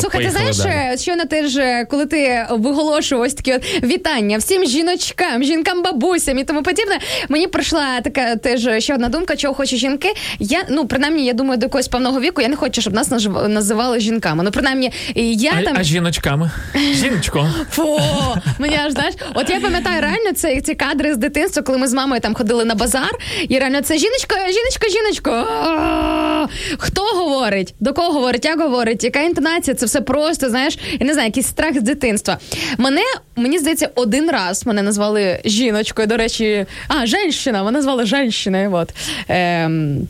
[0.00, 0.70] Слухай, ти знаєш, далі.
[0.70, 5.82] е, щойно ти ж, е, коли ти виголошував ось такі от вітання всім жіночкам, жінкам,
[5.82, 6.98] бабусям і тому подібне,
[7.28, 10.08] мені прийшла така теж ще одна думка, чого хочуть жінки.
[10.38, 13.10] Я, ну, принаймні, я думаю, до якогось певного віку я не хочу, щоб нас
[13.48, 14.44] називали жінками.
[14.44, 15.76] Ну, принаймні, я А, там.
[15.78, 16.50] а жіночками?
[16.94, 17.50] Жіночко.
[17.70, 18.00] Фу,
[18.58, 21.94] мені аж знаєш, от я пам'ятаю реально це ці кадри з дитинства, коли ми з
[21.94, 23.10] мамою там ходили на базар,
[23.48, 25.46] і реально це жіночка, жіночка, жіночко.
[26.78, 27.74] Хто говорить?
[27.80, 28.44] До кого говорить?
[28.44, 29.04] Як говорить?
[29.04, 29.74] Яка інтонація?
[29.74, 32.38] Це все просто, знаєш, я не знаю, якийсь страх з дитинства.
[32.78, 33.02] Мене,
[33.36, 36.08] мені здається, один раз мене назвали жіночкою.
[36.08, 38.72] До речі, а, женщина, мене звали женщиною.
[38.72, 38.90] От.
[39.28, 40.08] Ем,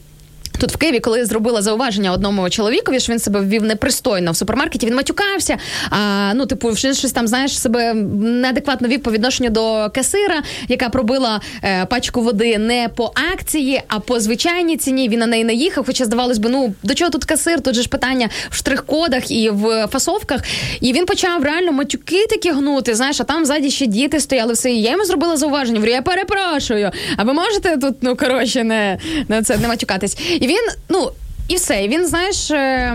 [0.60, 4.86] Тут в Києві, коли зробила зауваження одному чоловікові, що він себе ввів непристойно в супермаркеті,
[4.86, 5.58] він матюкався.
[5.90, 11.40] А, ну, типу, щось, там, знаєш, себе неадекватно вів по відношенню до касира, яка пробила
[11.64, 15.08] е, пачку води не по акції, а по звичайній ціні.
[15.08, 15.86] Він на неї наїхав.
[15.86, 17.60] Хоча здавалось би, ну до чого тут касир?
[17.60, 20.40] Тут же ж питання в штрих-кодах і в фасовках.
[20.80, 22.94] І він почав реально матюки такі гнути.
[22.94, 24.70] Знаєш, а там ззаді ще діти стояли все.
[24.70, 25.78] І я йому зробила зауваження.
[25.78, 26.90] Говорю, я перепрошую.
[27.16, 30.16] А ви можете тут, ну коротше, не, не це не матюкатись?
[30.40, 31.12] І він, ну.
[31.50, 32.92] І все, і він, знаєш, е,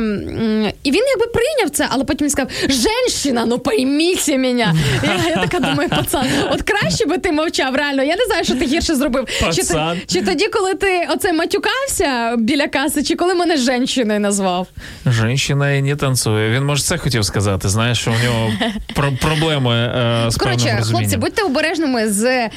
[0.84, 4.74] і він якби прийняв це, але потім він сказав: Женщина, ну пойміть мене.
[5.04, 8.04] Я, я така думаю, пацан, от краще би ти мовчав, реально.
[8.04, 9.28] Я не знаю, що ти гірше зробив.
[9.54, 14.68] Чи, ти- чи тоді, коли ти оце матюкався біля каси, чи коли мене женщиною назвав?
[15.06, 16.50] Женщина і не танцює.
[16.50, 17.70] Він може це хотів сказати.
[17.70, 18.52] Знаєш, що у нього
[18.96, 21.10] про- проблеми е, з певним Коротше, розумінням.
[21.10, 22.50] хлопці, будьте обережними з е,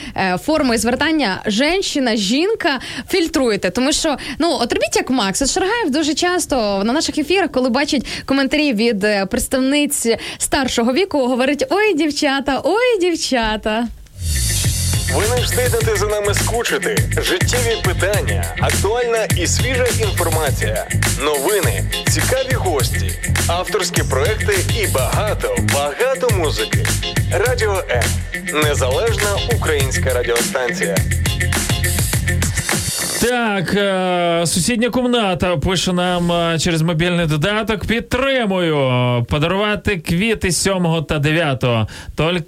[0.45, 3.71] формою звертання женщина, жінка, фільтруйте.
[3.71, 5.43] Тому що ну от робіть як Макс.
[5.43, 10.07] От Шаргаєв дуже часто на наших ефірах, коли бачить коментарі від е, представниць
[10.39, 13.89] старшого віку, говорить: ой, дівчата, ой, дівчата.
[15.15, 16.97] Ви не встигнете за нами скучити.
[17.23, 20.89] Життєві питання, актуальна і свіжа інформація,
[21.21, 23.13] новини, цікаві гості,
[23.47, 26.87] авторські проекти і багато, багато музики.
[27.33, 28.03] Радіо М.
[28.65, 30.97] Незалежна українська радіостанція.
[33.21, 37.87] Так, е, сусідня кімната пише нам е, через мобільний додаток.
[37.87, 38.77] Підтримую
[39.29, 41.65] подарувати квіти 7 та 9.
[42.17, 42.45] Тільки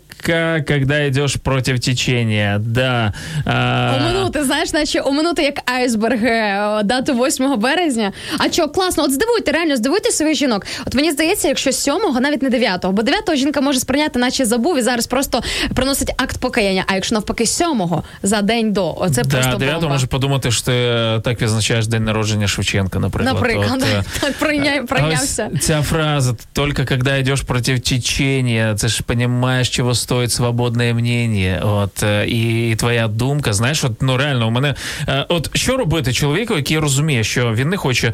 [0.69, 2.61] коли йдеш проти течення.
[2.67, 3.13] Да.
[3.47, 8.13] Е, Оминути, знаєш, наче оминути як айсберг е, дату 8 березня.
[8.39, 10.67] А що, класно, от здивуйте, реально здивуйте своїх жінок.
[10.87, 14.79] От мені здається, якщо 7-го, навіть не 9-го, бо 9-го жінка може сприйняти, наче забув
[14.79, 15.43] і зараз просто
[15.75, 16.85] приносить акт покаяння.
[16.87, 19.89] А якщо навпаки 7-го за день до, оце Да, просто 9 бомба.
[19.89, 23.35] може подумати, що ти е, так відзначаєш день народження Шевченка, наприклад.
[23.35, 25.51] Наприклад, От, е, так прийня- прийнявся.
[25.55, 31.61] Ось ця фраза «Только когда идешь против течения, ты ж понимаешь, чего стоит свободное мнение».
[31.65, 34.75] От, е, і, твоя думка, знаєш, от, ну реально, у мене...
[35.09, 38.13] е, От що робити чоловіку, який розуміє, що він не хоче е,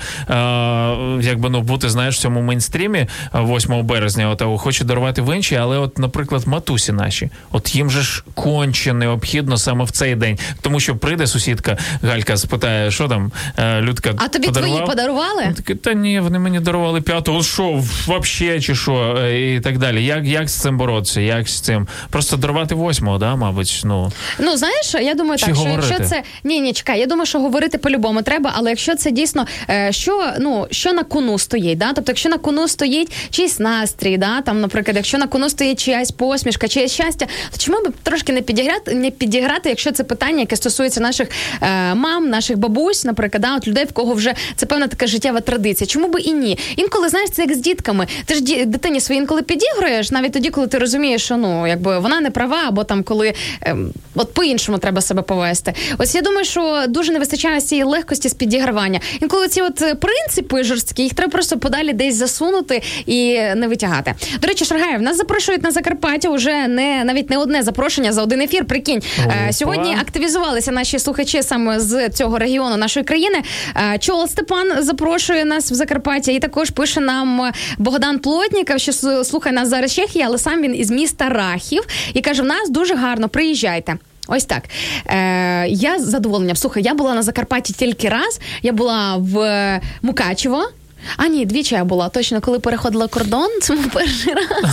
[1.21, 5.37] якби, ну, бути, знаєш, в цьому мейнстрімі е, 8 березня, от, а хоче дарувати в
[5.37, 10.15] інші, але от, наприклад, матусі наші, от їм же ж конче необхідно саме в цей
[10.15, 13.33] день, тому що прийде сусідка Галька, спитає, що там,
[13.81, 15.53] Людка А тобі твої подарували?
[15.57, 17.43] Такий, та ні, вони мені дарували п'ятого.
[17.43, 20.05] Що, вообще, чи що, і так далі.
[20.05, 21.21] Як, як з цим боротися?
[21.21, 21.86] Як з цим?
[22.11, 23.83] Просто дарувати восьмого, да, мабуть.
[23.85, 27.27] Ну, Ну знаєш, я думаю, Чи так що якщо це ні, ні, чекай, я думаю,
[27.27, 31.79] що говорити по-любому треба, але якщо це дійсно е, що ну що на кону стоїть,
[31.79, 31.93] да?
[31.93, 36.11] тобто, якщо на кону стоїть чийсь настрій, да, там, наприклад, якщо на кону стоїть чиясь
[36.11, 40.57] посмішка, чиєсь щастя, то чому б трошки не підіграти, не підіграти, якщо це питання, яке
[40.57, 41.29] стосується наших
[41.63, 45.41] е, мам, наших бабусь, наприклад, да, от людей, в кого вже це певна така життєва
[45.41, 45.89] традиція.
[45.89, 46.59] Чому би і ні?
[46.77, 48.07] Інколи знаєш, це як з дітками.
[48.25, 52.21] Ти ж дитині своїй інколи підігруєш, навіть тоді, коли ти розумієш, що ну якби вона
[52.21, 53.33] не права, або там коли
[53.63, 55.75] ем, от по-іншому треба себе повести.
[55.99, 59.01] Ось я думаю, що дуже не вистачає цієї легкості з підігравання.
[59.21, 64.15] Інколи ці от е, принципи жорсткі, їх треба просто подалі десь засунути і не витягати.
[64.41, 68.41] До речі, Шаргаєв, нас запрошують на Закарпаття уже не навіть не одне запрошення за один
[68.41, 68.65] ефір.
[68.65, 69.53] Прикинь, Е, Опа.
[69.53, 73.43] сьогодні активізувалися наші слухачі саме з цього регіону нашої країни.
[73.77, 78.93] Е, Чол Степан запрошує нас в Закарпаття, і також пише нам Богдан Плотніков, що
[79.25, 81.66] слухає нас зараз з Чехії, але сам він із міста Рахів
[82.15, 83.97] і каже: в нас дуже гарно, приїжджайте.
[84.29, 84.63] Ось так.
[85.07, 86.57] Е, я з задоволенням.
[86.57, 88.41] Слухай, я була на Закарпатті тільки раз.
[88.63, 90.69] Я була в Мукачево.
[91.17, 92.09] А ні, двічі я була.
[92.09, 94.71] Точно, коли переходила кордон, це був перший раз.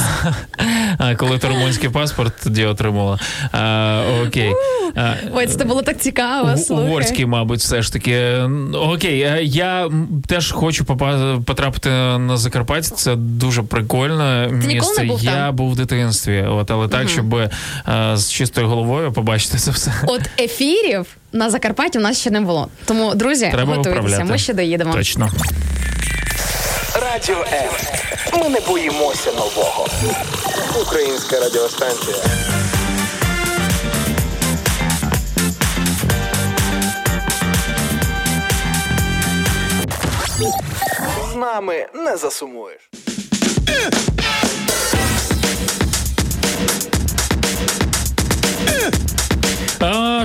[0.98, 3.20] А коли ти румунський паспорт тоді отримала.
[3.52, 4.52] А, окей.
[4.96, 6.58] А, Ой, це було так цікаво.
[6.58, 6.86] Слухай.
[6.86, 8.34] Угорський, мабуть, все ж таки.
[8.74, 9.90] Окей, е, я
[10.28, 10.86] теж хочу
[11.46, 12.96] потрапити на Закарпаття.
[12.96, 15.56] Це дуже прикольне ніколи не був я там?
[15.56, 17.50] був в дитинстві, от, але так, щоб е,
[18.14, 19.94] з чистою головою побачити це все.
[20.08, 22.68] От ефірів на Закарпатті у нас ще не було.
[22.86, 24.94] Тому, друзі, Треба готуйтеся, ми ще доїдемо.
[24.94, 25.30] Точно.
[26.96, 27.72] Радіо М.
[28.34, 29.88] Ми не боїмося нового.
[30.82, 32.18] Українська радіостанція.
[41.32, 42.90] З нами не засумуєш.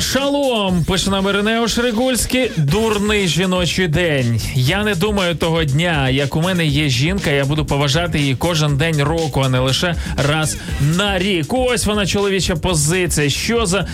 [0.01, 2.51] Шалом, пише нам Іринео Шригульський.
[2.57, 4.41] Дурний жіночий день.
[4.55, 8.77] Я не думаю того дня, як у мене є жінка, я буду поважати її кожен
[8.77, 9.95] день року, а не лише
[10.29, 10.57] раз
[10.97, 11.47] на рік.
[11.49, 13.31] Ось вона чоловіча позиція.
[13.31, 13.87] Що за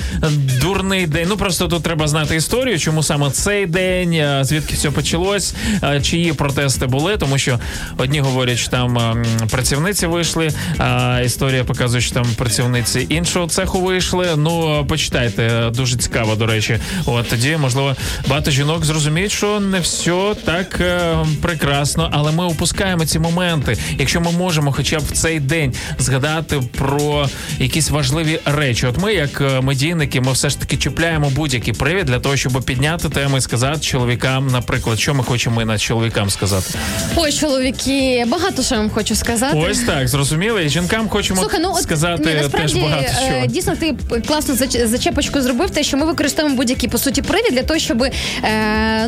[0.60, 1.26] дурний день?
[1.28, 5.54] Ну просто тут треба знати історію, чому саме цей день, звідки все почалось,
[6.02, 7.58] чиї протести були, тому що
[7.98, 13.80] одні говорять, що там ем, працівниці вийшли, а історія показує, що там працівниці іншого цеху
[13.80, 14.26] вийшли.
[14.36, 16.78] Ну почитайте, дуже цікаво, до речі.
[17.06, 17.96] От тоді, можливо,
[18.28, 23.76] багато жінок зрозуміють, що не все так е, прекрасно, але ми упускаємо ці моменти.
[23.98, 27.28] Якщо ми можемо, хоча б в цей день згадати про
[27.58, 28.86] якісь важливі речі.
[28.86, 32.62] От ми, як е, медійники, ми все ж таки чіпляємо будь-який привід для того, щоб
[32.62, 36.74] підняти теми і сказати чоловікам, наприклад, що ми хочемо на чоловікам сказати.
[37.16, 39.58] Ой, чоловіки, багато що я вам хочу сказати.
[39.70, 40.64] Ось так, зрозуміли.
[40.64, 43.52] І жінкам хочемо Слухай, ну от сказати ні, насправді, теж багато е, що.
[43.52, 47.62] Дійсно, ти класно зач- зачепочку зробив, те, що ми використовуємо будь-який по суті привід для
[47.62, 48.10] того, щоб е,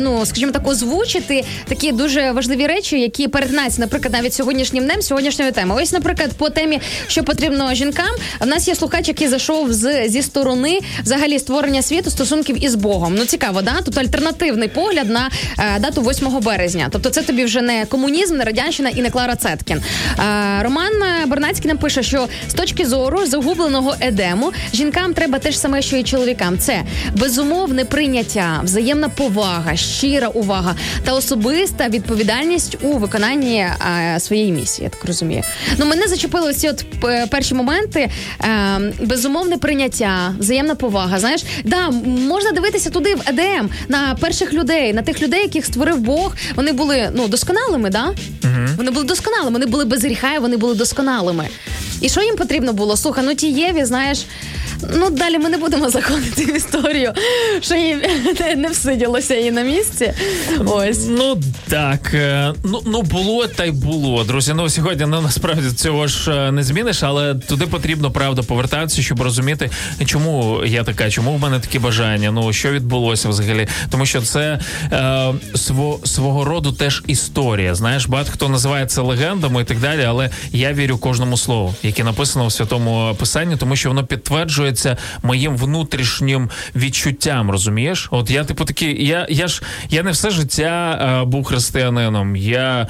[0.01, 5.51] ну скажімо так, озвучити такі дуже важливі речі, які перетинаються, наприклад, навіть сьогоднішнім днем, сьогоднішньою
[5.51, 5.83] темою.
[5.83, 8.09] Ось, наприклад, по темі, що потрібно жінкам,
[8.39, 13.15] в нас є слухач, який зайшов з зі сторони взагалі створення світу стосунків із Богом.
[13.17, 13.73] Ну цікаво, да?
[13.85, 16.87] Тобто альтернативний погляд на е, дату 8 березня.
[16.91, 19.77] Тобто, це тобі вже не комунізм, не радянщина і не Клара Цеткін.
[19.77, 20.91] Е, Роман
[21.27, 25.97] Бернацький нам пише, що з точки зору загубленого едему жінкам треба те ж саме, що
[25.97, 26.16] і чоловікам.
[26.59, 26.83] Це
[27.15, 34.83] безумовне прийняття, взаємна повага, щира увага та особиста відповідальність у виконанні е, своєї місії.
[34.83, 35.43] Я так розумію.
[35.77, 38.09] Ну мене зачепили ці от е, перші моменти.
[38.43, 41.19] Е, безумовне прийняття, взаємна повага.
[41.19, 45.97] Знаєш, да, можна дивитися туди в ЕДМ на перших людей, на тих людей, яких створив
[45.97, 46.35] Бог.
[46.55, 48.13] Вони були ну досконалими, да?
[48.77, 51.47] Вони були досконалими, вони були без гріха, і вони були досконалими.
[52.01, 52.97] І що їм потрібно було?
[52.97, 54.25] Слухай, ну ті Єві, знаєш.
[54.95, 57.13] Ну, далі ми не будемо заходити в історію,
[57.61, 57.95] що їй
[58.39, 60.13] не, не всиділося їй на місці.
[60.65, 61.07] Ось.
[61.09, 64.23] Ну так, е, ну ну було та й було.
[64.23, 69.01] Друзі, ну сьогодні ну, насправді цього ж е, не зміниш, але туди потрібно правда повертатися,
[69.01, 69.69] щоб розуміти,
[70.05, 72.31] чому я така, чому в мене такі бажання.
[72.31, 74.59] Ну що відбулося взагалі, тому що це
[74.91, 77.75] е, сво, свого роду теж історія.
[77.75, 82.03] Знаєш, багато хто називає це легендами і так далі, але я вірю кожному слову, яке
[82.03, 85.96] написано в святому писанні, тому що воно підтверджується моїм внутрішнім
[86.75, 87.51] відчуттям.
[87.51, 88.07] Розумієш?
[88.11, 92.35] От я типу такий, я, я ж я не все життя е, був християнином.
[92.35, 92.87] Я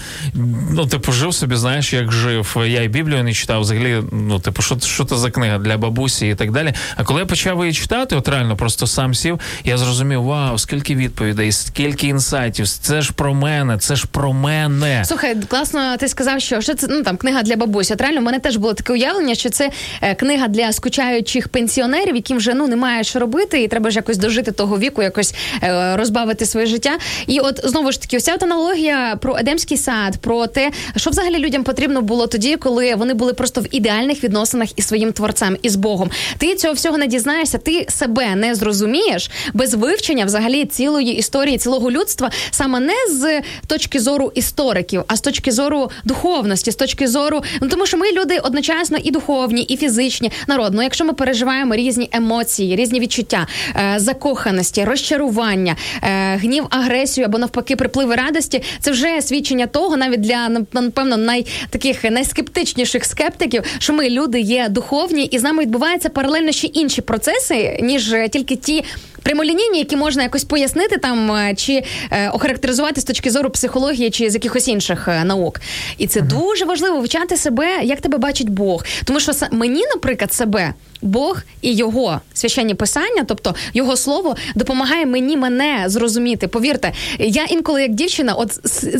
[0.71, 2.57] ну типу жив собі, знаєш, як жив.
[2.67, 3.61] Я і Біблію не читав.
[3.61, 6.73] Взагалі, ну типу, що, що це за книга для бабусі і так далі.
[6.95, 10.95] А коли я почав її читати, от реально просто сам сів, я зрозумів, вау, скільки
[10.95, 12.67] відповідей, скільки інсайтів.
[12.67, 15.05] Це ж про мене, це ж про мене.
[15.05, 17.93] Слухай, класно, ти сказав, що, що це ну там книга для бабусі.
[17.93, 19.71] От реально, в мене теж було таке уявлення, що це
[20.01, 24.17] е, книга для скучаючих пенсіонерів, яким вже ну немає що робити, і треба ж якось
[24.17, 25.33] дожити того віку, якось
[25.63, 26.97] е, розбавити своє життя.
[27.27, 31.37] І от знову ж таки, вся от аналогія про Едемський сад, про те, що взагалі
[31.37, 35.75] людям потрібно було тоді, коли вони були просто в ідеальних відносинах із своїм творцем, із
[35.75, 36.11] Богом.
[36.37, 41.91] Ти цього всього не дізнаєшся, ти себе не зрозумієш без вивчення взагалі цілої історії, цілого
[41.91, 47.43] людства, саме не з точки зору істориків, а з точки зору духовності, з точки зору,
[47.61, 50.31] ну тому що ми люди одночасно і духовні, і фізичні.
[50.47, 57.25] Народ, ну якщо ми переживаємо різні емоції, різні відчуття, е, закоханості, розчарування, е, гнів, агресію
[57.25, 63.63] або навпаки припливи радості, це вже свідчення того, навіть для напевно най таких найскептичніших скептиків,
[63.79, 68.29] що ми люди є духовні, і з нами відбуваються паралельно ще інші процеси, ніж е,
[68.29, 68.83] тільки ті.
[69.23, 74.33] Прямолінійні, які можна якось пояснити там чи е, охарактеризувати з точки зору психології чи з
[74.33, 75.61] якихось інших е, наук,
[75.97, 78.85] і це дуже важливо вивчати себе, як тебе бачить Бог.
[79.05, 85.37] Тому що мені, наприклад, себе Бог і його священні писання, тобто його слово, допомагає мені
[85.37, 86.47] мене зрозуміти.
[86.47, 88.51] Повірте, я інколи як дівчина, от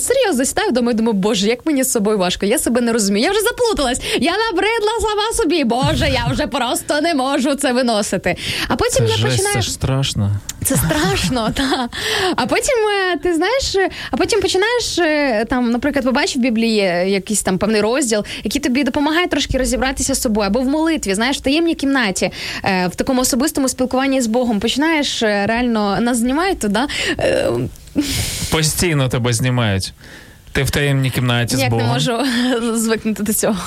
[0.04, 3.24] серйозно сідаю вдома і думаю, боже, як мені з собою важко, я себе не розумію.
[3.26, 5.64] Я вже заплуталась, я набридла сама собі.
[5.64, 8.36] Боже, я вже просто не можу це виносити.
[8.68, 9.56] А потім я Жесть, починаю.
[9.56, 10.32] це ж страшно.
[10.66, 11.90] Це страшно, та.
[12.36, 12.76] А потім
[13.14, 17.58] е, ти знаєш, е, а потім починаєш е, там, наприклад, побачив в Біблії якийсь там
[17.58, 21.76] певний розділ, який тобі допомагає трошки розібратися з собою, або в молитві, знаєш, в таємній
[21.92, 22.32] кімнаті,
[22.64, 24.60] е, в такому особистому спілкуванні з Богом.
[24.60, 26.80] Починаєш е, реально нас знімають туди.
[27.20, 27.48] е,
[28.52, 29.94] Постійно тебе знімають.
[30.58, 32.18] Ти в таємній кімнаті з Ніяк не можу
[32.74, 33.58] звикнути до цього.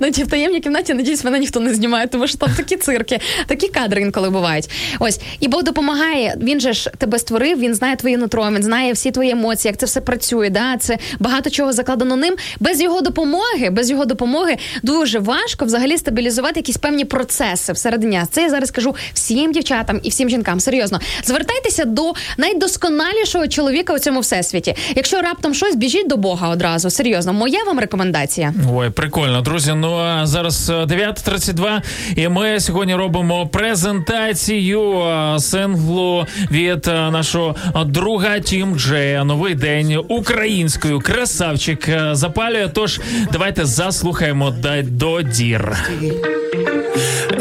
[0.00, 3.68] Ну, в таємній кімнаті, надіюсь, мене ніхто не знімає, тому що там такі цирки, такі
[3.68, 4.70] кадри інколи бувають.
[4.98, 6.36] Ось, і Бог допомагає.
[6.40, 9.80] Він же ж тебе створив, він знає твоє нутро, він знає всі твої емоції, як
[9.80, 10.50] це все працює.
[10.50, 10.76] Да?
[10.76, 12.36] Це багато чого закладено ним.
[12.60, 18.22] Без його допомоги, без його допомоги дуже важко взагалі стабілізувати якісь певні процеси всередині.
[18.30, 20.60] Це я зараз кажу всім дівчатам і всім жінкам.
[20.60, 24.74] Серйозно, звертайтеся до найдосконалішого чоловіка у цьому всесвіті.
[24.94, 26.90] Якщо раптом щось, біжіть до Бога одразу.
[26.90, 28.54] Серйозно, моя вам рекомендація.
[28.72, 29.72] Ой, прикольно, друзі.
[29.76, 31.80] Ну а зараз е, 9.32,
[32.16, 37.54] і ми сьогодні робимо презентацію е, синглу від е, нашого
[37.84, 39.24] друга Тім Джея.
[39.24, 41.00] Новий день українською.
[41.00, 42.68] Красавчик е, запалює.
[42.74, 43.00] Тож
[43.32, 45.78] давайте заслухаємо «Дай до дір.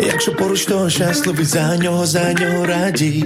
[0.05, 3.25] Якщо поруч, то щасливий за нього, за нього радій.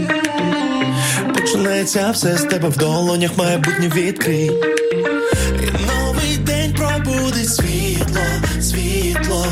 [1.33, 4.51] Починається все з тебе в долонях, майбутнє відкрий.
[5.63, 8.21] І новий день пробудить світло,
[8.61, 9.45] світло.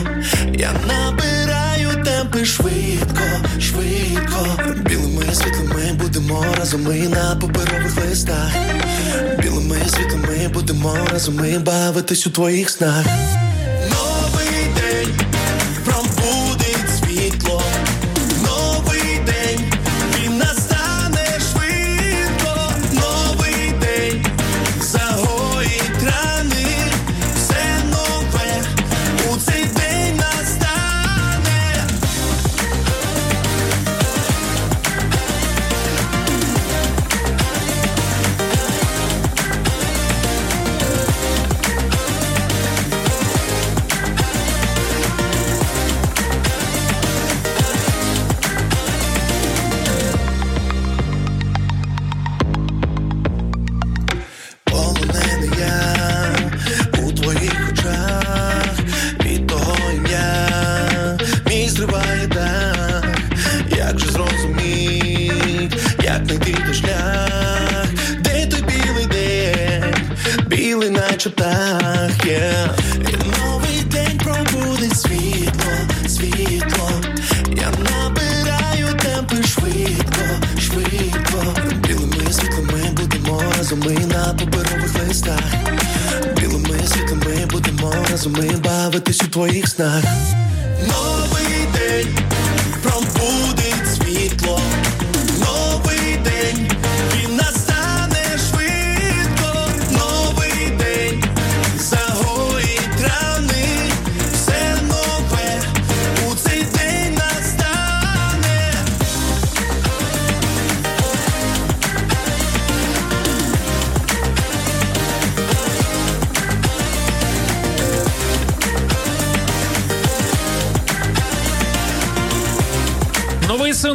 [0.54, 3.24] Я набираю темпи швидко,
[3.60, 4.60] швидко.
[4.86, 8.52] Білими світлими будемо разом ми на паперових листах.
[9.42, 13.06] Білими світлими будемо разом ми бавитись у твоїх снах.
[13.90, 15.14] Новий день
[88.20, 88.34] разом
[88.64, 90.04] бавитись у твоїх снах.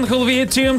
[0.08, 0.78] Сингл від Тім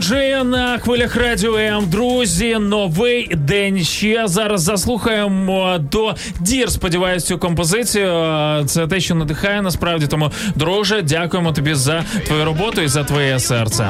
[0.50, 1.90] на хвилях радіо М.
[1.90, 3.84] Друзі, новий день.
[3.84, 6.72] Ще зараз заслухаємо до дір.
[6.72, 8.10] Сподіваюсь, цю композицію.
[8.66, 10.08] Це те, що надихає насправді.
[10.08, 13.90] Тому, друже, дякуємо тобі за твою роботу і за твоє серце.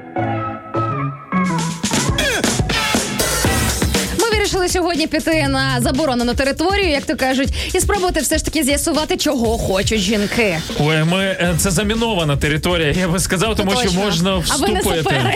[4.61, 9.17] Вирішили сьогодні піти на заборонену територію, як то кажуть, і спробувати все ж таки з'ясувати,
[9.17, 10.57] чого хочуть жінки.
[10.79, 12.91] Ой, ми е, це замінована територія.
[12.91, 14.01] Я би сказав, тому що Точно.
[14.01, 15.35] можна А ви не сапери.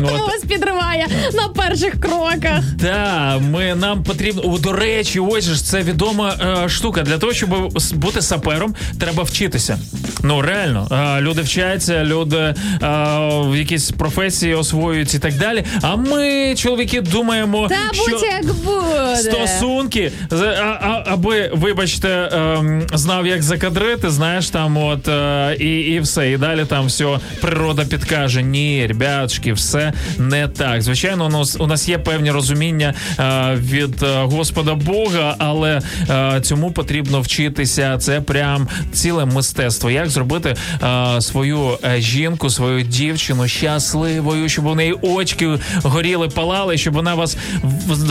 [0.00, 2.62] Ну, Тому вас підриває на перших кроках.
[2.78, 4.42] Да, ми нам потрібно.
[4.44, 6.34] О, до речі, ось ж це відома
[6.64, 7.02] е, штука.
[7.02, 9.78] Для того, щоб бути сапером, треба вчитися.
[10.22, 12.54] Ну реально, е, люди вчаться, люди е,
[13.30, 15.64] в якісь професії освоюють і так далі.
[15.82, 19.16] А ми, чоловіки, думаємо, Та що будь як буде.
[19.16, 26.00] стосунки, а, а, аби, вибачте, ем, знав, як закадрити, знаєш, там от е, і, і
[26.00, 26.30] все.
[26.30, 28.42] І далі там все природа підкаже.
[28.42, 30.82] Ні, ребятушки, все не так.
[30.82, 35.80] Звичайно, у нас у нас є певні розуміння е, від е, Господа Бога, але
[36.10, 37.98] е, цьому потрібно вчитися.
[37.98, 39.90] Це прям ціле мистецтво.
[39.90, 46.78] Як зробити е, свою е, жінку, свою дівчину щасливою, щоб у неї очки горіли, палали,
[46.78, 47.36] щоб вона вас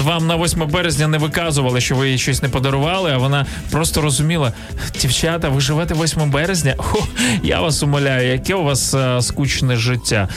[0.04, 4.02] вам на 8 березня не виказували, що ви їй щось не подарували, а вона просто
[4.02, 4.54] розуміла,
[5.02, 6.76] дівчата, ви живете 8 березня.
[6.78, 7.08] Хо,
[7.44, 10.30] я вас умоляю, яке у вас а, скучне життя.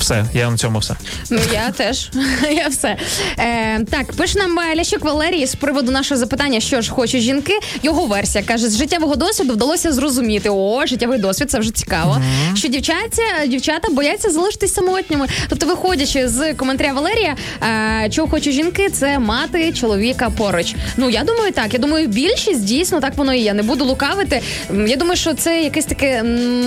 [0.00, 0.94] Все, я на цьому все.
[1.30, 2.10] Ну я теж.
[2.50, 2.96] Я все.
[3.38, 7.58] Е, так, пише нам е, Лящук Валерій з приводу нашого запитання, що ж хочуть жінки.
[7.82, 10.50] Його версія каже: з життєвого досвіду вдалося зрозуміти.
[10.50, 12.20] О, життєвий досвід, це вже цікаво.
[12.54, 15.26] Що дівчата, дівчата бояться залишитись самотніми.
[15.48, 20.74] Тобто, виходячи з коментаря Валерія, е, чого хочуть жінки, це мати чоловіка поруч.
[20.96, 21.72] Ну я думаю, так.
[21.72, 23.54] Я думаю, більшість дійсно так воно і є.
[23.54, 24.40] Не буду лукавити.
[24.86, 26.22] Я думаю, що це якесь таке,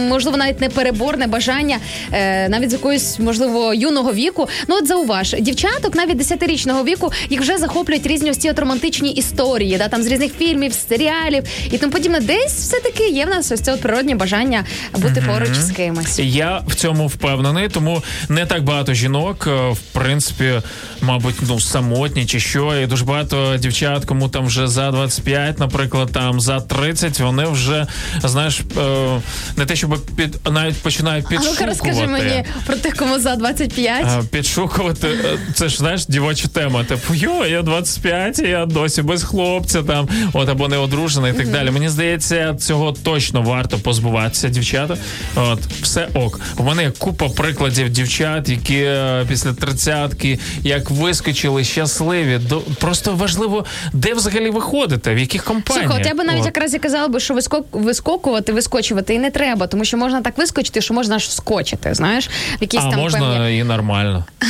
[0.10, 1.78] можливо, навіть непереборне бажання,
[2.12, 4.50] е, навіть з якоїсь, можливо, юного віку.
[4.68, 9.12] Ну от зауваж, дівчаток навіть 10-річного віку їх вже захоплюють різні ось ці от романтичні
[9.12, 12.20] історії, да, там з різних фільмів, серіалів і тому подібне.
[12.20, 14.66] Десь все таки є в нас ось це от природнє бажання
[14.98, 16.20] бути поруч з кимось.
[16.20, 20.54] Я в цьому впевнений, тому не так багато жінок, е, в принципі,
[21.02, 22.80] мабуть, ну самотні чи що.
[22.84, 27.88] І дуже багато дівчат, кому там вже за 25, наприклад, там за 30, вони вже
[28.24, 29.22] знаєш, е,
[29.58, 34.06] не те, щоб під навіть починають А ну-ка розкажи мені про тих, кому за 25.
[34.06, 36.84] Е, Підшукувати, е, це ж знаєш, дівоча тема.
[36.84, 41.36] Типу, йо, я 25, і я досі без хлопця там, от або не одружений і
[41.36, 41.72] так далі.
[41.72, 44.98] Мені здається, цього точно варто позбуватися, дівчата.
[45.36, 46.40] От, все ок.
[46.58, 52.38] У мене є купа прикладів дівчат, які е, після тридцятки як вискочили щасливі.
[52.38, 55.88] До просто важливо, де взагалі виходите, в яких компаніях.
[55.88, 56.46] Слухай, от я би навіть От.
[56.46, 60.38] якраз і казала би, що вискок, вискокувати, вискочувати і не треба, тому що можна так
[60.38, 62.30] вискочити, що можна аж вскочити, знаєш,
[62.60, 63.58] в якісь а там можна певні.
[63.58, 64.26] і нормально.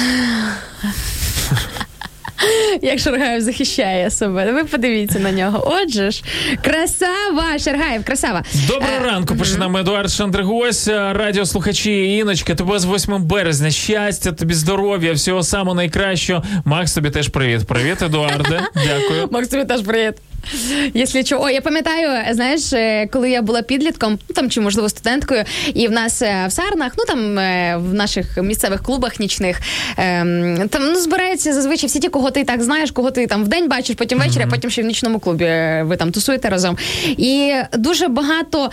[2.82, 4.52] Як Шаргаєв захищає себе.
[4.52, 5.64] Ви подивіться на нього.
[5.82, 6.24] Отже ж,
[6.64, 8.44] красава, Шаргаєв, красава.
[8.68, 12.56] Доброго Е, ранку, пише нам Едуард Шандригось, радіослухачі Іночка.
[12.56, 13.72] Тебе з 8 березня.
[13.72, 16.44] Щастя, тобі здоров'я, всього самого найкращого.
[16.66, 17.68] Макс, тобі теж привіт.
[17.68, 18.62] Привіт, Едуарде.
[18.76, 19.28] Дякую.
[19.32, 20.14] Макс, тобі теж привіт.
[20.94, 24.90] Якщо чого, О, я пам'ятаю, знаєш, е, коли я була підлітком, ну там чи можливо
[24.90, 25.44] студенткою,
[25.74, 29.62] і в нас е, в сарнах, ну там е, в наших місцевих клубах нічних,
[29.98, 33.70] ем, там ну збираються зазвичай всі ті, кого ти так знаєш, кого ти там вдень
[33.70, 35.46] бачиш, потім ввечері, а потім ще в нічному клубі
[35.84, 36.78] ви там тусуєте разом.
[37.06, 38.72] І дуже багато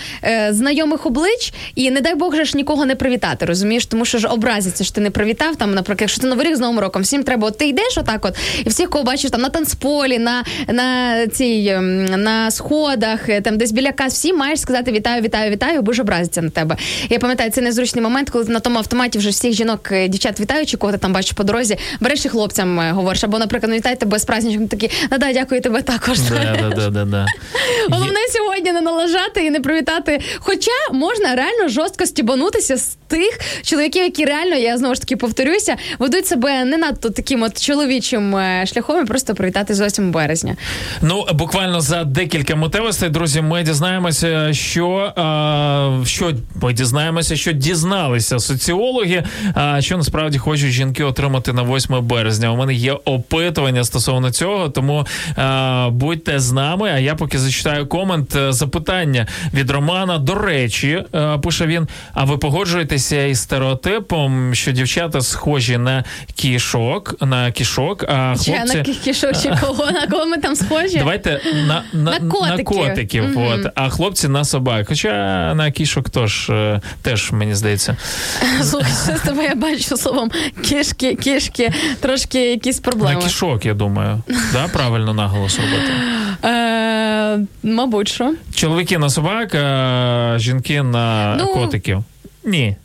[0.51, 4.29] знайомих облич, і не дай Бог же ж нікого не привітати, розумієш, тому що ж
[4.29, 5.57] образиться, що ти не привітав.
[5.57, 8.25] Там, наприклад, якщо ти новий рік з новим роком, всім треба, от ти йдеш отак,
[8.25, 13.59] от, і всіх, кого бачиш там на танцполі, на, на цій на сходах, е, там
[13.59, 16.77] десь біля кас, всі маєш сказати вітаю, вітаю, вітаю, бо ж образиться на тебе.
[17.11, 20.77] Я пам'ятаю, це незручний момент, коли на тому автоматі вже всіх жінок, е, дівчат вітаючи,
[20.77, 23.97] кого ти там бачиш по дорозі, береш і хлопцям е, говориш, або, наприклад, ну вітаю
[23.97, 26.21] тебе з праздничком, такі, да, да, дякую тебе також.
[26.21, 27.27] Да, да, да, да, да.
[27.91, 30.21] Головне сьогодні не налажати і не привітати.
[30.39, 35.77] Хоча можна реально жорстко стібанутися з тих чоловіків, які реально, я знову ж таки повторюся,
[35.99, 38.37] ведуть себе не надто таким от чоловічим
[38.67, 40.57] шляхом і просто привітати з 8 березня.
[41.03, 46.33] Ну, буквально за декілька мотивостей, друзі, ми дізнаємося, що, а, що
[46.63, 49.23] ми дізнаємося, що дізналися соціологи,
[49.55, 52.51] а, що насправді хочуть жінки отримати на 8 березня.
[52.53, 55.07] У мене є опитування стосовно цього, тому
[55.37, 56.91] а, будьте з нами.
[56.95, 58.37] А я поки зачитаю комент.
[58.37, 60.19] е, Запитання від Романа.
[60.19, 66.05] До речі, е, пише він: а ви погоджуєтеся із стереотипом, що дівчата схожі на
[66.35, 68.77] кішок, на кішок, а Чи хлопці.
[68.77, 70.99] на кішок, чи кого на кого ми там схожі?
[70.99, 72.63] Давайте на, на, На котики.
[72.65, 73.47] котиків, Мгм.
[73.47, 74.87] от, а хлопці на собак.
[74.89, 75.11] Хоча
[75.55, 77.97] на кішок теж, е, теж мені здається.
[78.63, 80.31] Слухай, тебе я бачу словом
[80.63, 83.15] кішки, кішки, трошки якісь проблеми.
[83.15, 84.23] На кішок, я думаю.
[84.53, 85.93] Да, правильно наголос робити.
[86.45, 88.35] Е, мабуть, що.
[88.55, 91.47] Чоловіки на собак, а жінки на Ну.
[91.47, 92.05] котиків.
[92.45, 92.77] Ні.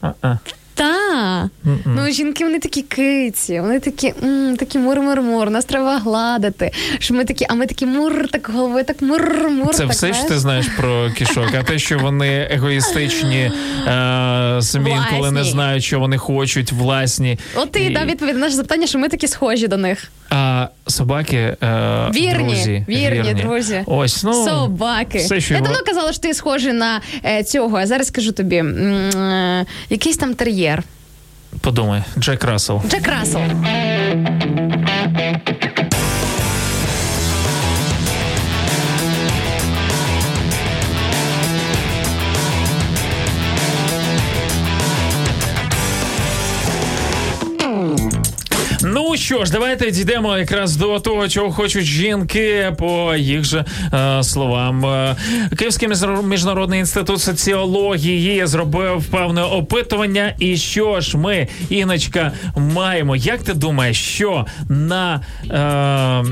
[0.00, 0.38] А-а.
[0.78, 1.50] Та.
[1.66, 1.78] Mm-mm.
[1.86, 6.70] Ну, жінки, вони такі киці, вони такі, м, такі мур-мур-мур, нас треба гладити.
[6.98, 9.74] Що ми такі, а ми такі мур, так головою, так мур-мур.
[9.74, 13.40] Це так, все, що ти знаєш про кішок, а те, що вони егоїстичні,
[13.86, 17.38] е, самі інколи не знають, що вони хочуть, власні.
[17.54, 20.10] От ти і дав відповідь на наше запитання, що ми такі схожі до них.
[20.30, 21.56] А собаки е,
[22.14, 23.82] Вірні, друзі, вірні, друзі.
[23.86, 25.18] Ось, ну, Собаки.
[25.18, 27.76] все, що Я давно казала, що ти схожий на е, цього.
[27.76, 30.82] А зараз скажу тобі: е, якийсь там тер'єр.
[31.60, 32.82] Подумай, Джек Рассел.
[32.90, 33.40] Джек Рассел.
[49.28, 53.64] Що ж, давайте дійдемо якраз до того, чого хочуть жінки, по їх же
[53.94, 54.86] е, словам.
[54.86, 55.16] Е,
[55.56, 55.88] Київський
[56.24, 60.34] міжнародний інститут соціології зробив певне опитування.
[60.38, 63.16] І що ж ми, Іночка, маємо?
[63.16, 66.24] Як ти думаєш, що на е,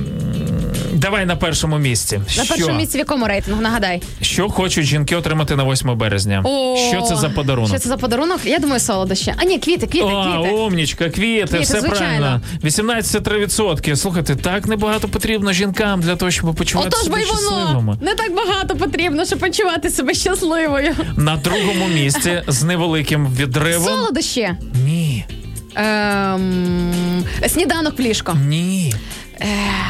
[0.92, 2.20] давай на першому місці?
[2.36, 2.54] На що?
[2.54, 3.62] першому місці в якому рейтингу?
[3.62, 4.02] Нагадай.
[4.20, 6.42] Що хочуть жінки отримати на 8 березня?
[6.44, 7.70] О, що це за подарунок?
[7.70, 8.40] Що це за подарунок?
[8.44, 9.34] Я думаю, солодощі.
[9.36, 10.54] А ні, квіти, квіти, О, квіти.
[10.54, 12.18] умнічка, квіти, Квіти, все звичайно.
[12.18, 12.40] правильно.
[12.90, 13.96] 18,3%.
[13.96, 17.96] Слухайте, так небагато потрібно жінкам для того, щоб почувати Отож, себе щасливими.
[18.00, 20.94] не так багато потрібно, щоб почувати себе щасливою.
[21.16, 23.88] На другому місці з невеликим відривом.
[23.88, 24.50] Солодощі.
[24.84, 25.24] Ні,
[25.74, 28.36] Ем, сніданок плішко.
[28.46, 28.94] ні.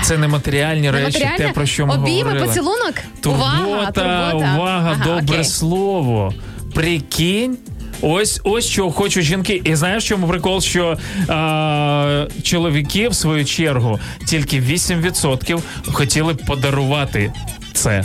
[0.05, 2.47] Це не матеріальні речі, те, про що ми Обійми, говорили.
[2.47, 2.95] поцілунок?
[3.21, 4.35] Турбота, увага, турбота.
[4.35, 5.45] увага, Ага, добре окей.
[5.45, 6.35] слово.
[6.75, 7.59] Прикинь.
[8.01, 9.63] Ось ось що хочуть жінки.
[9.65, 10.99] І знаєш, чому прикол, що
[11.31, 15.61] е, чоловіки, в свою чергу, тільки 8%
[15.93, 17.33] хотіли б подарувати
[17.73, 18.05] це.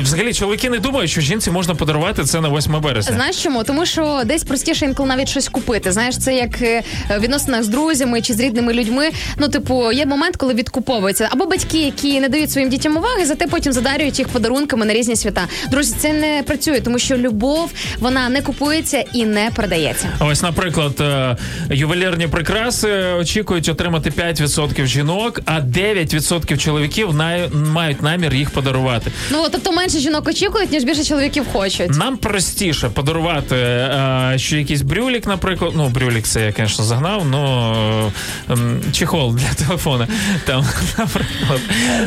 [0.00, 3.14] Взагалі, чоловіки не думають, що жінці можна подарувати це на 8 березня.
[3.14, 3.64] Знаєш чому?
[3.64, 5.92] Тому що десь простіше інколи навіть щось купити.
[5.92, 9.10] Знаєш, це як е, в відносинах з друзями чи з рідними людьми.
[9.38, 11.28] Ну, типу, є момент, коли відкуповується.
[11.32, 15.16] Або батьки, які не дають своїм дітям уваги, зате потім задарюють їх подарунками на різні
[15.16, 15.46] свята.
[15.70, 20.08] Друзі, це не працює, тому що любов вона не купується і не продається.
[20.20, 21.36] Ось, наприклад, е,
[21.70, 27.14] ювелірні прикраси очікують отримати 5% жінок, а 9% чоловіків
[27.52, 29.12] мають намір їх подарувати.
[29.30, 31.90] Ну тобто менше жінок очікують, ніж більше чоловіків хочуть.
[31.90, 35.72] Нам простіше подарувати е, ще якийсь брюлік, наприклад.
[35.76, 38.12] Ну, брюлік це я, звісно, загнав, ну
[38.50, 38.56] е,
[38.92, 40.08] чехол для телефона.
[40.44, 40.64] Там,
[40.98, 41.60] наприклад.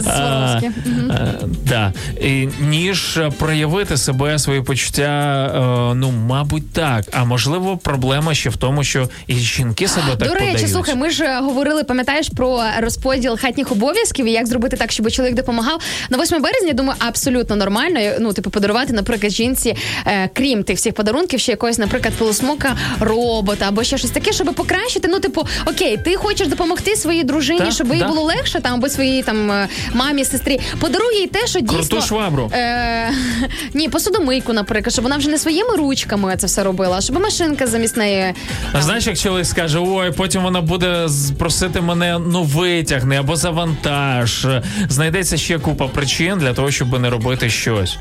[0.04, 0.70] Сваровський.
[1.10, 1.36] Е,
[1.66, 1.94] да.
[2.22, 5.46] І, ніж проявити себе, свої почуття,
[5.92, 7.06] е, ну, мабуть, так.
[7.12, 10.72] А можливо, проблема ще в тому, що і жінки себе так До речі, подають.
[10.72, 15.12] слухай, ми ж е, говорили, пам'ятаєш про розподіл хатніх обов'язків і як зробити так, щоб
[15.12, 15.82] чоловік допомагав.
[16.10, 18.00] На 8 березня, думаю, абсолютно нормально.
[18.20, 19.76] Ну, типу, подарувати, наприклад, жінці,
[20.08, 24.54] е, крім тих всіх подарунків, ще якогось, наприклад, полусмока робота або ще щось таке, щоб
[24.54, 25.08] покращити.
[25.08, 28.10] Ну, типу, окей, ти хочеш допомогти своїй дружині, Так, щоб їй так.
[28.10, 30.60] було легше, там або своїй там е, мамі, сестрі.
[30.80, 32.52] Подаруй їй те, що Круту дійсно швабру.
[32.54, 33.12] Е,
[33.74, 37.68] ні, посудомийку, наприклад, щоб вона вже не своїми ручками це все робила, а щоб машинка
[37.68, 38.34] замість неї.
[38.74, 41.08] А знаєш, як чоловік скаже, ой, потім вона буде
[41.40, 44.48] просити мене ну витягни або завантаж.
[44.90, 47.98] Знайдеться ще купа причин для того, щоб не робити щось.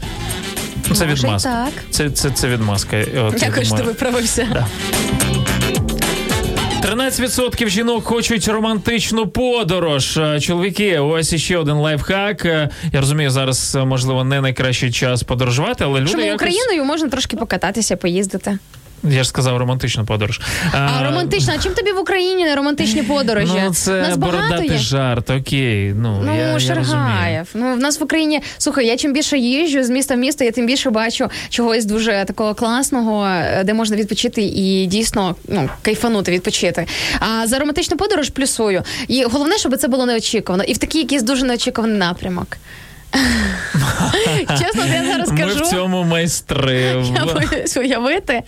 [0.89, 1.49] Ну, Це Може, відмазка.
[1.65, 1.73] так.
[1.91, 2.97] Це, це, це відмазка.
[3.01, 4.49] От, я Дякую, що ти виправився.
[4.53, 4.67] Да.
[6.85, 10.17] 13% жінок хочуть романтичну подорож.
[10.17, 12.45] Е, Чоловіки, ось іще один лайфхак.
[12.45, 16.35] Е, Я розумію, зараз е, можливо не найкращий час подорожувати, але люди Чому якось...
[16.35, 18.59] Україною можна трошки покататися, поїздити.
[19.05, 20.41] Я ж сказав романтичну подорож.
[20.73, 23.53] А романтична, а чим тобі в Україні не романтичні подорожі?
[23.65, 24.79] Ну, це Нас бородатий є.
[24.79, 25.93] жарт, окей.
[25.97, 26.59] Ну, Ну, я, я.
[26.61, 27.49] Шаргаєв.
[27.55, 30.51] Ну, в нас в Україні, слухай, я чим більше їжджу з міста в місто, я
[30.51, 36.33] тим більше бачу чогось дуже такого класного, е, де можна відпочити і дійсно ну, кайфанути,
[36.33, 36.87] відпочити.
[37.21, 38.83] А за романтичну подорож плюсую.
[39.09, 40.65] І головне, щоб це було неочікувано.
[40.65, 42.57] І в такий якийсь дуже неочікуваний напрямок.
[44.49, 45.59] Чесно, я зараз кажу.
[45.59, 47.05] Ми в цьому майстри.
[47.17, 48.43] Я боюсь уявити,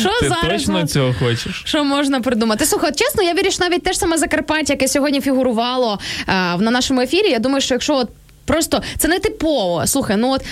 [0.00, 1.62] що Ти зараз точно цього хочеш?
[1.66, 2.66] що можна придумати?
[2.66, 6.70] Слухай, чесно, я вірю, що навіть те ж саме Закарпаття, яке сьогодні фігурувало е, на
[6.70, 7.30] нашому ефірі.
[7.30, 8.08] Я думаю, що якщо от
[8.44, 9.86] просто це не типово.
[9.86, 10.42] Слухай, ну от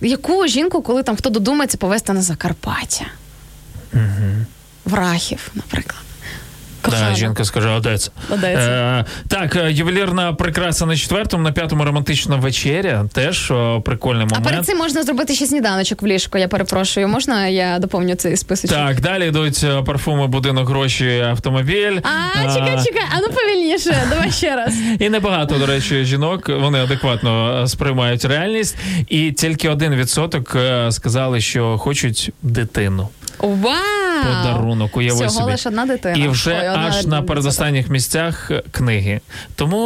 [0.00, 3.04] яку жінку, коли там хто додумається повезти на Закарпаття?
[4.84, 6.03] В Рахів, наприклад.
[6.84, 7.10] Кохана.
[7.10, 7.76] Да, жінка скаже, а?
[7.76, 8.60] А де це?
[8.60, 13.06] Е, так, е, ювелірна прикраса на четвертому, на п'ятому романтична вечеря.
[13.12, 16.38] Теж о, прикольний А перед цим можна зробити ще сніданочок в ліжко.
[16.38, 17.08] Я перепрошую.
[17.08, 18.76] Можна я доповню цей списочок?
[18.76, 22.00] Так, далі йдуть е, парфуми, будинок, гроші, автомобіль.
[22.02, 24.74] А, чекай, чекай, а ну повільніше, давай ще раз.
[24.98, 28.76] І небагато, до речі, жінок вони адекватно е, сприймають реальність,
[29.08, 33.08] і тільки один відсоток е, сказали, що хочуть дитину.
[33.38, 34.13] Вау!
[34.28, 35.46] Подарунок, уяви Всього собі.
[35.52, 36.24] лиш одна дитина.
[36.24, 37.16] І вже Ой, одна аж дитина.
[37.16, 39.20] на передостанніх місцях е, книги.
[39.54, 39.78] Тому,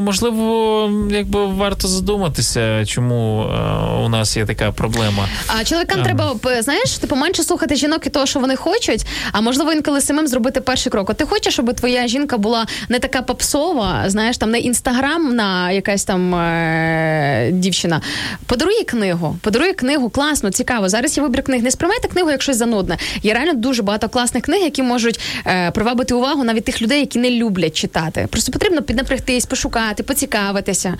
[0.00, 5.28] можливо, якби варто задуматися, чому е, у нас є така проблема.
[5.46, 6.04] А чоловікам Ем.
[6.04, 10.26] треба, знаєш, типу менше слухати жінок і того, що вони хочуть, а можливо інколи самим
[10.26, 11.10] зробити перший крок.
[11.10, 16.04] От ти хочеш, щоб твоя жінка була не така попсова, знаєш, там не інстаграмна якась
[16.04, 18.00] там е- дівчина.
[18.46, 20.88] Подаруй книгу, подаруй книгу, класно, цікаво.
[20.88, 21.62] Зараз є вибір книг.
[21.62, 22.98] Не сприймайте книгу як щось занудне.
[23.22, 27.18] Є реально дуже багато класних книг, які можуть е- привабити увагу навіть тих людей, які
[27.18, 28.26] не люблять читати.
[28.30, 30.94] Просто потрібно піднапрягтись, пошукати, поцікавитися,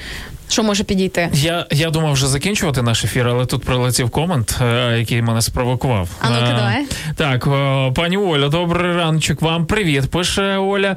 [0.50, 1.28] що може підійти.
[1.32, 6.08] Я, я думав вже закінчувати наш ефір, але тут прилетів комент, е, який мене спровокував.
[6.20, 6.86] А ну-ка, Е, давай.
[7.16, 9.66] Так, е, пані Оля, добрий раночок вам.
[9.66, 10.10] Привіт.
[10.10, 10.96] Пише Оля.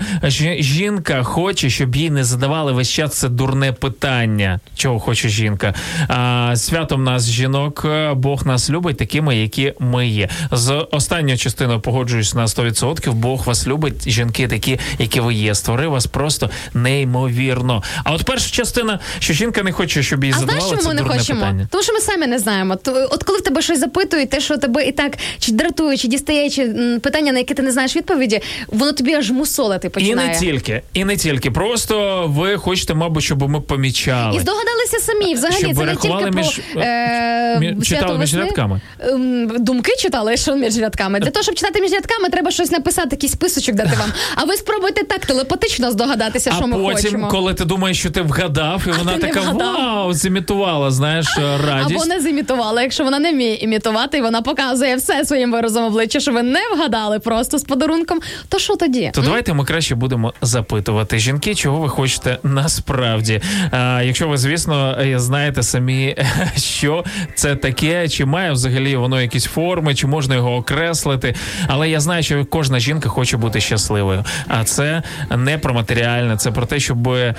[0.60, 4.60] Жінка хоче, щоб їй не задавали весь час це дурне питання.
[4.76, 5.74] Чого хоче жінка?
[6.08, 10.30] А, святом нас жінок, Бог нас любить такими, які ми є.
[10.52, 13.12] З останньою частиною погоджуюсь на 100%.
[13.14, 15.56] Бог вас любить, жінки такі, які ви є.
[15.56, 17.84] Створив вас просто неймовірно.
[18.04, 21.02] А от перша частина, що жінка не хоче, щоб їй А знаєш, чому ми не
[21.04, 21.40] хочемо?
[21.40, 21.68] питання.
[21.72, 22.76] Тому що ми самі не знаємо.
[22.76, 26.08] То- От коли в тебе щось запитують, те, що тебе і так чи дратує, чи
[26.08, 26.68] дістає, чи
[27.04, 31.06] питання, на яке ти не знаєш відповіді, воно тобі аж мусолити І не тільки, і
[31.06, 31.52] не тільки.
[31.52, 34.38] Просто ви хочете, мабуть, щоб ми помічали.
[34.38, 35.34] І здогадалися самі.
[35.34, 38.82] Взагалі, Щоб це не тільки між- про е, мі- читали між рядками?
[39.00, 41.20] Ем, Думки читали, що між рядками.
[41.20, 44.10] Для того, щоб читати між рядками, треба щось написати, якийсь списочок дати вам.
[44.36, 47.28] А ви спробуйте так телепатично здогадатися, а що ми потім, хочемо.
[47.28, 51.38] коли ти думаєш, що ти вгадав, і вона ти не така вау, зімітувала, знаєш,
[51.68, 51.96] радість.
[51.96, 56.20] Або не зімітувала, якщо вона не вміє імітувати, і вона показує все своїм виразом обличчя,
[56.20, 58.20] що ви не вгадали просто з подарунком.
[58.50, 59.12] То що тоді?
[59.14, 63.42] То давайте ми краще будемо запитувати жінки, чого ви хочете насправді.
[63.72, 66.16] А, якщо ви, звісно, е, знаєте самі,
[66.58, 67.04] що
[67.36, 71.36] це таке, чи має взагалі воно якісь форми, чи можна його окреслити.
[71.68, 74.26] Але я знаю, що кожна жінка хоче бути щасливою.
[74.48, 75.04] А це
[75.38, 77.36] не про матеріальне, це про те, щоб е,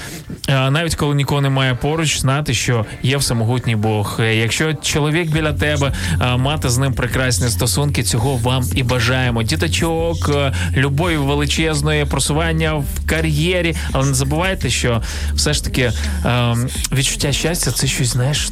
[0.48, 4.16] навіть коли нікого немає поруч, знати, що є всемогутній Бог.
[4.20, 5.93] Е, Якщо чоловік біля тебе,
[6.36, 9.43] мати з ним прекрасні стосунки, цього вам і бажаємо.
[9.43, 13.77] Діточок, е, любові величезної, просування в кар'єрі.
[13.93, 15.02] Але не забувайте, що
[15.35, 15.93] все ж таки
[16.24, 16.55] е,
[16.93, 18.51] відчуття щастя це щось, знаєш.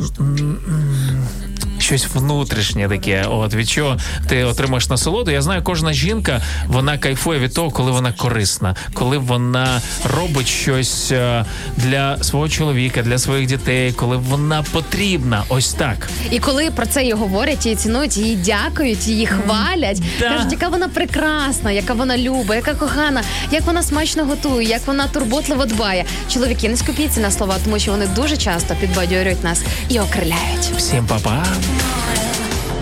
[1.82, 3.96] Щось внутрішнє таке, от від чого
[4.28, 5.30] ти отримаєш насолоду.
[5.30, 9.80] Я знаю, кожна жінка вона кайфує від того, коли вона корисна, коли вона
[10.16, 11.44] робить щось е,
[11.76, 15.42] для свого чоловіка, для своїх дітей, коли вона потрібна.
[15.48, 16.08] Ось так.
[16.30, 20.28] І коли про це її говорять, її цінують, її дякують, її хвалять, Да.
[20.28, 25.06] кажуть, яка вона прекрасна, яка вона люба, яка кохана, як вона смачно готує, як вона
[25.06, 26.04] турботливо дбає.
[26.32, 30.70] Чоловіки, не скупіться на слова, тому що вони дуже часто підбадьорюють нас і окриляють.
[30.76, 31.44] Всім па-па.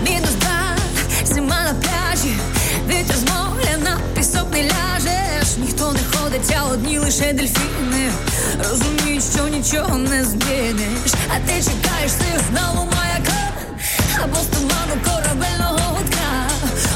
[0.03, 0.75] Мінус два,
[1.47, 2.35] на пляжі,
[2.89, 5.57] вітер з моря на пісок не ляжеш.
[5.57, 8.11] Ніхто не ходить, а одні лише дельфіни.
[8.69, 11.13] Розуміють, що нічого не зміниш.
[11.29, 13.51] А ти чекаєш сигналу маяка
[14.23, 16.47] або з туману корабельного гудка.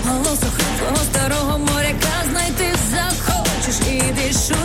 [0.09, 4.64] Голосу хриплого старого моряка знайти захочеш, іди шукай.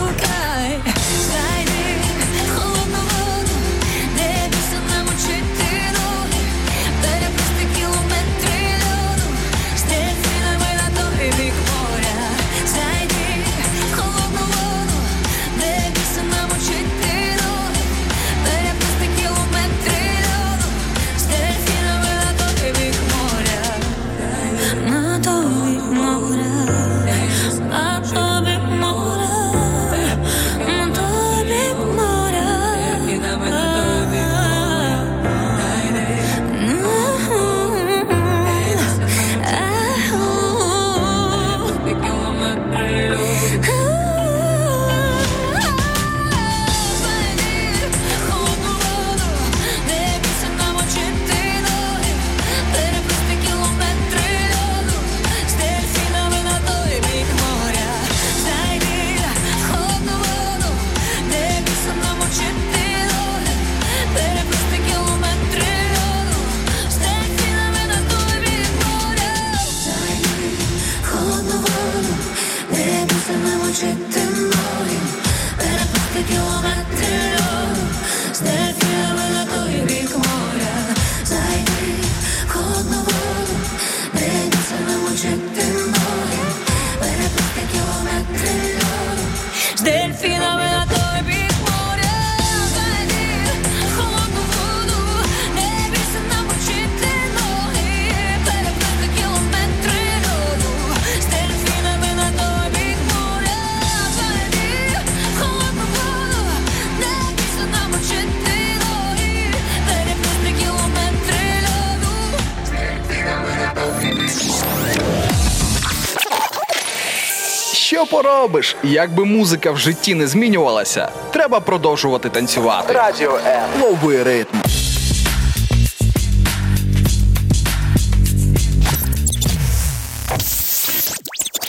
[118.05, 118.75] що поробиш?
[118.83, 122.93] Якби музика в житті не змінювалася, треба продовжувати танцювати.
[122.93, 123.61] Радіо М.
[123.81, 124.57] Лови ритм.